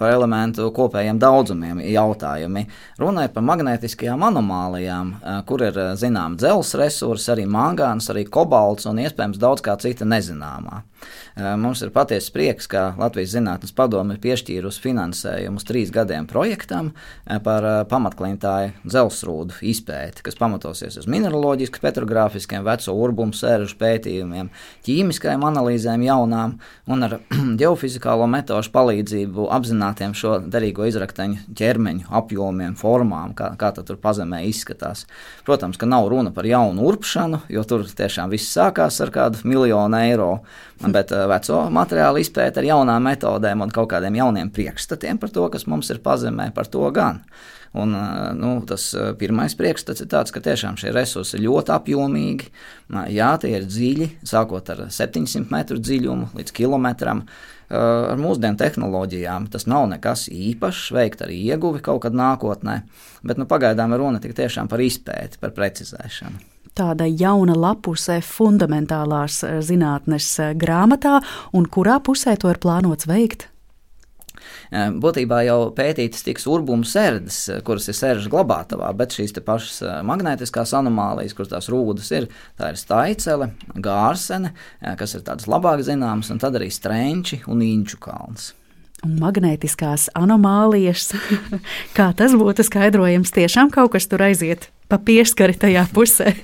par 0.00 0.14
elementu 0.14 0.70
kopējiem 0.72 1.20
daudzumiem 1.20 1.82
jautājumi. 1.84 2.64
Runa 3.02 3.26
ir 3.26 3.34
par 3.36 3.44
magnētiskajām 3.50 4.24
anomālijām, 4.30 5.12
kur 5.44 5.66
ir 5.68 5.76
zināma 6.00 6.40
dzelzs 6.40 6.72
resursi, 6.80 7.28
arī 7.34 7.44
mangāns, 7.44 8.08
arī 8.08 8.24
kobalts 8.24 8.88
un 8.88 9.02
iespējams 9.04 9.42
daudz 9.44 9.60
kā 9.68 9.76
cita 9.84 10.08
nezināmā. 10.08 10.86
Mums 11.58 11.80
ir 11.82 11.90
patiesa 11.90 12.30
prieks, 12.30 12.68
ka 12.70 12.92
Latvijas 13.00 13.32
Zinātnes 13.34 13.72
padome 13.74 14.14
ir 14.14 14.20
piešķīrusi 14.22 14.82
finansējumu 14.84 15.58
uz 15.58 15.64
trīs 15.66 15.81
gadiem 15.90 16.28
projektam 16.30 16.92
par 17.42 17.64
pamatklintāju 17.90 18.74
dzelsrūdu 18.86 19.58
izpēti, 19.66 20.22
kas 20.22 20.38
pamatosies 20.38 21.00
uz 21.00 21.08
mineraloģisku, 21.10 21.80
petrogrāfiskiem, 21.82 22.62
veco 22.66 22.94
urbumu 22.94 23.34
sēžu 23.36 23.74
pētījumiem, 23.80 24.50
ķīmiskajām 24.86 25.46
analīzēm 25.48 26.04
jaunām 26.06 26.56
un 26.86 27.06
ar 27.08 27.18
ģeofizikālo 27.60 28.28
metožu 28.30 28.72
palīdzību 28.74 29.48
apzinātiem 29.58 30.14
šo 30.18 30.38
derīgo 30.46 30.86
izrakteņu 30.90 31.48
ķermeņu 31.58 32.10
apjomiem, 32.22 32.76
formām, 32.78 33.34
kā, 33.38 33.52
kā 33.58 33.72
tur 33.80 33.98
pazemē 34.02 34.42
izskatās. 34.46 35.06
Protams, 35.46 35.80
ka 35.80 35.88
nav 35.88 36.10
runa 36.12 36.30
par 36.34 36.46
jaunu 36.46 36.86
urpšanu, 36.92 37.42
jo 37.52 37.64
tur 37.66 37.86
tiešām 37.88 38.30
viss 38.32 38.52
sākās 38.52 39.00
ar 39.02 39.14
kādu 39.14 39.42
miljonu 39.48 39.98
eiro 40.02 40.32
bet 40.90 41.12
uh, 41.14 41.26
veco 41.30 41.58
materiālu 41.70 42.22
izpēta 42.22 42.62
ar 42.62 42.66
jaunām 42.66 43.06
metodēm 43.06 43.62
un 43.62 43.72
kaut 43.74 43.90
kādiem 43.92 44.16
jauniem 44.18 44.50
priekšstatiem 44.54 45.20
par 45.22 45.30
to, 45.34 45.46
kas 45.52 45.66
mums 45.72 45.90
ir 45.92 46.02
pazemē, 46.04 46.50
par 46.54 46.70
to 46.70 46.84
gan. 46.94 47.22
Un, 47.72 47.94
nu, 48.36 48.50
tas 48.68 48.90
pirmais 49.16 49.54
priekšstats 49.56 50.04
ir 50.04 50.10
tāds, 50.12 50.32
ka 50.34 50.42
tiešām 50.44 50.76
šie 50.76 50.92
resursi 50.92 51.38
ir 51.38 51.46
ļoti 51.46 51.72
apjomīgi. 51.72 52.50
Jā, 53.14 53.30
tie 53.40 53.54
ir 53.56 53.64
dziļi, 53.64 54.10
sākot 54.28 54.68
ar 54.74 54.84
700 54.92 55.48
metru 55.52 55.80
dziļumu 55.80 56.34
līdz 56.36 56.52
kilometram. 56.52 57.24
Ar 57.72 58.20
mūsdienu 58.20 58.60
tehnoloģijām 58.60 59.48
tas 59.48 59.64
nav 59.64 59.86
nekas 59.88 60.26
īpašs, 60.28 60.90
veikt 60.92 61.24
arī 61.24 61.38
ieguvi 61.48 61.80
kaut 61.80 62.02
kad 62.04 62.12
nākotnē, 62.12 62.82
bet 63.24 63.40
nu, 63.40 63.48
pagaidām 63.48 63.96
runa 63.96 64.20
tikai 64.20 64.50
par 64.68 64.84
izpēti, 64.84 65.40
par 65.40 65.56
precizēšanu 65.56 66.52
tāda 66.72 67.04
jauna 67.04 67.52
lapuse 67.52 68.14
fundamentālās 68.24 69.42
zinātnes 69.64 70.28
grāmatā, 70.56 71.18
un 71.52 71.66
kurā 71.68 71.98
pusē 72.00 72.36
to 72.40 72.48
ir 72.52 72.60
plānots 72.62 73.08
veikt? 73.08 73.50
Būtībā 74.72 75.42
jau 75.46 75.58
pētītas 75.76 76.24
tiks 76.26 76.48
urbuma 76.50 76.86
sērdes, 76.88 77.38
kuras 77.66 77.90
ir 77.90 77.98
sēržas 77.98 78.30
glabātavā, 78.32 78.88
bet 78.96 79.16
šīs 79.18 79.36
pašas 79.44 79.82
magnētiskās 80.08 80.74
anomālijas, 80.78 81.36
kuras 81.36 81.52
tās 81.52 81.70
rūdas 81.72 82.08
ir, 82.16 82.30
tā 82.60 82.72
ir 82.72 82.80
staicele, 82.80 83.52
gārsene, 83.74 84.54
kas 84.98 85.18
ir 85.18 85.26
tādas 85.26 85.50
labāk 85.50 85.84
zināmas, 85.86 86.32
un 86.32 86.42
tad 86.42 86.56
arī 86.60 86.70
strenči 86.72 87.42
un 87.50 87.64
inču 87.66 88.00
kalns. 88.02 88.52
Un 89.02 89.16
magnētiskās 89.18 90.06
anomālijas, 90.14 91.08
kā 91.96 92.12
tas 92.14 92.36
būtu 92.38 92.62
skaidrojams, 92.68 93.34
tiešām 93.34 93.72
kaut 93.74 93.96
kas 93.96 94.06
tur 94.06 94.22
aiziet 94.22 94.68
pa 94.92 94.98
pieskari 95.00 95.56
tajā 95.56 95.86
pusē? 95.94 96.32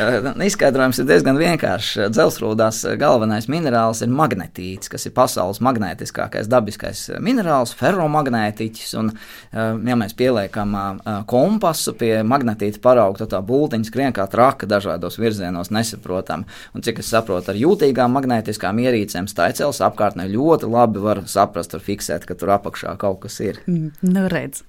Eh, 0.00 0.26
izskaidrojums 0.46 1.00
ir 1.02 1.06
diezgan 1.08 1.36
vienkāršs. 1.36 2.12
Dzelsrūdās 2.14 2.78
galvenais 3.00 3.48
minerāls 3.50 4.00
ir 4.04 4.12
magnetīts, 4.14 4.88
kas 4.88 5.02
ir 5.08 5.12
pasaules 5.16 5.58
magnētiskākais 5.66 6.46
dabiskais 6.48 7.02
minerāls, 7.20 7.72
ferromagnētiķis. 7.76 8.92
Un, 9.00 9.10
eh, 9.10 9.58
ja 9.90 9.96
mēs 9.98 10.14
pieliekam 10.16 10.76
eh, 10.78 11.10
kompasu 11.28 11.96
pie 11.98 12.12
magnetīta 12.22 12.80
parauga, 12.80 13.24
tad 13.24 13.32
tā 13.34 13.40
būtiņa 13.44 13.90
skrien 13.90 14.14
kā 14.16 14.28
traka 14.30 14.68
dažādos 14.70 15.18
virzienos 15.20 15.72
nesaprotam. 15.74 16.46
Un, 16.72 16.86
cik 16.86 17.02
es 17.02 17.10
saprotu, 17.12 17.50
ar 17.52 17.60
jūtīgām 17.60 18.14
magnētiskām 18.16 18.80
ierīcēm 18.86 19.28
staicēls 19.28 19.82
apkārtnē 19.90 20.30
ļoti 20.30 20.70
labi 20.70 21.02
var 21.02 21.24
saprast, 21.26 21.69
var 21.76 21.82
fiksēt, 21.84 22.26
ka 22.28 22.36
tur 22.38 22.52
apakšā 22.56 22.94
kaut 23.00 23.20
kas 23.24 23.38
ir. 23.44 23.60
Mm, 23.70 23.90
nu 24.06 24.24
redz, 24.32 24.62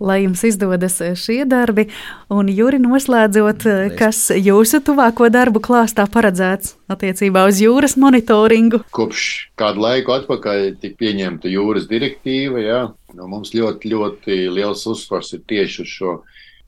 lai 0.00 0.22
jums 0.24 0.44
izdodas 0.46 0.98
šie 1.20 1.42
darbi. 1.48 1.88
Un, 2.32 2.50
Juri, 2.52 2.80
noslēdzot, 2.82 3.66
Lies. 3.66 3.96
kas 3.98 4.22
jūsu 4.34 4.82
tuvāko 4.86 5.30
darbu 5.32 5.62
klāstā 5.64 6.06
paredzēts 6.10 6.76
attiecībā 6.92 7.46
uz 7.50 7.60
jūras 7.62 7.96
monitoringu? 8.00 8.82
Kopš 8.94 9.26
kādu 9.58 9.84
laiku 9.86 10.16
atpakaļ 10.16 10.72
tika 10.82 11.00
pieņemta 11.02 11.50
jūras 11.52 11.88
direktīva. 11.90 12.62
Jā. 12.62 12.80
Nu, 13.16 13.28
mums 13.30 13.54
ļoti, 13.56 13.92
ļoti 13.94 14.40
liels 14.52 14.84
uzsvars 14.90 15.32
ir 15.36 15.44
tieši 15.48 15.82
uz 15.84 15.92
šo 15.98 16.16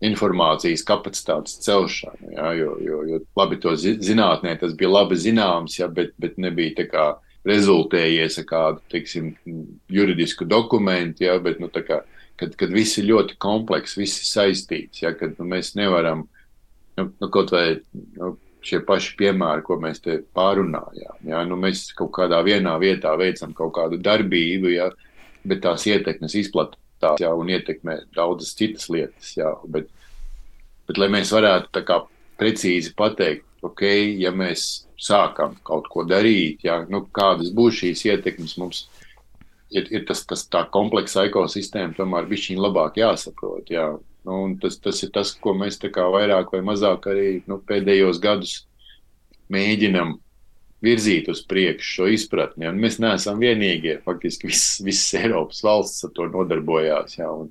informācijas 0.05 0.85
kapacitātes 0.87 1.59
celšanu. 1.65 2.33
Jā, 2.37 2.53
jo, 2.59 2.75
jo, 2.83 3.01
jo 3.09 3.21
labi 3.39 3.59
to 3.63 3.75
zinātnē 3.79 4.55
tas 4.61 4.77
bija 4.79 4.93
labi 4.93 5.19
zināms, 5.19 5.79
jā, 5.81 5.89
bet, 5.91 6.15
bet 6.23 6.39
nebija 6.39 6.77
tā 6.79 6.87
kā 6.91 7.07
rezultējies 7.49 8.39
ar 8.43 8.47
kādu, 8.49 8.85
teiksim, 8.93 9.33
juridisku 9.93 10.47
dokumentu, 10.49 11.25
jā, 11.27 11.35
bet, 11.43 11.61
nu, 11.63 11.71
tā 11.73 11.85
kā 11.87 12.03
kad, 12.39 12.55
kad 12.59 12.75
viss 12.75 12.99
ir 13.01 13.09
ļoti 13.11 13.39
komplekss, 13.43 13.99
viss 13.99 14.23
ir 14.23 14.29
saistīts. 14.31 15.03
Ja, 15.03 15.15
kad 15.19 15.35
nu, 15.41 15.47
mēs 15.51 15.75
nevaram 15.79 16.27
nu, 16.99 17.09
nu, 17.09 17.31
kaut 17.35 17.53
vai 17.55 17.81
nu, 18.19 18.35
šie 18.65 18.81
paši 18.87 19.15
piemēri, 19.19 19.65
ko 19.67 19.79
mēs 19.83 20.03
te 20.05 20.19
pārunājām. 20.37 21.21
Ja, 21.31 21.45
nu, 21.49 21.59
mēs 21.61 21.89
kaut 21.99 22.13
kādā 22.19 22.41
vienā 22.47 22.77
vietā 22.83 23.15
veicam 23.19 23.55
kaut 23.57 23.75
kādu 23.79 24.01
darbību, 24.03 24.73
ja, 24.75 24.91
bet 25.49 25.63
tās 25.65 25.87
ietekmes 25.89 26.37
izplatās 26.39 27.23
ja, 27.23 27.33
un 27.35 27.51
ietekmē 27.55 28.01
daudzas 28.17 28.55
citas 28.59 28.89
lietas. 28.93 29.35
Ja, 29.39 29.55
bet, 29.67 29.91
bet, 30.91 31.01
lai 31.01 31.11
mēs 31.15 31.33
varētu 31.35 31.85
kā, 31.87 32.03
precīzi 32.39 32.95
pateikt, 32.99 33.47
ok, 33.67 33.83
ja 34.21 34.35
mēs 34.35 34.69
sākam 34.99 35.57
kaut 35.67 35.89
ko 35.93 36.05
darīt, 36.09 36.65
ja, 36.67 36.81
nu, 36.91 37.05
kādas 37.15 37.53
būs 37.55 37.83
šīs 37.83 38.05
ietekmes 38.09 38.57
mums 38.59 38.87
ir, 39.71 39.89
ir 39.93 40.05
tas, 40.09 40.25
tas 40.29 40.45
tā 40.51 40.65
kompleksa 40.75 41.27
ekosistēma, 41.29 41.97
tomēr 41.97 42.29
bija 42.31 42.59
labāk 42.59 42.99
jāsaprot. 43.01 43.71
Jā. 43.73 43.91
Nu, 44.29 44.39
tas, 44.61 44.77
tas 44.83 45.03
ir 45.07 45.13
tas, 45.15 45.33
ko 45.41 45.55
mēs 45.57 45.79
vairāk 45.81 46.53
vai 46.53 46.61
mazāk 46.67 47.07
arī 47.09 47.29
nu, 47.49 47.61
pēdējos 47.65 48.19
gadus 48.21 48.65
mēģinam 49.49 50.19
virzīt 50.85 51.29
uz 51.33 51.41
priekšu 51.49 51.95
šo 51.95 52.09
izpratni. 52.13 52.67
Ja. 52.67 52.73
Mēs 52.73 52.99
neesam 53.03 53.41
vienīgie. 53.43 53.99
Faktiski 54.05 54.51
visas 54.51 54.83
vis 54.85 55.03
Eiropas 55.19 55.63
valsts 55.65 56.05
ar 56.07 56.13
to 56.15 56.29
nodarbojās. 56.31 57.19
Ja. 57.19 57.31
Un, 57.33 57.51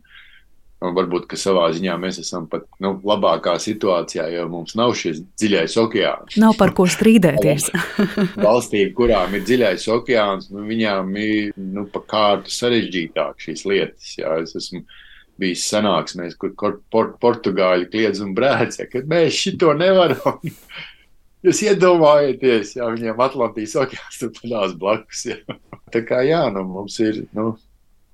Un 0.78 0.94
varbūt, 0.94 1.24
ka 1.26 1.38
savā 1.42 1.72
ziņā 1.74 1.96
mēs 1.98 2.20
esam 2.22 2.44
pat 2.52 2.68
nu, 2.84 2.92
labākā 3.10 3.56
situācijā, 3.62 4.28
jo 4.36 4.44
mums 4.52 4.76
nav 4.78 4.92
šis 5.00 5.24
dziļais 5.42 5.74
okeāns. 5.82 6.38
Nav 6.38 6.54
par 6.60 6.76
ko 6.78 6.86
strīdēties. 6.86 7.72
Valstīm, 8.46 8.92
kurām 8.98 9.34
ir 9.34 9.42
dziļais 9.48 9.88
okeāns, 9.96 10.52
nu, 10.54 10.68
viņām 10.70 11.10
ir 11.24 11.58
nu, 11.58 11.88
pa 11.90 12.04
kārtu 12.14 12.54
sarežģītāk 12.54 13.42
šīs 13.48 13.66
lietas. 13.66 14.12
Jā. 14.20 14.36
Es 14.44 14.54
esmu 14.60 14.84
bijis 15.42 15.66
sanāksmēs, 15.72 16.38
kur 16.38 16.54
port, 16.94 17.18
portugāļi 17.26 17.90
kliedz 17.94 18.22
un 18.22 18.38
brēc, 18.38 18.78
ja, 18.78 18.86
ka 18.92 19.02
mēs 19.10 19.34
šito 19.34 19.74
nevaram. 19.78 20.38
Jūs 21.46 21.64
iedomājieties, 21.72 22.76
ja 22.78 22.92
viņiem 22.94 23.26
Atlantijas 23.26 23.74
okeāns 23.82 24.22
tur 24.22 24.34
padās 24.38 24.78
blakus. 24.78 25.26
Ja. 25.30 25.58
Tā 25.94 26.06
kā 26.06 26.22
jā, 26.26 26.44
nu, 26.54 26.68
mums 26.70 26.98
ir. 27.02 27.24
Nu, 27.38 27.56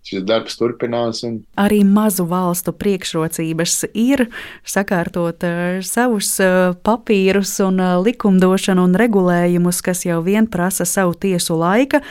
šis 0.04 0.24
darbs 0.28 0.58
turpinās. 0.60 1.24
Un... 1.28 1.40
Arī 1.60 1.82
mazu 1.88 2.26
valstu 2.30 2.74
priekšrocības 2.76 3.78
ir 3.94 4.28
sakārtot 4.68 5.46
uh, 5.48 5.80
savus 5.86 6.36
uh, 6.44 6.76
papīrus 6.86 7.56
un 7.66 7.80
uh, 7.82 7.96
likumdošanu 8.04 8.88
un 8.90 8.98
regulējumus, 9.00 9.82
kas 9.86 10.06
jau 10.08 10.22
vien 10.26 10.50
prasa 10.52 10.88
savu 10.90 11.16
tiesu 11.16 11.58
laika, 11.60 12.04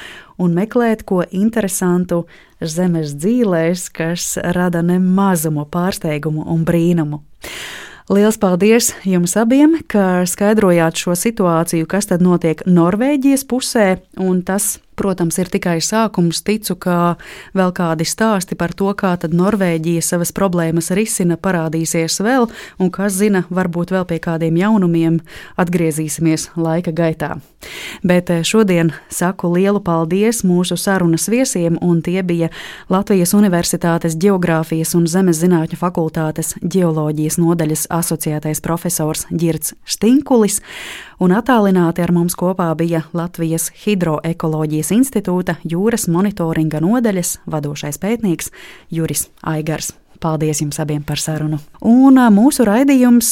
un 0.43 0.57
meklēt 0.57 1.05
ko 1.09 1.23
interesantu 1.31 2.25
zemes 2.63 3.15
dzīvēs, 3.19 3.89
kas 3.95 4.35
rada 4.57 4.83
nemazumu 4.87 5.67
pārsteigumu 5.71 6.47
un 6.51 6.67
brīnumu. 6.67 7.23
Liels 8.13 8.37
paldies 8.37 8.91
jums 9.07 9.37
abiem, 9.39 9.77
ka 9.89 10.25
skaidrojāt 10.29 10.99
šo 10.99 11.15
situāciju, 11.17 11.87
kas 11.89 12.11
tad 12.11 12.25
notiek 12.25 12.65
Norvēģijas 12.67 13.47
pusē, 13.49 13.87
un 14.21 14.43
tas 14.43 14.75
protams, 14.97 15.39
ir 15.41 15.51
tikai 15.53 15.79
sākums. 15.85 16.43
Ticu, 16.47 16.77
ka 16.81 16.97
vēl 17.57 17.73
kādi 17.77 18.07
stāsti 18.09 18.59
par 18.59 18.75
to, 18.77 18.91
kā 18.99 19.15
Norvēģija 19.23 20.03
savas 20.03 20.33
problēmas 20.35 20.91
risina, 20.97 21.37
parādīsies 21.37 22.21
vēl, 22.25 22.49
un 22.79 22.91
kas 22.91 23.17
zina, 23.21 23.45
varbūt 23.51 23.95
vēl 23.95 24.07
pie 24.09 24.19
kādiem 24.23 24.59
jaunumiem 24.61 25.21
atgriezīsimies 25.61 26.51
laika 26.57 26.93
gaitā. 26.93 27.37
Bet 28.03 28.31
eh, 28.31 28.43
šodien 28.43 28.91
saku 29.13 29.53
lielu 29.55 29.81
paldies 29.85 30.43
mūsu 30.47 30.77
sarunas 30.81 31.29
viesiem, 31.31 31.79
un 31.81 32.03
tie 32.03 32.23
bija 32.27 32.51
Latvijas 32.91 33.35
Universitātes 33.39 34.17
Geogrāfijas 34.19 34.97
un 34.99 35.07
Zemes 35.07 35.39
zinātņu 35.43 35.79
fakultātes 35.79 36.57
ģeoloģijas 36.63 37.39
nodaļas 37.39 37.87
asociētais 37.95 38.63
profesors 38.65 39.27
Girts 39.31 39.77
Stinkulis, 39.87 40.61
un 41.23 41.35
attālināti 41.37 42.03
ar 42.03 42.11
mums 42.15 42.35
kopā 42.39 42.73
bija 42.79 43.05
Latvijas 43.15 43.71
hidroekoloģijas 43.85 44.82
Latvijas 44.83 44.99
Institūta 44.99 45.55
jūras 45.63 46.09
monitoringa 46.11 46.81
nodaļas 46.83 47.37
vadošais 47.47 48.01
pētnieks 48.03 48.49
Juris 48.91 49.29
Aigars. 49.47 49.93
Paldies 50.19 50.59
jums 50.59 50.81
abiem 50.83 51.05
par 51.07 51.21
sarunu. 51.23 51.61
Un 51.87 52.19
mūsu 52.35 52.65
raidījums 52.67 53.29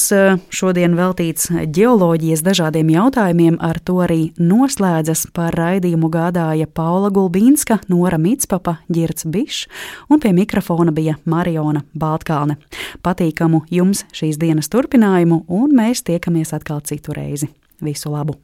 šodien 0.54 0.94
veltīts 0.94 1.48
geoloģijas 1.50 2.44
dažādiem 2.46 2.92
jautājumiem, 2.94 3.56
ar 3.58 3.80
to 3.82 3.96
arī 4.04 4.28
noslēdzas. 4.38 5.24
Par 5.34 5.58
raidījumu 5.58 6.06
gādāja 6.14 6.68
Paula 6.70 7.10
Gulbīnska, 7.10 7.80
Nora 7.90 8.18
Mitspapa, 8.18 8.76
Girts 8.86 9.26
Bišs, 9.26 9.64
un 10.06 10.22
pie 10.22 10.30
mikrofona 10.36 10.94
bija 10.94 11.16
Mariona 11.24 11.82
Baltkalne. 11.98 12.60
Patīkamu 13.02 13.64
jums 13.74 14.04
šīs 14.14 14.38
dienas 14.38 14.70
turpinājumu, 14.70 15.42
un 15.48 15.74
mēs 15.74 16.06
tiekamies 16.06 16.54
atkal 16.54 16.78
citu 16.86 17.16
reizi. 17.18 17.50
Visu 17.82 18.14
labu! 18.14 18.38